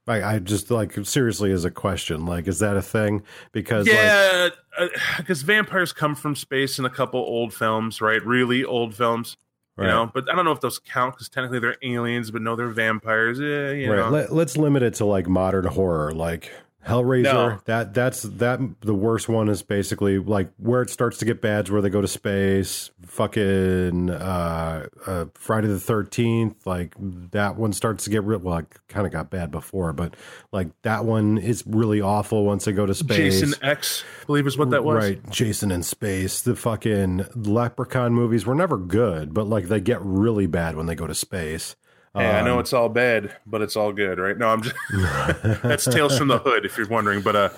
Like, 0.09 0.25
I 0.25 0.39
just 0.39 0.71
like 0.71 0.95
seriously 1.05 1.53
as 1.53 1.67
a 1.67 1.71
question, 1.71 2.25
like, 2.25 2.49
is 2.49 2.59
that 2.61 2.77
a 2.77 2.83
thing? 2.83 3.23
Because 3.53 3.87
Yeah, 3.87 4.49
uh, 4.79 4.89
because 5.19 5.43
vampires 5.43 5.93
come 5.93 6.15
from 6.15 6.35
space 6.35 6.79
in 6.79 6.87
a 6.87 6.91
couple 6.91 7.21
old 7.21 7.53
films, 7.53 8.01
right? 8.01 8.25
Really 8.25 8.65
old 8.65 8.95
films. 8.95 9.37
You 9.77 9.85
know, 9.85 10.11
but 10.13 10.29
I 10.29 10.35
don't 10.35 10.45
know 10.45 10.51
if 10.51 10.61
those 10.61 10.81
count 10.81 11.15
because 11.15 11.29
technically 11.29 11.61
they're 11.61 11.77
aliens, 11.83 12.33
but 12.33 12.43
no, 12.43 12.57
they're 12.57 12.67
vampires. 12.67 13.39
Yeah, 13.39 13.71
you 13.71 13.89
right, 13.89 13.99
know. 13.99 14.11
let, 14.11 14.33
let's 14.33 14.57
limit 14.57 14.83
it 14.83 14.95
to 14.95 15.05
like 15.05 15.29
modern 15.29 15.67
horror, 15.67 16.11
like 16.11 16.51
Hellraiser. 16.89 17.23
No. 17.23 17.61
That 17.67 17.95
that's 17.95 18.23
that 18.23 18.61
the 18.81 18.95
worst 18.95 19.29
one 19.29 19.49
is 19.49 19.63
basically 19.63 20.19
like 20.19 20.51
where 20.57 20.83
it 20.83 20.91
starts 20.91 21.19
to 21.19 21.25
get 21.25 21.43
bad, 21.43 21.67
is 21.67 21.71
where 21.71 21.83
they 21.83 21.91
go 21.91 22.01
to 22.01 22.09
space. 22.09 22.91
Fucking 23.07 24.11
uh, 24.11 24.87
uh, 25.07 25.25
Friday 25.35 25.69
the 25.69 25.79
Thirteenth, 25.79 26.67
like 26.67 26.95
that 26.99 27.57
one 27.57 27.73
starts 27.73 28.05
to 28.05 28.11
get 28.11 28.25
real. 28.25 28.39
Well, 28.39 28.59
it 28.59 28.67
kind 28.89 29.07
of 29.07 29.13
got 29.13 29.31
bad 29.31 29.51
before, 29.51 29.93
but 29.93 30.15
like 30.53 30.69
that 30.83 31.05
one 31.05 31.39
is 31.39 31.63
really 31.67 32.01
awful 32.01 32.45
once 32.45 32.65
they 32.65 32.73
go 32.73 32.87
to 32.87 32.95
space. 32.95 33.41
Jason 33.41 33.55
X, 33.63 34.05
I 34.23 34.25
believe 34.27 34.47
is 34.47 34.57
what 34.57 34.71
that 34.71 34.85
was. 34.85 35.05
Right, 35.05 35.31
Jason 35.31 35.71
in 35.71 35.83
space. 35.83 36.41
The 36.41 36.57
fucking 36.57 37.27
Leprechaun 37.35 38.15
movies 38.15 38.47
were 38.47 38.55
never 38.55 38.79
good, 38.79 39.35
but 39.35 39.45
like 39.47 39.69
they 39.69 39.81
get 39.81 40.01
really 40.03 40.47
bad 40.47 40.77
when 40.77 40.87
they 40.87 40.95
go 40.95 41.07
to 41.07 41.15
space. 41.15 41.77
Hey, 42.15 42.33
I 42.33 42.43
know 42.43 42.55
Um, 42.55 42.61
it's 42.61 42.73
all 42.73 42.89
bad, 42.89 43.37
but 43.47 43.63
it's 43.63 43.77
all 43.77 43.93
good, 43.93 44.19
right? 44.19 44.37
No, 44.37 44.49
I'm 44.49 44.63
just 44.63 44.75
that's 45.63 45.85
Tales 45.85 46.17
from 46.17 46.29
the 46.29 46.39
Hood, 46.39 46.65
if 46.65 46.77
you're 46.79 46.89
wondering. 46.89 47.21
But 47.23 47.37
uh, 47.37 47.49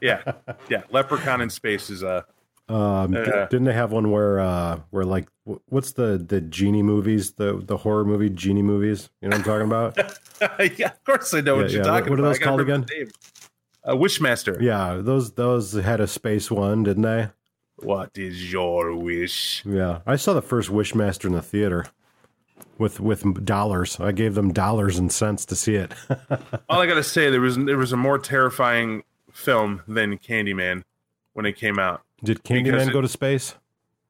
yeah, 0.00 0.22
yeah, 0.68 0.82
Leprechaun 0.90 1.40
in 1.40 1.50
space 1.50 1.90
is 1.90 2.02
uh, 2.02 2.22
Um, 2.68 3.14
Uh, 3.14 3.46
didn't 3.46 3.64
they 3.64 3.72
have 3.72 3.92
one 3.92 4.10
where 4.10 4.40
uh, 4.40 4.80
where 4.90 5.04
like 5.04 5.28
what's 5.44 5.92
the 5.92 6.18
the 6.18 6.40
genie 6.40 6.82
movies, 6.82 7.32
the 7.32 7.60
the 7.64 7.78
horror 7.78 8.04
movie 8.04 8.30
genie 8.30 8.62
movies? 8.62 9.10
You 9.20 9.28
know 9.28 9.36
what 9.36 9.48
I'm 9.48 9.60
talking 9.60 9.66
about? 9.66 10.78
yeah, 10.78 10.88
of 10.88 11.04
course 11.04 11.32
I 11.34 11.40
know 11.40 11.56
what 11.56 11.70
Yeah, 11.70 11.76
you're 11.76 11.84
yeah. 11.84 11.90
talking 11.90 12.10
What 12.10 12.18
are 12.18 12.22
about. 12.22 12.28
those 12.28 12.36
I 12.36 12.40
gotta 12.40 12.50
called 12.50 12.60
again? 12.60 12.86
Uh, 13.82 13.94
Wishmaster. 13.94 14.60
yeah, 14.62 15.00
those 15.02 15.32
those 15.32 15.72
had 15.72 16.00
a 16.00 16.06
space 16.06 16.50
one, 16.50 16.82
didn't 16.82 17.02
they? 17.02 17.28
What 17.76 18.10
is 18.16 18.52
your 18.52 18.94
wish? 18.94 19.64
Yeah, 19.64 20.00
I 20.06 20.16
saw 20.16 20.34
the 20.34 20.42
first 20.42 20.68
Wishmaster 20.70 21.24
in 21.26 21.32
the 21.32 21.42
theater 21.42 21.86
with 22.80 22.98
with 22.98 23.44
dollars. 23.44 24.00
I 24.00 24.12
gave 24.12 24.34
them 24.34 24.52
dollars 24.52 24.98
and 24.98 25.12
cents 25.12 25.44
to 25.46 25.56
see 25.56 25.76
it. 25.76 25.92
All 26.68 26.80
I 26.80 26.86
gotta 26.86 27.04
say, 27.04 27.30
there 27.30 27.40
was 27.40 27.56
there 27.56 27.76
was 27.78 27.92
a 27.92 27.96
more 27.96 28.18
terrifying 28.18 29.04
film 29.32 29.82
than 29.86 30.18
Candyman 30.18 30.82
when 31.34 31.46
it 31.46 31.56
came 31.56 31.78
out. 31.78 32.02
Did 32.24 32.42
Candyman 32.42 32.88
it- 32.88 32.92
go 32.92 33.00
to 33.00 33.08
space? 33.08 33.54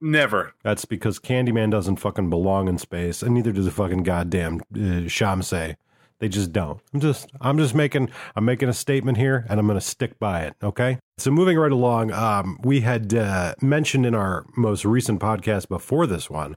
Never. 0.02 0.54
That's 0.62 0.87
because 0.87 1.18
Candyman 1.18 1.70
doesn't 1.70 1.96
fucking 1.96 2.30
belong 2.30 2.68
in 2.68 2.78
space, 2.78 3.22
and 3.22 3.35
neither 3.35 3.52
does 3.52 3.66
the 3.66 3.70
fucking 3.70 4.02
goddamn 4.02 4.61
uh, 4.74 5.04
Tzimisce. 5.06 5.76
They 6.20 6.28
just 6.28 6.52
don't. 6.52 6.80
I'm 6.94 7.00
just, 7.00 7.30
I'm 7.40 7.59
just 7.59 7.74
making, 7.74 8.11
I'm 8.35 8.46
making 8.46 8.70
a 8.70 8.72
statement 8.72 9.18
here, 9.18 9.44
and 9.50 9.61
I'm 9.61 9.66
going 9.66 9.78
to 9.78 9.85
stick 9.85 10.18
by 10.18 10.42
it. 10.42 10.54
Okay. 10.62 10.98
So 11.18 11.30
moving 11.30 11.59
right 11.59 11.72
along, 11.72 12.12
um, 12.12 12.59
we 12.62 12.80
had 12.80 13.12
uh, 13.12 13.54
mentioned 13.61 14.06
in 14.06 14.14
our 14.14 14.46
most 14.56 14.87
recent 14.87 15.20
podcast 15.20 15.68
before 15.68 16.06
this 16.06 16.30
one 16.30 16.56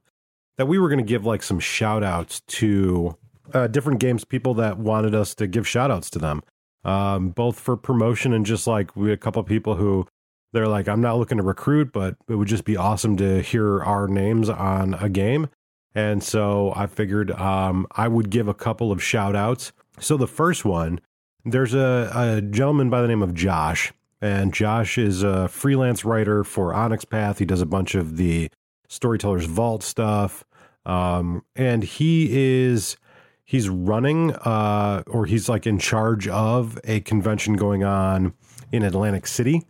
that 0.57 0.67
we 0.67 0.77
were 0.77 0.89
going 0.89 1.03
to 1.03 1.03
give 1.03 1.25
like 1.25 1.43
some 1.43 1.59
shout 1.59 2.03
outs 2.03 2.41
to 2.41 3.17
uh, 3.53 3.67
different 3.67 3.99
games 3.99 4.23
people 4.23 4.53
that 4.55 4.77
wanted 4.77 5.15
us 5.15 5.35
to 5.35 5.47
give 5.47 5.67
shout 5.67 5.91
outs 5.91 6.09
to 6.11 6.19
them, 6.19 6.41
um, 6.83 7.29
both 7.29 7.59
for 7.59 7.75
promotion 7.75 8.33
and 8.33 8.45
just 8.45 8.67
like 8.67 8.95
we 8.95 9.09
had 9.09 9.17
a 9.17 9.21
couple 9.21 9.43
people 9.43 9.75
who 9.75 10.07
they're 10.53 10.67
like, 10.67 10.87
I'm 10.87 11.01
not 11.01 11.17
looking 11.17 11.37
to 11.37 11.43
recruit, 11.43 11.91
but 11.91 12.15
it 12.27 12.35
would 12.35 12.47
just 12.47 12.63
be 12.63 12.77
awesome 12.77 13.17
to 13.17 13.41
hear 13.41 13.83
our 13.83 14.07
names 14.07 14.49
on 14.49 14.93
a 14.95 15.09
game. 15.09 15.49
And 15.95 16.23
so 16.23 16.73
I 16.75 16.87
figured 16.87 17.31
um, 17.31 17.87
I 17.91 18.07
would 18.07 18.29
give 18.29 18.47
a 18.47 18.53
couple 18.53 18.91
of 18.91 19.03
shout 19.03 19.35
outs. 19.35 19.71
So 19.99 20.17
the 20.17 20.27
first 20.27 20.65
one, 20.65 20.99
there's 21.45 21.73
a, 21.73 22.11
a 22.15 22.41
gentleman 22.41 22.89
by 22.89 23.01
the 23.01 23.07
name 23.07 23.21
of 23.21 23.33
Josh, 23.33 23.93
and 24.21 24.53
Josh 24.53 24.97
is 24.97 25.23
a 25.23 25.47
freelance 25.47 26.05
writer 26.05 26.43
for 26.43 26.73
Onyx 26.73 27.05
Path. 27.05 27.39
He 27.39 27.45
does 27.45 27.61
a 27.61 27.65
bunch 27.65 27.95
of 27.95 28.17
the 28.17 28.49
Storyteller's 28.87 29.45
Vault 29.45 29.83
stuff. 29.83 30.43
Um, 30.85 31.43
and 31.55 31.83
he 31.83 32.27
is 32.31 32.97
he's 33.45 33.69
running 33.69 34.33
uh, 34.33 35.03
or 35.07 35.25
he's 35.25 35.47
like 35.47 35.65
in 35.65 35.79
charge 35.79 36.27
of 36.27 36.79
a 36.83 36.99
convention 37.01 37.53
going 37.53 37.83
on 37.83 38.33
in 38.71 38.83
Atlantic 38.83 39.27
City 39.27 39.63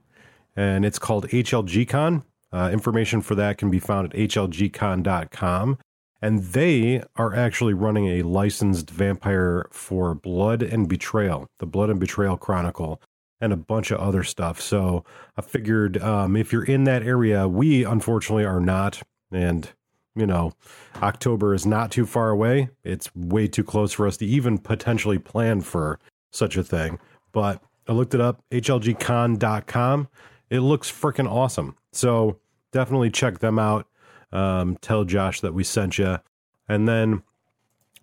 and 0.56 0.86
it's 0.86 1.00
called 1.00 1.28
HLGCon. 1.28 2.24
Uh, 2.52 2.70
information 2.72 3.22
for 3.22 3.36
that 3.36 3.58
can 3.58 3.72
be 3.72 3.80
found 3.80 4.14
at 4.14 4.20
hlgcon.com. 4.20 5.78
And 6.22 6.40
they 6.40 7.04
are 7.16 7.36
actually 7.36 7.74
running 7.74 8.08
a 8.08 8.22
licensed 8.22 8.90
vampire 8.90 9.68
for 9.72 10.16
Blood 10.16 10.62
and 10.62 10.88
Betrayal, 10.88 11.48
the 11.60 11.66
Blood 11.66 11.90
and 11.90 12.00
Betrayal 12.00 12.38
Chronicle, 12.38 13.02
and 13.42 13.52
a 13.52 13.58
bunch 13.58 13.92
of 13.92 14.00
other 14.00 14.24
stuff. 14.24 14.62
So 14.62 15.04
I 15.36 15.42
figured 15.42 16.02
um, 16.02 16.38
if 16.38 16.54
you're 16.54 16.64
in 16.64 16.86
that 16.86 17.04
area, 17.04 17.48
we 17.48 17.84
unfortunately 17.84 18.46
are 18.46 18.62
not. 18.62 19.02
And, 19.34 19.70
you 20.16 20.26
know, 20.26 20.54
October 21.02 21.54
is 21.54 21.66
not 21.66 21.92
too 21.92 22.06
far 22.06 22.30
away. 22.30 22.70
It's 22.84 23.14
way 23.16 23.48
too 23.48 23.64
close 23.64 23.94
for 23.94 24.08
us 24.08 24.18
to 24.18 24.26
even 24.26 24.58
potentially 24.58 25.20
plan 25.20 25.62
for 25.62 26.00
such 26.32 26.58
a 26.58 26.64
thing. 26.64 27.00
But 27.32 27.62
I 27.88 27.94
looked 27.94 28.14
it 28.14 28.22
up, 28.22 28.44
hlgcon.com. 28.52 30.08
It 30.50 30.60
looks 30.60 30.92
freaking 30.92 31.30
awesome. 31.30 31.76
So 31.92 32.40
definitely 32.72 33.10
check 33.10 33.40
them 33.40 33.58
out. 33.58 33.88
Um, 34.32 34.78
tell 34.82 35.04
Josh 35.04 35.42
that 35.42 35.54
we 35.54 35.64
sent 35.64 35.98
you. 35.98 36.20
And 36.68 36.88
then, 36.88 37.24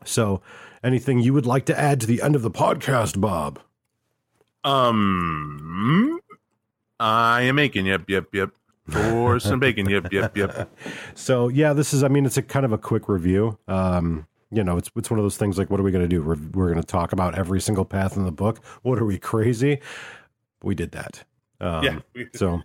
so 0.05 0.43
anything 0.83 1.21
you 1.21 1.33
would 1.35 1.47
like 1.47 1.67
to 1.67 1.79
add 1.79 2.01
to 2.01 2.07
the 2.07 2.23
end 2.23 2.37
of 2.37 2.43
the 2.43 2.51
podcast, 2.51 3.21
Bob? 3.21 3.61
Um, 4.65 6.21
I 6.99 7.43
am 7.43 7.57
making. 7.57 7.87
Yep, 7.87 8.09
yep, 8.09 8.27
yep. 8.33 8.51
For 8.89 9.39
some 9.39 9.61
bacon. 9.61 9.89
Yep, 9.89 10.13
yep, 10.13 10.37
yep. 10.37 10.77
So 11.15 11.49
yeah, 11.49 11.73
this 11.73 11.93
is. 11.95 12.03
I 12.03 12.09
mean, 12.09 12.27
it's 12.27 12.37
a 12.37 12.43
kind 12.43 12.65
of 12.65 12.73
a 12.73 12.79
quick 12.79 13.09
review. 13.09 13.59
Um, 13.69 14.27
you 14.51 14.65
know, 14.65 14.77
it's 14.77 14.91
it's 14.97 15.11
one 15.11 15.19
of 15.19 15.25
those 15.25 15.37
things 15.37 15.59
like, 15.59 15.71
what 15.71 15.79
are 15.79 15.83
we 15.85 15.93
going 15.93 16.03
to 16.05 16.09
do? 16.09 16.23
We're 16.23 16.37
we're 16.53 16.71
going 16.71 16.81
to 16.81 16.87
talk 16.87 17.13
about 17.13 17.37
every 17.39 17.61
single 17.61 17.85
path 17.85 18.17
in 18.17 18.25
the 18.25 18.33
book. 18.33 18.65
What 18.83 18.99
are 18.99 19.05
we 19.05 19.19
crazy? 19.19 19.81
We 20.63 20.75
did 20.75 20.93
that. 20.93 21.25
Um, 21.61 21.85
Yeah. 21.85 22.25
So. 22.35 22.61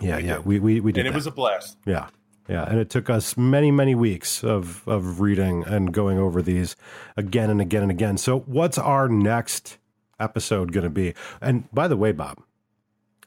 Yeah, 0.00 0.18
yeah, 0.18 0.38
we 0.40 0.58
we 0.58 0.80
we 0.80 0.90
did. 0.92 1.00
and 1.00 1.08
it 1.08 1.12
that. 1.12 1.16
was 1.16 1.26
a 1.26 1.30
blast. 1.30 1.78
Yeah. 1.86 2.08
Yeah. 2.48 2.64
And 2.64 2.78
it 2.78 2.90
took 2.90 3.08
us 3.08 3.36
many, 3.36 3.70
many 3.70 3.94
weeks 3.94 4.42
of, 4.44 4.86
of 4.86 5.20
reading 5.20 5.64
and 5.66 5.92
going 5.94 6.18
over 6.18 6.42
these 6.42 6.76
again 7.16 7.48
and 7.48 7.60
again 7.60 7.82
and 7.82 7.90
again. 7.90 8.18
So, 8.18 8.40
what's 8.40 8.76
our 8.76 9.08
next 9.08 9.78
episode 10.18 10.72
going 10.72 10.84
to 10.84 10.90
be? 10.90 11.14
And 11.40 11.70
by 11.72 11.86
the 11.88 11.96
way, 11.96 12.12
Bob, 12.12 12.42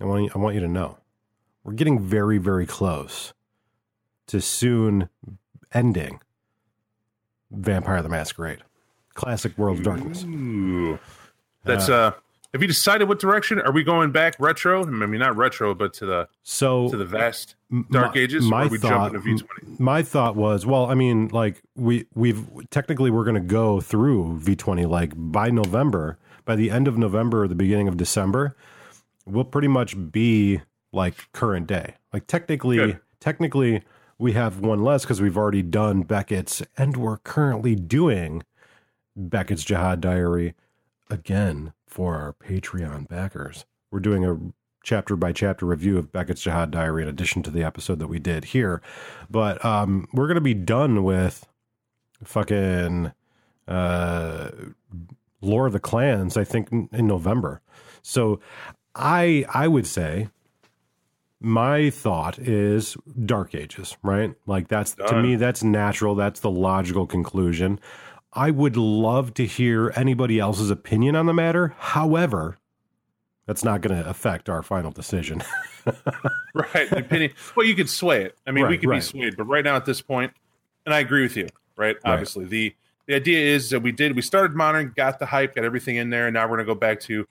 I 0.01 0.05
want, 0.05 0.25
you, 0.25 0.29
I 0.35 0.37
want 0.37 0.55
you 0.55 0.61
to 0.61 0.67
know 0.67 0.97
we're 1.67 1.73
getting 1.73 1.99
very, 1.99 2.37
very 2.37 2.65
close 2.65 3.33
to 4.27 4.39
soon 4.41 5.09
ending 5.73 6.21
Vampire 7.51 8.01
the 8.01 8.09
Masquerade, 8.09 8.59
classic 9.13 9.57
World 9.57 9.79
of 9.79 9.83
Darkness. 9.83 10.23
Ooh. 10.23 10.97
That's 11.65 11.89
uh 11.89 12.11
have 12.53 12.61
you 12.61 12.67
decided 12.67 13.09
what 13.09 13.19
direction? 13.19 13.59
Are 13.59 13.71
we 13.73 13.83
going 13.83 14.11
back 14.11 14.35
retro? 14.39 14.83
I 14.83 14.89
mean 14.89 15.19
not 15.19 15.35
retro, 15.35 15.75
but 15.75 15.93
to 15.95 16.05
the 16.05 16.29
So, 16.43 16.89
to 16.89 16.95
the 16.97 17.05
vast 17.05 17.55
dark 17.91 18.15
my- 18.15 18.21
ages? 18.21 18.45
my 18.45 18.61
or 18.63 18.65
are 18.65 18.69
we 18.69 18.77
thought- 18.77 19.11
V 19.11 19.37
twenty? 19.37 19.75
my 19.77 20.01
thought 20.01 20.35
was, 20.37 20.65
well, 20.65 20.85
I 20.85 20.93
mean, 20.95 21.27
like 21.29 21.61
we 21.75 22.05
we've 22.15 22.45
technically 22.69 23.11
we're 23.11 23.25
going 23.25 23.35
to 23.35 23.41
go 23.41 23.81
through 23.81 24.39
V20 24.41 24.87
like 24.89 25.11
by 25.15 25.49
November, 25.49 26.17
by 26.45 26.55
the 26.55 26.71
end 26.71 26.87
of 26.87 26.97
November 26.97 27.43
or 27.43 27.47
the 27.49 27.55
beginning 27.55 27.89
of 27.89 27.97
December, 27.97 28.55
we'll 29.25 29.43
pretty 29.43 29.67
much 29.67 29.95
be 30.11 30.61
like 30.91 31.31
current 31.31 31.67
day. 31.67 31.95
Like 32.13 32.27
technically, 32.27 32.77
Good. 32.77 32.99
technically 33.19 33.83
we 34.17 34.33
have 34.33 34.59
one 34.59 34.83
less 34.83 35.03
because 35.03 35.21
we've 35.21 35.37
already 35.37 35.61
done 35.61 36.03
Beckett's 36.03 36.63
and 36.77 36.97
we're 36.97 37.17
currently 37.17 37.75
doing 37.75 38.43
Beckett's 39.15 39.63
Jihad 39.63 40.01
Diary 40.01 40.55
again 41.09 41.73
for 41.85 42.15
our 42.15 42.33
Patreon 42.33 43.07
backers. 43.07 43.65
We're 43.91 43.99
doing 43.99 44.25
a 44.25 44.37
chapter 44.83 45.15
by 45.15 45.33
chapter 45.33 45.65
review 45.65 45.97
of 45.97 46.11
Beckett's 46.11 46.41
Jihad 46.41 46.71
Diary 46.71 47.03
in 47.03 47.09
addition 47.09 47.43
to 47.43 47.51
the 47.51 47.63
episode 47.63 47.99
that 47.99 48.07
we 48.07 48.19
did 48.19 48.45
here. 48.45 48.81
But 49.29 49.63
um, 49.63 50.07
we're 50.13 50.27
going 50.27 50.35
to 50.35 50.41
be 50.41 50.53
done 50.53 51.03
with 51.03 51.45
fucking 52.23 53.11
uh, 53.67 54.49
Lore 55.41 55.67
of 55.67 55.73
the 55.73 55.79
Clans, 55.79 56.37
I 56.37 56.43
think, 56.43 56.71
in, 56.71 56.89
in 56.91 57.07
November. 57.07 57.61
So 58.01 58.39
I 58.95 59.45
I 59.53 59.67
would 59.67 59.85
say 59.85 60.29
my 61.39 61.89
thought 61.89 62.39
is 62.39 62.97
Dark 63.25 63.53
Ages, 63.53 63.97
right? 64.01 64.33
Like 64.45 64.67
that's 64.67 64.95
to 64.95 65.21
me 65.21 65.35
that's 65.35 65.63
natural. 65.63 66.15
That's 66.15 66.39
the 66.39 66.49
logical 66.49 67.05
conclusion. 67.05 67.79
I 68.33 68.51
would 68.51 68.77
love 68.77 69.33
to 69.35 69.45
hear 69.45 69.91
anybody 69.95 70.39
else's 70.39 70.69
opinion 70.69 71.15
on 71.15 71.25
the 71.25 71.33
matter. 71.33 71.75
However, 71.77 72.57
that's 73.45 73.63
not 73.63 73.81
going 73.81 74.01
to 74.01 74.07
affect 74.07 74.49
our 74.49 74.61
final 74.61 74.91
decision. 74.91 75.43
Right. 76.53 76.91
Opinion. 76.91 77.31
Well, 77.55 77.65
you 77.65 77.75
could 77.75 77.89
sway 77.89 78.23
it. 78.25 78.37
I 78.45 78.51
mean, 78.51 78.67
we 78.67 78.77
could 78.77 78.89
right. 78.89 78.97
be 78.97 79.01
swayed, 79.01 79.37
but 79.37 79.45
right 79.45 79.63
now 79.63 79.77
at 79.77 79.85
this 79.85 80.01
point, 80.01 80.33
and 80.85 80.93
I 80.93 80.99
agree 80.99 81.21
with 81.21 81.37
you, 81.37 81.47
right? 81.77 81.95
Obviously. 82.03 82.43
The 82.43 82.75
the 83.05 83.15
idea 83.15 83.39
is 83.39 83.69
that 83.69 83.81
we 83.81 83.93
did 83.93 84.13
we 84.15 84.21
started 84.21 84.53
modern, 84.53 84.91
got 84.97 85.19
the 85.19 85.27
hype, 85.27 85.55
got 85.55 85.63
everything 85.63 85.95
in 85.95 86.09
there, 86.09 86.27
and 86.27 86.33
now 86.33 86.45
we're 86.45 86.57
gonna 86.57 86.65
go 86.65 86.75
back 86.75 86.99
to 87.01 87.25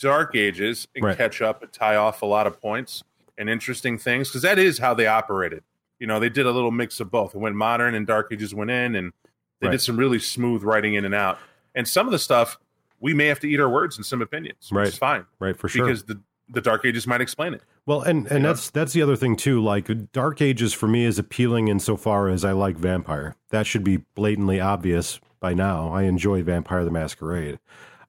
dark 0.00 0.34
ages 0.34 0.88
and 0.96 1.04
Right. 1.04 1.16
catch 1.16 1.40
up 1.40 1.62
and 1.62 1.72
tie 1.72 1.94
off 1.94 2.22
a 2.22 2.26
lot 2.26 2.48
of 2.48 2.60
points 2.60 3.04
and 3.38 3.48
interesting 3.50 3.98
things 3.98 4.28
because 4.28 4.42
that 4.42 4.58
is 4.58 4.78
how 4.78 4.94
they 4.94 5.06
operated. 5.06 5.62
You 5.98 6.06
know, 6.06 6.18
they 6.20 6.28
did 6.28 6.46
a 6.46 6.50
little 6.52 6.70
mix 6.70 7.00
of 7.00 7.10
both. 7.10 7.34
It 7.34 7.38
went 7.38 7.56
modern 7.56 7.94
and 7.94 8.06
dark 8.06 8.28
ages 8.32 8.54
went 8.54 8.70
in, 8.70 8.94
and 8.94 9.12
they 9.60 9.68
Right. 9.68 9.72
did 9.72 9.80
some 9.80 9.96
really 9.96 10.18
smooth 10.18 10.62
writing 10.62 10.94
in 10.94 11.04
and 11.04 11.14
out. 11.14 11.38
And 11.74 11.86
some 11.88 12.06
of 12.06 12.12
the 12.12 12.18
stuff 12.18 12.58
we 13.00 13.12
may 13.14 13.26
have 13.26 13.40
to 13.40 13.48
eat 13.48 13.60
our 13.60 13.68
words 13.68 13.98
in 13.98 14.04
some 14.04 14.22
opinions, 14.22 14.70
which 14.70 14.76
Right. 14.78 14.88
is 14.88 14.96
fine 14.98 15.26
right, 15.38 15.56
for 15.56 15.68
sure. 15.68 15.86
because 15.86 16.04
the 16.04 16.20
the 16.46 16.60
dark 16.60 16.84
ages 16.84 17.06
might 17.06 17.22
explain 17.22 17.54
it. 17.54 17.62
Well, 17.86 18.02
and 18.02 18.26
and 18.30 18.42
know? 18.42 18.50
that's 18.50 18.68
that's 18.70 18.92
the 18.92 19.00
other 19.00 19.16
thing 19.16 19.34
too. 19.34 19.62
Like 19.62 20.12
Dark 20.12 20.42
Ages 20.42 20.74
for 20.74 20.86
me 20.86 21.04
is 21.06 21.18
appealing 21.18 21.68
insofar 21.68 22.28
as 22.28 22.44
I 22.44 22.52
like 22.52 22.76
Vampire. 22.76 23.34
That 23.48 23.66
should 23.66 23.82
be 23.82 23.98
blatantly 24.14 24.60
obvious 24.60 25.20
by 25.40 25.54
now. 25.54 25.88
I 25.90 26.02
enjoy 26.02 26.42
Vampire 26.42 26.84
the 26.84 26.90
Masquerade. 26.90 27.58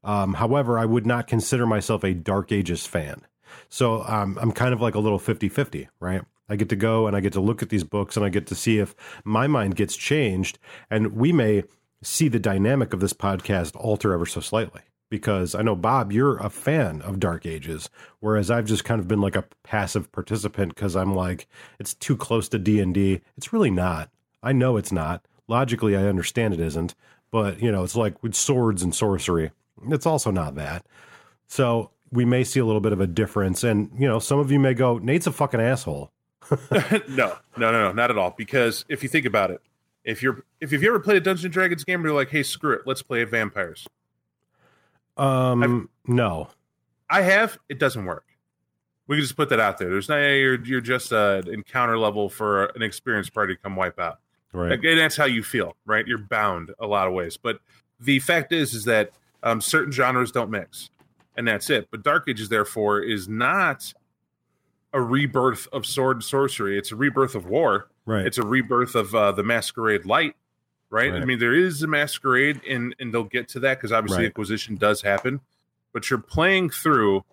Um, 0.03 0.33
however, 0.35 0.77
I 0.77 0.85
would 0.85 1.05
not 1.05 1.27
consider 1.27 1.65
myself 1.65 2.03
a 2.03 2.13
Dark 2.13 2.51
Ages 2.51 2.85
fan. 2.85 3.21
So 3.69 4.03
um, 4.03 4.37
I'm 4.41 4.51
kind 4.51 4.73
of 4.73 4.81
like 4.81 4.95
a 4.95 4.99
little 4.99 5.19
50-50, 5.19 5.87
right? 5.99 6.21
I 6.47 6.55
get 6.55 6.69
to 6.69 6.75
go 6.75 7.07
and 7.07 7.15
I 7.15 7.21
get 7.21 7.33
to 7.33 7.41
look 7.41 7.61
at 7.61 7.69
these 7.69 7.83
books 7.83 8.15
and 8.15 8.25
I 8.25 8.29
get 8.29 8.47
to 8.47 8.55
see 8.55 8.79
if 8.79 8.95
my 9.23 9.47
mind 9.47 9.75
gets 9.75 9.95
changed, 9.95 10.59
and 10.89 11.13
we 11.13 11.31
may 11.31 11.63
see 12.03 12.27
the 12.27 12.39
dynamic 12.39 12.93
of 12.93 12.99
this 12.99 13.13
podcast 13.13 13.75
alter 13.75 14.13
ever 14.13 14.25
so 14.25 14.41
slightly. 14.41 14.81
Because 15.09 15.53
I 15.53 15.61
know 15.61 15.75
Bob, 15.75 16.11
you're 16.11 16.37
a 16.37 16.49
fan 16.49 17.01
of 17.03 17.19
Dark 17.19 17.45
Ages, 17.45 17.89
whereas 18.19 18.49
I've 18.49 18.65
just 18.65 18.83
kind 18.83 18.99
of 18.99 19.07
been 19.07 19.21
like 19.21 19.35
a 19.35 19.45
passive 19.63 20.11
participant 20.11 20.73
because 20.73 20.95
I'm 20.95 21.15
like 21.15 21.47
it's 21.79 21.93
too 21.93 22.17
close 22.17 22.49
to 22.49 22.59
D 22.59 22.79
and 22.79 22.93
D. 22.93 23.21
It's 23.37 23.53
really 23.53 23.69
not. 23.69 24.09
I 24.41 24.51
know 24.51 24.77
it's 24.77 24.91
not. 24.91 25.23
Logically, 25.47 25.95
I 25.95 26.07
understand 26.07 26.55
it 26.55 26.59
isn't, 26.59 26.95
but 27.31 27.61
you 27.61 27.71
know, 27.71 27.83
it's 27.83 27.95
like 27.95 28.21
with 28.23 28.33
swords 28.33 28.81
and 28.81 28.95
sorcery. 28.95 29.51
It's 29.89 30.07
also 30.07 30.31
not 30.31 30.55
that. 30.55 30.85
So 31.47 31.91
we 32.15 32.25
may 32.25 32.43
see 32.43 32.59
a 32.59 32.65
little 32.65 32.81
bit 32.81 32.93
of 32.93 33.01
a 33.01 33.07
difference, 33.07 33.63
and 33.63 33.91
you 33.97 34.07
know, 34.07 34.19
some 34.19 34.39
of 34.39 34.51
you 34.51 34.59
may 34.59 34.73
go, 34.73 34.97
"Nate's 34.97 35.27
a 35.27 35.31
fucking 35.31 35.59
asshole." 35.59 36.11
no, 36.71 36.97
no, 37.09 37.37
no, 37.57 37.71
no, 37.71 37.91
not 37.91 38.09
at 38.09 38.17
all. 38.17 38.33
Because 38.37 38.85
if 38.87 39.03
you 39.03 39.09
think 39.09 39.25
about 39.25 39.51
it, 39.51 39.61
if 40.03 40.21
you're 40.23 40.43
if 40.61 40.71
you've 40.71 40.83
ever 40.83 40.99
played 40.99 41.17
a 41.17 41.21
Dungeons 41.21 41.45
and 41.45 41.53
Dragons 41.53 41.83
game, 41.83 42.01
where 42.01 42.11
you're 42.11 42.17
like, 42.17 42.29
hey, 42.29 42.43
screw 42.43 42.73
it, 42.73 42.81
let's 42.85 43.01
play 43.01 43.23
vampires. 43.23 43.85
Um, 45.17 45.89
no, 46.07 46.49
I 47.09 47.21
have. 47.21 47.57
It 47.69 47.79
doesn't 47.79 48.05
work. 48.05 48.25
We 49.07 49.17
can 49.17 49.21
just 49.21 49.35
put 49.35 49.49
that 49.49 49.59
out 49.59 49.77
there. 49.77 49.89
There's 49.89 50.09
no 50.09 50.17
you're 50.17 50.63
you're 50.63 50.81
just 50.81 51.11
an 51.11 51.47
encounter 51.51 51.97
level 51.97 52.29
for 52.29 52.65
an 52.65 52.81
experienced 52.81 53.33
party 53.33 53.55
to 53.55 53.61
come 53.61 53.75
wipe 53.75 53.99
out. 53.99 54.19
right? 54.53 54.71
Like, 54.71 54.83
and 54.83 54.99
that's 54.99 55.15
how 55.15 55.25
you 55.25 55.43
feel, 55.43 55.75
right? 55.85 56.05
You're 56.07 56.17
bound 56.17 56.71
a 56.79 56.87
lot 56.87 57.07
of 57.07 57.13
ways. 57.13 57.37
But 57.37 57.59
the 57.99 58.19
fact 58.19 58.51
is, 58.51 58.73
is 58.73 58.85
that 58.85 59.11
um, 59.43 59.61
certain 59.61 59.91
genres 59.91 60.31
don't 60.31 60.49
mix, 60.49 60.89
and 61.35 61.47
that's 61.47 61.69
it. 61.69 61.87
But 61.91 62.03
Dark 62.03 62.27
Ages, 62.27 62.49
therefore, 62.49 62.99
is 63.01 63.27
not 63.27 63.93
a 64.93 65.01
rebirth 65.01 65.67
of 65.73 65.85
sword 65.85 66.17
and 66.17 66.23
sorcery. 66.23 66.77
It's 66.77 66.91
a 66.91 66.95
rebirth 66.95 67.35
of 67.35 67.45
war. 67.45 67.87
Right. 68.05 68.25
It's 68.25 68.37
a 68.37 68.45
rebirth 68.45 68.95
of 68.95 69.13
uh, 69.13 69.31
the 69.33 69.43
Masquerade 69.43 70.05
Light, 70.05 70.35
right? 70.89 71.11
Right. 71.11 71.21
I 71.21 71.25
mean, 71.25 71.39
there 71.39 71.53
is 71.53 71.81
a 71.83 71.87
Masquerade, 71.87 72.61
and 72.69 72.95
and 72.99 73.13
they'll 73.13 73.23
get 73.23 73.47
to 73.49 73.59
that 73.61 73.77
because 73.77 73.91
obviously 73.91 74.23
Right. 74.23 74.29
acquisition 74.29 74.75
does 74.75 75.01
happen. 75.01 75.41
But 75.91 76.09
you're 76.09 76.19
playing 76.19 76.69
through 76.69 77.23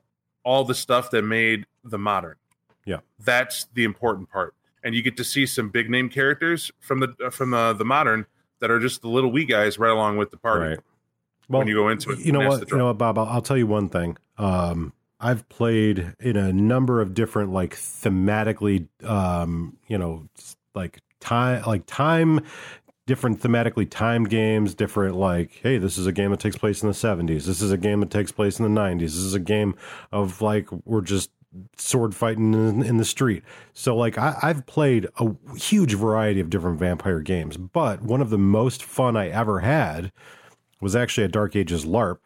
all 0.44 0.64
the 0.64 0.74
stuff 0.74 1.11
that 1.11 1.22
made 1.22 1.66
the 1.84 1.98
modern. 1.98 2.36
Yeah. 2.84 2.98
that's 3.20 3.66
the 3.74 3.84
important 3.84 4.28
part, 4.28 4.55
and 4.82 4.92
you 4.92 5.03
get 5.03 5.16
to 5.18 5.24
see 5.24 5.46
some 5.46 5.68
big 5.68 5.88
name 5.88 6.09
characters 6.09 6.72
from 6.80 6.98
the 6.98 7.30
from 7.30 7.50
the 7.50 7.74
the 7.74 7.84
modern 7.84 8.26
that 8.59 8.70
are 8.72 8.80
just 8.80 9.03
the 9.03 9.09
little 9.09 9.30
wee 9.30 9.44
guys 9.44 9.78
right 9.78 9.90
along 9.92 10.16
with 10.16 10.32
the 10.32 10.36
party. 10.36 10.70
Right. 10.70 10.78
Well, 11.53 11.61
when 11.61 11.68
you 11.68 11.74
go 11.74 11.88
into 11.88 12.11
it, 12.12 12.20
you 12.20 12.32
know 12.32 12.48
what? 12.48 12.70
You 12.70 12.78
know 12.78 12.86
what, 12.86 12.98
Bob? 12.98 13.18
I'll, 13.18 13.26
I'll 13.26 13.42
tell 13.42 13.59
you 13.59 13.66
one 13.66 13.88
thing. 13.88 14.16
Um, 14.38 14.92
I've 15.20 15.48
played 15.48 16.14
in 16.18 16.36
a 16.36 16.53
number 16.53 17.00
of 17.00 17.14
different, 17.14 17.53
like 17.53 17.76
thematically, 17.76 18.88
um, 19.05 19.76
you 19.86 19.98
know, 19.98 20.26
like 20.74 21.00
time, 21.20 21.62
like 21.64 21.84
time, 21.86 22.40
different 23.07 23.40
thematically 23.40 23.88
timed 23.88 24.30
games. 24.30 24.74
Different, 24.74 25.14
like, 25.14 25.61
hey, 25.62 25.78
this 25.78 25.98
is 25.98 26.07
a 26.07 26.12
game 26.12 26.30
that 26.30 26.40
takes 26.40 26.57
place 26.57 26.82
in 26.82 26.88
the 26.88 26.94
seventies. 26.94 27.46
This 27.46 27.61
is 27.61 27.70
a 27.70 27.78
game 27.78 28.00
that 28.00 28.11
takes 28.11 28.32
place 28.32 28.59
in 28.59 28.64
the 28.64 28.70
nineties. 28.70 29.14
This 29.14 29.22
is 29.22 29.34
a 29.34 29.40
game 29.40 29.76
of 30.11 30.40
like 30.40 30.68
we're 30.84 31.03
just 31.03 31.30
sword 31.76 32.14
fighting 32.14 32.55
in, 32.55 32.82
in 32.82 32.96
the 32.96 33.05
street. 33.05 33.42
So 33.74 33.94
like 33.94 34.16
I, 34.16 34.38
I've 34.42 34.64
played 34.66 35.07
a 35.18 35.32
huge 35.57 35.94
variety 35.94 36.40
of 36.40 36.48
different 36.48 36.78
vampire 36.78 37.20
games, 37.20 37.57
but 37.57 38.03
one 38.03 38.22
of 38.22 38.30
the 38.30 38.38
most 38.38 38.82
fun 38.82 39.16
I 39.16 39.28
ever 39.28 39.61
had 39.61 40.12
was 40.83 40.97
actually 40.97 41.24
a 41.24 41.28
Dark 41.28 41.57
Ages 41.57 41.87
LARP 41.87 42.18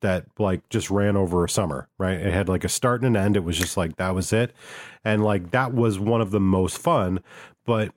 that 0.00 0.24
like 0.38 0.68
just 0.68 0.90
ran 0.90 1.16
over 1.16 1.44
a 1.44 1.48
summer, 1.48 1.88
right? 1.98 2.18
It 2.18 2.32
had 2.32 2.48
like 2.48 2.64
a 2.64 2.68
start 2.68 3.02
and 3.02 3.16
an 3.16 3.22
end. 3.22 3.36
It 3.36 3.44
was 3.44 3.58
just 3.58 3.76
like 3.76 3.96
that 3.96 4.14
was 4.14 4.32
it. 4.32 4.52
And 5.04 5.22
like 5.22 5.52
that 5.52 5.72
was 5.72 5.98
one 5.98 6.20
of 6.20 6.32
the 6.32 6.40
most 6.40 6.78
fun, 6.78 7.20
but 7.64 7.92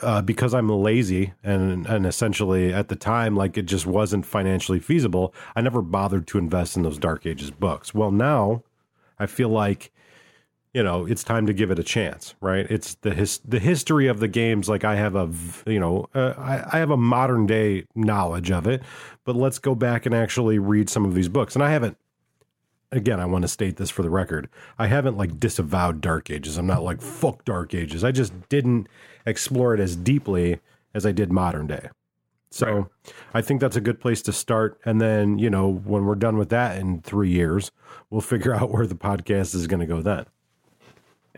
uh, 0.00 0.22
because 0.22 0.54
I'm 0.54 0.68
lazy 0.68 1.32
and 1.42 1.84
and 1.86 2.06
essentially 2.06 2.72
at 2.72 2.86
the 2.86 2.94
time 2.94 3.34
like 3.34 3.58
it 3.58 3.66
just 3.66 3.86
wasn't 3.86 4.26
financially 4.26 4.78
feasible, 4.78 5.34
I 5.56 5.60
never 5.60 5.82
bothered 5.82 6.28
to 6.28 6.38
invest 6.38 6.76
in 6.76 6.82
those 6.82 6.98
Dark 6.98 7.26
Ages 7.26 7.50
books. 7.50 7.92
Well, 7.92 8.12
now 8.12 8.62
I 9.18 9.26
feel 9.26 9.48
like 9.48 9.90
you 10.74 10.82
know 10.82 11.06
it's 11.06 11.24
time 11.24 11.46
to 11.46 11.52
give 11.52 11.70
it 11.70 11.78
a 11.78 11.82
chance 11.82 12.34
right 12.40 12.66
it's 12.70 12.94
the 12.96 13.14
his 13.14 13.38
the 13.44 13.58
history 13.58 14.06
of 14.06 14.20
the 14.20 14.28
games 14.28 14.68
like 14.68 14.84
i 14.84 14.94
have 14.94 15.14
a 15.14 15.30
you 15.66 15.80
know 15.80 16.08
uh, 16.14 16.34
I, 16.36 16.76
I 16.76 16.78
have 16.78 16.90
a 16.90 16.96
modern 16.96 17.46
day 17.46 17.84
knowledge 17.94 18.50
of 18.50 18.66
it 18.66 18.82
but 19.24 19.36
let's 19.36 19.58
go 19.58 19.74
back 19.74 20.06
and 20.06 20.14
actually 20.14 20.58
read 20.58 20.90
some 20.90 21.04
of 21.04 21.14
these 21.14 21.28
books 21.28 21.54
and 21.54 21.62
i 21.64 21.70
haven't 21.70 21.96
again, 22.90 23.20
I 23.20 23.26
want 23.26 23.42
to 23.42 23.48
state 23.48 23.76
this 23.76 23.90
for 23.90 24.02
the 24.02 24.10
record. 24.10 24.48
I 24.78 24.86
haven't 24.86 25.16
like 25.16 25.38
disavowed 25.38 26.00
Dark 26.00 26.30
Ages. 26.30 26.56
I'm 26.56 26.66
not 26.66 26.82
like 26.82 27.02
fuck 27.02 27.44
Dark 27.44 27.74
Ages. 27.74 28.04
I 28.04 28.12
just 28.12 28.48
didn't 28.48 28.88
explore 29.26 29.74
it 29.74 29.80
as 29.80 29.96
deeply 29.96 30.60
as 30.94 31.04
I 31.04 31.12
did 31.12 31.30
modern 31.30 31.66
day. 31.66 31.90
So 32.50 32.66
Right. 32.66 32.86
I 33.34 33.42
think 33.42 33.60
that's 33.60 33.76
a 33.76 33.80
good 33.80 34.00
place 34.00 34.22
to 34.22 34.32
start. 34.32 34.80
And 34.84 35.00
then, 35.00 35.38
you 35.38 35.50
know, 35.50 35.68
when 35.68 36.06
we're 36.06 36.14
done 36.14 36.38
with 36.38 36.48
that 36.48 36.78
in 36.78 37.02
three 37.02 37.30
years, 37.30 37.70
we'll 38.10 38.20
figure 38.22 38.54
out 38.56 38.70
where 38.70 38.86
the 38.86 38.94
podcast 38.94 39.54
is 39.54 39.66
going 39.66 39.80
to 39.80 39.86
go 39.86 40.00
then. 40.00 40.26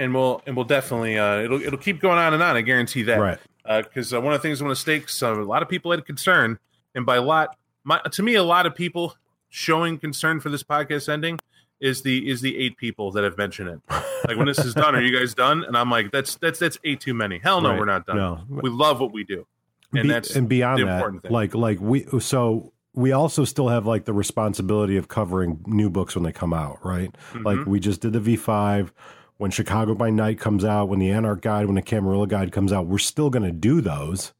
And 0.00 0.14
we'll 0.14 0.42
and 0.46 0.56
we'll 0.56 0.64
definitely 0.64 1.18
uh, 1.18 1.40
it'll 1.42 1.62
it'll 1.62 1.78
keep 1.78 2.00
going 2.00 2.18
on 2.18 2.34
and 2.34 2.42
on. 2.42 2.56
I 2.56 2.62
guarantee 2.62 3.02
that. 3.04 3.20
Right. 3.20 3.38
Because 3.84 4.12
uh, 4.12 4.20
one 4.20 4.32
of 4.34 4.40
the 4.40 4.48
things 4.48 4.60
I 4.60 4.64
want 4.64 4.74
to 4.76 4.80
state, 4.80 5.08
so 5.10 5.34
a 5.34 5.44
lot 5.44 5.62
of 5.62 5.68
people 5.68 5.90
had 5.92 6.04
concern, 6.04 6.58
and 6.94 7.04
by 7.06 7.16
a 7.16 7.22
lot, 7.22 7.56
my, 7.84 8.00
to 8.10 8.22
me, 8.22 8.34
a 8.34 8.42
lot 8.42 8.66
of 8.66 8.74
people 8.74 9.14
showing 9.50 9.98
concern 9.98 10.40
for 10.40 10.48
this 10.48 10.62
podcast 10.62 11.08
ending 11.08 11.38
is 11.78 12.02
the 12.02 12.28
is 12.28 12.40
the 12.40 12.56
eight 12.58 12.76
people 12.78 13.10
that 13.12 13.22
have 13.22 13.36
mentioned 13.38 13.68
it. 13.68 13.80
Like 14.26 14.36
when 14.36 14.46
this 14.46 14.58
is 14.58 14.74
done, 14.74 14.94
are 14.94 15.00
you 15.02 15.16
guys 15.16 15.34
done? 15.34 15.64
And 15.64 15.76
I'm 15.76 15.90
like, 15.90 16.10
that's 16.10 16.36
that's 16.36 16.58
that's 16.58 16.78
eight 16.84 17.00
too 17.00 17.14
many. 17.14 17.38
Hell 17.38 17.60
no, 17.60 17.70
Right. 17.70 17.78
we're 17.78 17.84
not 17.84 18.06
done. 18.06 18.16
No. 18.16 18.40
We 18.48 18.70
love 18.70 18.98
what 19.00 19.12
we 19.12 19.24
do, 19.24 19.46
and 19.92 20.04
Be- 20.04 20.08
that's 20.08 20.34
and 20.34 20.48
beyond 20.48 20.80
the 20.80 20.86
that, 20.86 21.22
thing. 21.22 21.30
like 21.30 21.54
like 21.54 21.78
we 21.80 22.06
so 22.20 22.72
we 22.94 23.12
also 23.12 23.44
still 23.44 23.68
have 23.68 23.86
like 23.86 24.04
the 24.04 24.12
responsibility 24.12 24.96
of 24.96 25.06
covering 25.08 25.60
new 25.66 25.88
books 25.90 26.14
when 26.16 26.24
they 26.24 26.32
come 26.32 26.52
out, 26.52 26.84
right? 26.84 27.12
Mm-hmm. 27.32 27.42
Like 27.46 27.66
we 27.66 27.78
just 27.78 28.00
did 28.00 28.14
the 28.14 28.20
V 28.20 28.36
five. 28.36 28.92
When 29.40 29.50
Chicago 29.50 29.94
by 29.94 30.10
Night 30.10 30.38
comes 30.38 30.66
out, 30.66 30.90
when 30.90 30.98
the 30.98 31.10
Anarch 31.10 31.40
Guide, 31.40 31.64
when 31.64 31.74
the 31.74 31.82
Camarilla 31.82 32.26
Guide 32.26 32.52
comes 32.52 32.74
out, 32.74 32.86
we're 32.86 32.98
still 32.98 33.30
going 33.30 33.42
to 33.42 33.50
do 33.50 33.80
those, 33.80 34.34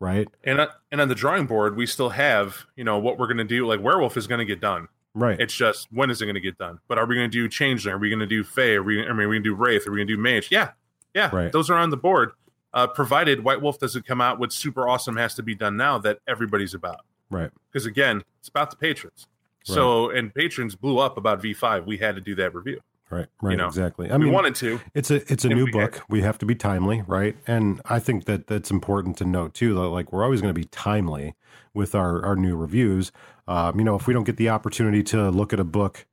right? 0.00 0.26
and 0.42 0.58
uh, 0.58 0.66
and 0.90 1.00
on 1.00 1.08
the 1.08 1.14
drawing 1.14 1.46
board, 1.46 1.76
we 1.76 1.86
still 1.86 2.10
have 2.10 2.66
you 2.74 2.82
know 2.82 2.98
what 2.98 3.16
we're 3.16 3.28
gonna 3.28 3.44
do. 3.44 3.64
Like 3.64 3.80
Werewolf 3.80 4.16
is 4.16 4.26
gonna 4.26 4.44
get 4.44 4.60
done. 4.60 4.88
Right. 5.14 5.40
It's 5.40 5.54
just 5.54 5.86
when 5.92 6.10
is 6.10 6.20
it 6.20 6.26
going 6.26 6.34
to 6.34 6.40
get 6.40 6.56
done? 6.58 6.78
But 6.88 6.98
are 6.98 7.06
we 7.06 7.16
going 7.16 7.28
to 7.28 7.32
do 7.32 7.48
Changeling? 7.48 7.94
Are 7.94 7.98
we 7.98 8.08
going 8.08 8.20
to 8.20 8.26
do 8.26 8.44
Fae? 8.44 8.74
Are 8.74 8.82
we? 8.82 9.00
I 9.04 9.12
mean, 9.12 9.22
are 9.22 9.28
we 9.28 9.36
going 9.36 9.42
to 9.42 9.50
do 9.50 9.54
Wraith? 9.54 9.86
Are 9.86 9.90
we 9.90 9.98
going 9.98 10.06
to 10.06 10.16
do 10.16 10.20
Mage? 10.22 10.48
Yeah, 10.50 10.70
yeah. 11.14 11.30
Right. 11.34 11.50
Those 11.50 11.68
are 11.68 11.76
on 11.76 11.90
the 11.90 11.96
board. 11.96 12.30
Uh, 12.72 12.86
provided 12.86 13.42
White 13.42 13.60
Wolf 13.60 13.80
doesn't 13.80 14.06
come 14.06 14.20
out 14.20 14.38
with 14.38 14.52
super 14.52 14.88
awesome 14.88 15.16
has 15.16 15.34
to 15.34 15.42
be 15.42 15.56
done 15.56 15.76
now 15.76 15.98
that 15.98 16.20
everybody's 16.28 16.74
about. 16.74 17.00
right. 17.30 17.50
Because 17.72 17.86
again, 17.86 18.22
it's 18.38 18.48
about 18.48 18.70
the 18.70 18.76
patrons. 18.76 19.26
So 19.64 20.10
and 20.10 20.32
patrons 20.34 20.74
blew 20.76 20.98
up 20.98 21.16
about 21.16 21.42
V 21.42 21.54
five. 21.54 21.86
We 21.86 21.98
had 21.98 22.14
to 22.14 22.20
do 22.20 22.34
that 22.36 22.54
review. 22.54 22.80
Right. 23.10 23.26
Right. 23.42 23.58
know, 23.58 23.66
exactly. 23.66 24.06
I 24.08 24.12
mean 24.12 24.20
we 24.20 24.24
mean, 24.26 24.34
wanted 24.34 24.54
to. 24.56 24.80
It's 24.94 25.10
a 25.10 25.16
it's 25.32 25.44
a 25.44 25.48
new 25.48 25.64
we 25.64 25.72
had- 25.72 25.92
book. 25.92 26.02
We 26.08 26.22
have 26.22 26.38
to 26.38 26.46
be 26.46 26.54
timely, 26.54 27.02
right? 27.06 27.36
And 27.46 27.80
I 27.84 27.98
think 27.98 28.24
that 28.26 28.46
that's 28.46 28.70
important 28.70 29.16
to 29.18 29.24
note 29.24 29.54
too. 29.54 29.74
That 29.74 29.88
like 29.88 30.12
we're 30.12 30.22
always 30.24 30.40
going 30.40 30.54
to 30.54 30.58
be 30.60 30.66
timely 30.66 31.34
with 31.74 31.94
our 31.94 32.24
our 32.24 32.36
new 32.36 32.56
reviews. 32.56 33.10
Um, 33.48 33.78
you 33.78 33.84
know, 33.84 33.96
if 33.96 34.06
we 34.06 34.14
don't 34.14 34.24
get 34.24 34.36
the 34.36 34.48
opportunity 34.48 35.02
to 35.04 35.28
look 35.30 35.52
at 35.52 35.58
a 35.58 35.64
book, 35.64 36.06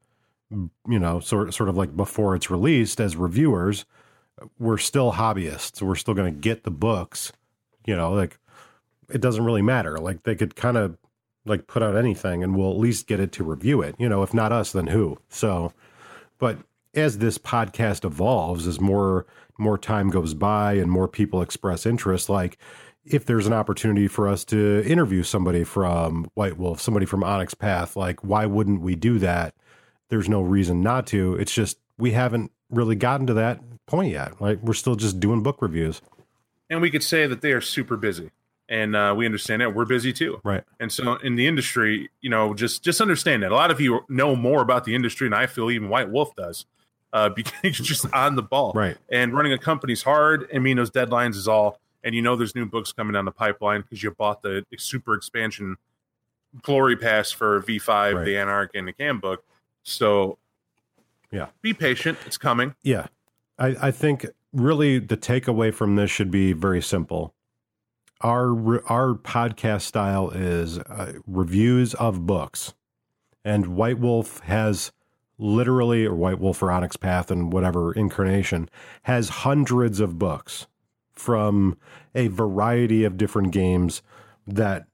you 0.49 0.69
know, 0.87 1.19
sort 1.19 1.53
sort 1.53 1.69
of 1.69 1.77
like 1.77 1.95
before 1.95 2.35
it's 2.35 2.49
released 2.49 2.99
as 2.99 3.15
reviewers, 3.15 3.85
we're 4.57 4.77
still 4.79 5.13
hobbyists. 5.13 5.81
We're 5.81 5.95
still 5.95 6.13
going 6.15 6.33
to 6.33 6.39
get 6.39 6.63
the 6.63 6.71
books. 6.71 7.31
You 7.85 7.95
know, 7.95 8.11
like 8.11 8.39
it 9.09 9.21
doesn't 9.21 9.43
really 9.45 9.61
matter. 9.61 9.97
Like 9.97 10.23
they 10.23 10.35
could 10.35 10.55
kind 10.55 10.77
of 10.77 10.97
like 11.45 11.67
put 11.67 11.83
out 11.83 11.95
anything, 11.95 12.43
and 12.43 12.55
we'll 12.55 12.71
at 12.71 12.77
least 12.79 13.07
get 13.07 13.19
it 13.19 13.31
to 13.33 13.43
review 13.43 13.81
it. 13.81 13.95
You 13.99 14.09
know, 14.09 14.23
if 14.23 14.33
not 14.33 14.51
us, 14.51 14.71
then 14.71 14.87
who? 14.87 15.17
So, 15.29 15.73
but 16.39 16.57
as 16.97 17.19
this 17.19 17.37
podcast 17.37 18.03
evolves, 18.03 18.67
as 18.67 18.81
more 18.81 19.25
more 19.59 19.77
time 19.77 20.09
goes 20.09 20.33
by 20.33 20.73
and 20.73 20.91
more 20.91 21.07
people 21.07 21.41
express 21.41 21.85
interest, 21.85 22.29
like 22.29 22.57
if 23.05 23.25
there's 23.25 23.47
an 23.47 23.53
opportunity 23.53 24.07
for 24.07 24.27
us 24.27 24.43
to 24.45 24.83
interview 24.85 25.23
somebody 25.23 25.63
from 25.63 26.29
White 26.35 26.57
Wolf, 26.57 26.81
somebody 26.81 27.05
from 27.05 27.23
Onyx 27.23 27.53
Path, 27.53 27.95
like 27.95 28.23
why 28.23 28.45
wouldn't 28.45 28.81
we 28.81 28.95
do 28.95 29.17
that? 29.19 29.55
There's 30.09 30.29
no 30.29 30.41
reason 30.41 30.81
not 30.81 31.07
to. 31.07 31.35
It's 31.35 31.53
just 31.53 31.77
we 31.97 32.11
haven't 32.11 32.51
really 32.69 32.95
gotten 32.95 33.27
to 33.27 33.33
that 33.35 33.61
point 33.85 34.11
yet. 34.11 34.41
Like 34.41 34.61
we're 34.61 34.73
still 34.73 34.95
just 34.95 35.19
doing 35.19 35.43
book 35.43 35.61
reviews. 35.61 36.01
And 36.69 36.81
we 36.81 36.89
could 36.91 37.03
say 37.03 37.27
that 37.27 37.41
they 37.41 37.53
are 37.53 37.61
super 37.61 37.95
busy, 37.95 38.29
and 38.67 38.93
uh, 38.93 39.13
we 39.15 39.25
understand 39.25 39.61
that 39.61 39.73
we're 39.73 39.85
busy 39.85 40.11
too. 40.11 40.41
Right. 40.43 40.63
And 40.81 40.91
so 40.91 41.15
in 41.15 41.35
the 41.35 41.47
industry, 41.47 42.09
you 42.19 42.29
know, 42.29 42.53
just 42.53 42.83
just 42.83 42.99
understand 42.99 43.43
that 43.43 43.51
a 43.51 43.55
lot 43.55 43.71
of 43.71 43.79
you 43.79 44.01
know 44.09 44.35
more 44.35 44.61
about 44.61 44.83
the 44.83 44.93
industry, 44.93 45.27
and 45.27 45.35
I 45.35 45.45
feel 45.45 45.71
even 45.71 45.87
White 45.87 46.09
Wolf 46.09 46.35
does, 46.35 46.65
uh, 47.13 47.29
because 47.35 47.53
you're 47.63 47.85
just 47.85 48.05
on 48.13 48.35
the 48.35 48.41
ball, 48.43 48.71
Right. 48.75 48.97
And 49.09 49.33
running 49.33 49.53
a 49.53 49.57
company's 49.57 50.03
hard. 50.03 50.47
I 50.53 50.59
mean, 50.59 50.77
those 50.77 50.91
deadlines 50.91 51.35
is 51.35 51.47
all, 51.47 51.79
and 52.03 52.13
you 52.15 52.21
know, 52.21 52.35
there's 52.35 52.55
new 52.55 52.65
books 52.65 52.91
coming 52.91 53.13
down 53.13 53.25
the 53.25 53.31
pipeline 53.31 53.81
because 53.81 54.03
you 54.03 54.11
bought 54.11 54.41
the 54.41 54.65
super 54.77 55.13
expansion 55.13 55.77
glory 56.61 56.95
pass 56.95 57.31
for 57.31 57.61
V5, 57.61 58.15
Right. 58.15 58.25
the 58.25 58.37
Anarch, 58.37 58.71
and 58.73 58.87
the 58.87 58.93
Cam 58.93 59.19
book. 59.19 59.43
So, 59.83 60.37
Yeah. 61.31 61.47
be 61.61 61.73
patient. 61.73 62.17
It's 62.25 62.37
coming. 62.37 62.75
Yeah. 62.83 63.07
I, 63.59 63.75
I 63.81 63.91
think 63.91 64.25
really 64.53 64.99
the 64.99 65.17
takeaway 65.17 65.73
from 65.73 65.95
this 65.95 66.09
should 66.11 66.31
be 66.31 66.53
very 66.53 66.81
simple. 66.81 67.33
Our 68.21 68.83
our 68.89 69.13
podcast 69.13 69.81
style 69.81 70.29
is 70.31 70.79
uh, 70.79 71.13
reviews 71.27 71.93
of 71.95 72.25
books, 72.25 72.73
and 73.45 73.75
White 73.75 73.99
Wolf 73.99 74.39
has 74.41 74.91
literally, 75.39 76.05
or 76.05 76.15
White 76.15 76.39
Wolf 76.39 76.61
or 76.63 76.71
Onyx 76.71 76.97
Path 76.97 77.29
and 77.31 77.51
whatever 77.53 77.93
incarnation 77.93 78.69
has 79.03 79.29
hundreds 79.29 79.99
of 79.99 80.17
books 80.17 80.67
from 81.13 81.77
a 82.15 82.27
variety 82.27 83.03
of 83.03 83.17
different 83.17 83.51
games 83.51 84.01
that 84.45 84.85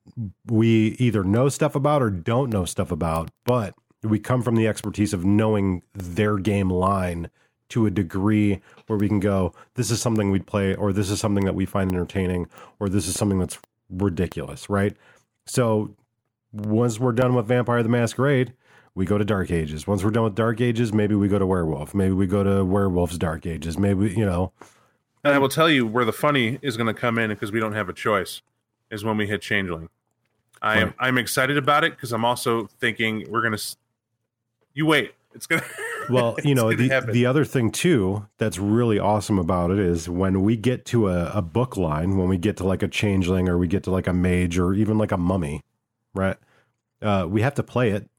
we 0.48 0.96
either 1.00 1.24
know 1.24 1.48
stuff 1.50 1.76
about 1.76 2.02
or 2.02 2.10
don't 2.10 2.50
know 2.50 2.66
stuff 2.66 2.92
about, 2.92 3.30
but 3.46 3.76
we 4.02 4.20
come 4.20 4.42
from 4.42 4.56
the 4.56 4.68
expertise 4.68 5.14
of 5.14 5.24
knowing 5.24 5.82
their 5.94 6.38
game 6.38 6.70
line 6.70 7.30
to 7.70 7.86
a 7.86 7.92
degree 7.92 8.62
where 8.88 9.00
we 9.00 9.08
can 9.08 9.20
go, 9.20 9.54
this 9.76 9.90
is 9.90 10.02
something 10.02 10.30
we'd 10.30 10.46
play, 10.46 10.76
or 10.76 10.92
this 10.92 11.10
is 11.10 11.20
something 11.20 11.46
that 11.46 11.56
we 11.56 11.66
find 11.66 11.92
entertaining, 11.92 12.48
or 12.80 12.90
this 12.90 13.08
is 13.08 13.16
something 13.16 13.40
that's 13.40 13.58
ridiculous, 13.90 14.70
right? 14.70 14.96
So 15.46 15.96
once 16.52 17.00
we're 17.00 17.14
done 17.14 17.34
with 17.34 17.48
Vampire 17.48 17.82
the 17.82 17.90
Masquerade, 17.90 18.54
we 18.96 19.06
go 19.06 19.18
to 19.18 19.26
Dark 19.26 19.52
Ages. 19.52 19.88
Once 19.88 20.04
we're 20.04 20.12
done 20.12 20.24
with 20.24 20.36
Dark 20.36 20.62
Ages, 20.62 20.94
maybe 20.94 21.16
we 21.16 21.28
go 21.28 21.40
to 21.40 21.46
Werewolf. 21.46 21.94
Maybe 21.94 22.14
we 22.14 22.28
go 22.28 22.44
to 22.44 22.64
Werewolf's 22.64 23.18
Dark 23.18 23.46
Ages. 23.46 23.78
Maybe, 23.78 24.12
you 24.12 24.26
know, 24.26 24.52
And 25.24 25.34
I 25.34 25.40
will 25.40 25.50
tell 25.50 25.70
you 25.70 25.88
where 25.88 26.06
the 26.06 26.14
funny 26.14 26.60
is 26.62 26.78
going 26.78 26.88
to 26.88 26.94
come 26.94 27.18
in 27.18 27.30
because 27.30 27.52
we 27.52 27.60
don't 27.60 27.74
have 27.74 27.90
a 27.90 27.94
choice 27.94 28.42
is 28.92 29.04
when 29.04 29.18
we 29.18 29.28
hit 29.28 29.42
Changeling. 29.42 29.90
I 30.62 30.78
am 30.80 30.88
Right. 30.88 30.96
I'm 31.00 31.18
excited 31.18 31.58
about 31.58 31.84
it 31.84 31.94
because 31.94 32.14
I'm 32.14 32.24
also 32.24 32.68
thinking 32.80 33.26
we're 33.30 33.42
going 33.42 33.58
to. 33.58 33.76
You 34.74 34.86
wait. 34.86 35.14
It's 35.34 35.48
gonna. 35.48 35.64
Well, 36.10 36.36
you 36.44 36.54
know, 36.54 36.74
the, 36.74 36.90
happen. 36.90 37.14
the 37.14 37.26
other 37.26 37.46
thing 37.46 37.72
too 37.72 38.28
that's 38.38 38.58
really 38.60 39.00
awesome 39.00 39.40
about 39.40 39.72
it 39.72 39.80
is 39.80 40.10
when 40.10 40.42
we 40.42 40.58
get 40.58 40.84
to 40.88 41.08
a, 41.08 41.32
a 41.32 41.42
book 41.42 41.78
line, 41.78 42.18
when 42.18 42.28
we 42.28 42.38
get 42.38 42.58
to 42.58 42.66
like 42.66 42.84
a 42.84 42.90
changeling 42.90 43.48
or 43.48 43.58
we 43.58 43.68
get 43.70 43.84
to 43.84 43.92
like 43.92 44.06
a 44.06 44.12
mage 44.12 44.58
or 44.58 44.74
even 44.74 44.98
like 44.98 45.14
a 45.14 45.18
mummy, 45.18 45.62
right? 46.14 46.36
Uh, 47.02 47.26
we 47.30 47.42
have 47.42 47.56
to 47.56 47.64
play 47.64 47.92
it. 47.92 48.10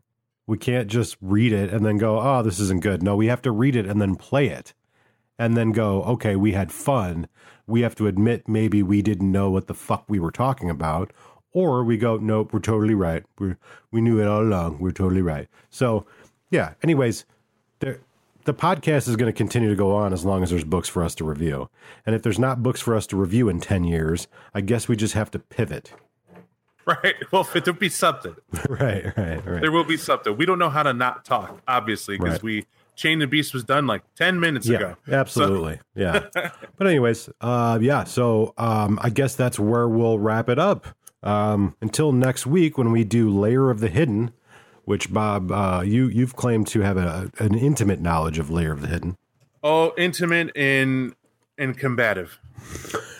We 0.47 0.59
can't 0.59 0.89
just 0.89 1.17
read 1.21 1.53
it 1.53 1.73
and 1.73 1.85
then 1.85 1.97
go, 1.97 2.21
oh, 2.21 2.43
this 2.43 2.61
isn't 2.61 2.83
good. 2.83 3.03
No, 3.03 3.17
we 3.17 3.27
have 3.27 3.43
to 3.43 3.51
read 3.51 3.77
it 3.77 3.87
and 3.87 4.01
then 4.01 4.17
play 4.17 4.49
it 4.49 4.75
and 5.39 5.57
then 5.57 5.73
go, 5.73 6.03
okay, 6.05 6.37
we 6.37 6.53
had 6.53 6.71
fun. 6.71 7.29
We 7.67 7.81
have 7.81 7.95
to 7.97 8.07
admit 8.07 8.49
maybe 8.49 8.83
we 8.83 9.03
didn't 9.03 9.33
know 9.33 9.51
what 9.51 9.67
the 9.67 9.75
fuck 9.75 10.05
we 10.09 10.19
were 10.19 10.31
talking 10.31 10.71
about. 10.71 11.13
Or 11.53 11.85
we 11.85 11.97
go, 11.97 12.17
nope, 12.17 12.53
we're 12.53 12.61
totally 12.61 12.95
right. 12.95 13.25
We 13.39 13.55
we 13.93 14.01
knew 14.01 14.21
it 14.21 14.27
all 14.27 14.43
along. 14.43 14.79
We're 14.81 14.91
totally 14.91 15.23
right. 15.23 15.47
So, 15.71 16.05
yeah. 16.51 16.75
Anyways, 16.83 17.25
there, 17.79 18.01
the 18.45 18.55
podcast 18.55 19.09
is 19.09 19.17
going 19.17 19.33
to 19.33 19.37
continue 19.37 19.71
to 19.71 19.77
go 19.77 19.95
on 19.95 20.13
as 20.13 20.25
long 20.25 20.43
as 20.43 20.51
there's 20.51 20.65
books 20.65 20.89
for 20.89 21.05
us 21.05 21.15
to 21.17 21.25
review. 21.25 21.71
And 22.05 22.15
if 22.15 22.23
there's 22.23 22.41
not 22.41 22.63
books 22.63 22.81
for 22.81 22.95
us 22.97 23.07
to 23.09 23.17
review 23.17 23.49
in 23.49 23.61
10 23.61 23.85
years, 23.85 24.27
I 24.53 24.63
guess 24.63 24.89
we 24.89 24.97
just 24.97 25.15
have 25.15 25.31
to 25.31 25.39
pivot. 25.39 25.93
right. 27.03 27.15
Well, 27.31 27.45
there'll 27.53 27.73
be 27.79 27.89
something. 27.89 28.37
right, 28.69 29.05
right, 29.17 29.45
right. 29.47 29.61
There 29.61 29.73
will 29.73 29.85
be 29.85 29.97
something. 29.97 30.37
We 30.37 30.47
don't 30.47 30.59
know 30.59 30.71
how 30.71 30.83
to 30.83 30.93
not 30.93 31.25
talk, 31.25 31.61
obviously, 31.67 32.17
because 32.19 32.35
Right. 32.35 32.43
we 32.43 32.67
Chain 32.97 33.21
and 33.23 33.31
Beast 33.31 33.53
was 33.53 33.65
done 33.65 33.87
like 33.89 34.03
ten 34.15 34.39
minutes 34.39 34.67
yeah, 34.69 34.77
ago. 34.77 34.97
absolutely. 35.11 35.81
yeah. 35.97 36.29
But 36.77 36.87
anyways, 36.87 37.29
uh 37.41 37.79
yeah, 37.83 38.05
so 38.05 38.55
um 38.57 38.99
I 39.03 39.11
guess 39.11 39.35
that's 39.35 39.59
where 39.59 39.89
we'll 39.89 40.19
wrap 40.19 40.49
it 40.49 40.59
up. 40.59 40.87
Um 41.23 41.75
until 41.81 42.13
next 42.13 42.47
week 42.47 42.79
when 42.79 42.93
we 42.93 43.03
do 43.03 43.31
Lair 43.31 43.71
of 43.71 43.81
the 43.81 43.89
Hidden, 43.89 44.33
which 44.85 45.13
Bob 45.13 45.51
uh 45.51 45.83
you 45.85 46.07
you've 46.07 46.37
claimed 46.37 46.67
to 46.69 46.83
have 46.83 46.97
a, 46.97 47.31
an 47.39 47.55
intimate 47.57 48.01
knowledge 48.01 48.39
of 48.39 48.49
Lair 48.51 48.71
of 48.73 48.81
the 48.81 48.89
Hidden. 48.89 49.17
Oh, 49.65 49.93
intimate 49.99 50.53
and 50.57 51.15
and 51.59 51.77
combative. 51.77 52.39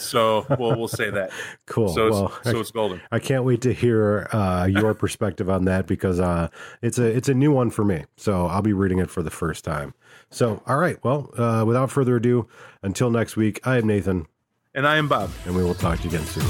So 0.05 0.47
we'll 0.59 0.77
we'll 0.77 0.89
say 0.89 1.11
that. 1.11 1.31
Cool. 1.67 1.89
So 1.89 2.07
it's, 2.07 2.15
well, 2.15 2.39
so 2.43 2.61
it's 2.61 2.71
golden. 2.71 3.01
I 3.11 3.19
can't 3.19 3.43
wait 3.45 3.61
to 3.63 3.73
hear 3.73 4.29
uh 4.33 4.69
your 4.71 4.95
perspective 5.05 5.49
on 5.51 5.65
that 5.65 5.87
because 5.87 6.21
uh 6.21 6.49
it's 6.83 6.99
a 6.99 7.05
it's 7.07 7.29
a 7.29 7.35
new 7.35 7.53
one 7.53 7.71
for 7.71 7.85
me. 7.85 8.05
So 8.17 8.47
I'll 8.47 8.63
be 8.63 8.73
reading 8.75 8.99
it 8.99 9.11
for 9.11 9.23
the 9.23 9.31
first 9.31 9.65
time. 9.65 9.95
So 10.31 10.63
all 10.67 10.77
right, 10.79 10.99
well, 11.03 11.31
uh 11.37 11.65
without 11.67 11.91
further 11.91 12.17
ado, 12.17 12.47
until 12.83 13.11
next 13.11 13.37
week, 13.37 13.61
I 13.67 13.79
am 13.79 13.87
Nathan 13.87 14.27
And 14.75 14.87
I 14.87 14.97
am 14.97 15.09
Bob. 15.09 15.31
and 15.47 15.57
we 15.57 15.63
will 15.65 15.75
talk 15.75 15.99
to 16.01 16.05
you 16.09 16.11
again 16.11 16.27
soon. 16.27 16.45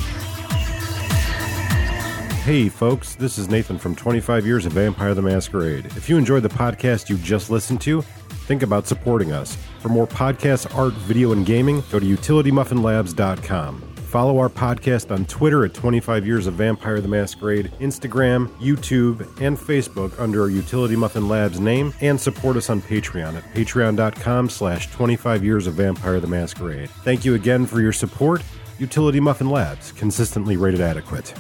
Hey, 2.45 2.69
folks, 2.69 3.15
this 3.15 3.39
is 3.39 3.49
Nathan 3.49 3.79
from 3.79 3.95
25 3.97 4.45
Years 4.45 4.67
of 4.67 4.73
Vampire 4.73 5.15
the 5.15 5.23
Masquerade. 5.23 5.87
If 5.97 6.11
you 6.11 6.19
enjoyed 6.19 6.43
the 6.43 6.51
podcast 6.51 7.09
you 7.09 7.17
just 7.17 7.49
listened 7.49 7.81
to, 7.83 8.03
think 8.03 8.63
about 8.63 8.87
supporting 8.87 9.33
us. 9.33 9.57
For 9.85 9.91
more 9.91 10.07
podcasts, 10.07 10.75
art, 10.75 10.95
video, 10.95 11.33
and 11.33 11.45
gaming, 11.45 11.83
go 11.91 12.01
to 12.01 12.07
utilitymuffinlabs.com. 12.07 13.81
Follow 13.97 14.39
our 14.39 14.49
podcast 14.49 15.11
on 15.11 15.27
Twitter 15.27 15.63
at 15.67 15.75
25 15.75 16.27
Years 16.27 16.47
of 16.47 16.55
Vampire 16.55 17.03
the 17.03 17.09
Masquerade, 17.09 17.71
Instagram, 17.81 18.49
YouTube, 18.57 19.21
and 19.43 19.59
Facebook 19.59 20.19
under 20.19 20.41
our 20.41 20.49
Utility 20.49 20.97
Muffin 20.97 21.29
Labs 21.29 21.61
name, 21.61 21.93
and 22.01 22.19
support 22.19 22.57
us 22.57 22.71
on 22.71 22.81
Patreon 22.81 23.35
at 23.35 23.45
patreon.com 23.53 24.49
slash 24.49 24.91
25 24.91 25.45
Years 25.45 25.67
of 25.67 25.75
Vampire 25.75 26.19
the 26.19 26.29
Masquerade. 26.29 26.89
Thank 26.89 27.27
you 27.27 27.35
again 27.35 27.67
for 27.67 27.83
your 27.83 27.93
support. 27.93 28.43
Utility 28.79 29.21
Muffin 29.21 29.51
Labs, 29.51 29.93
consistently 29.93 30.57
rated 30.57 30.81
adequate. 30.81 31.35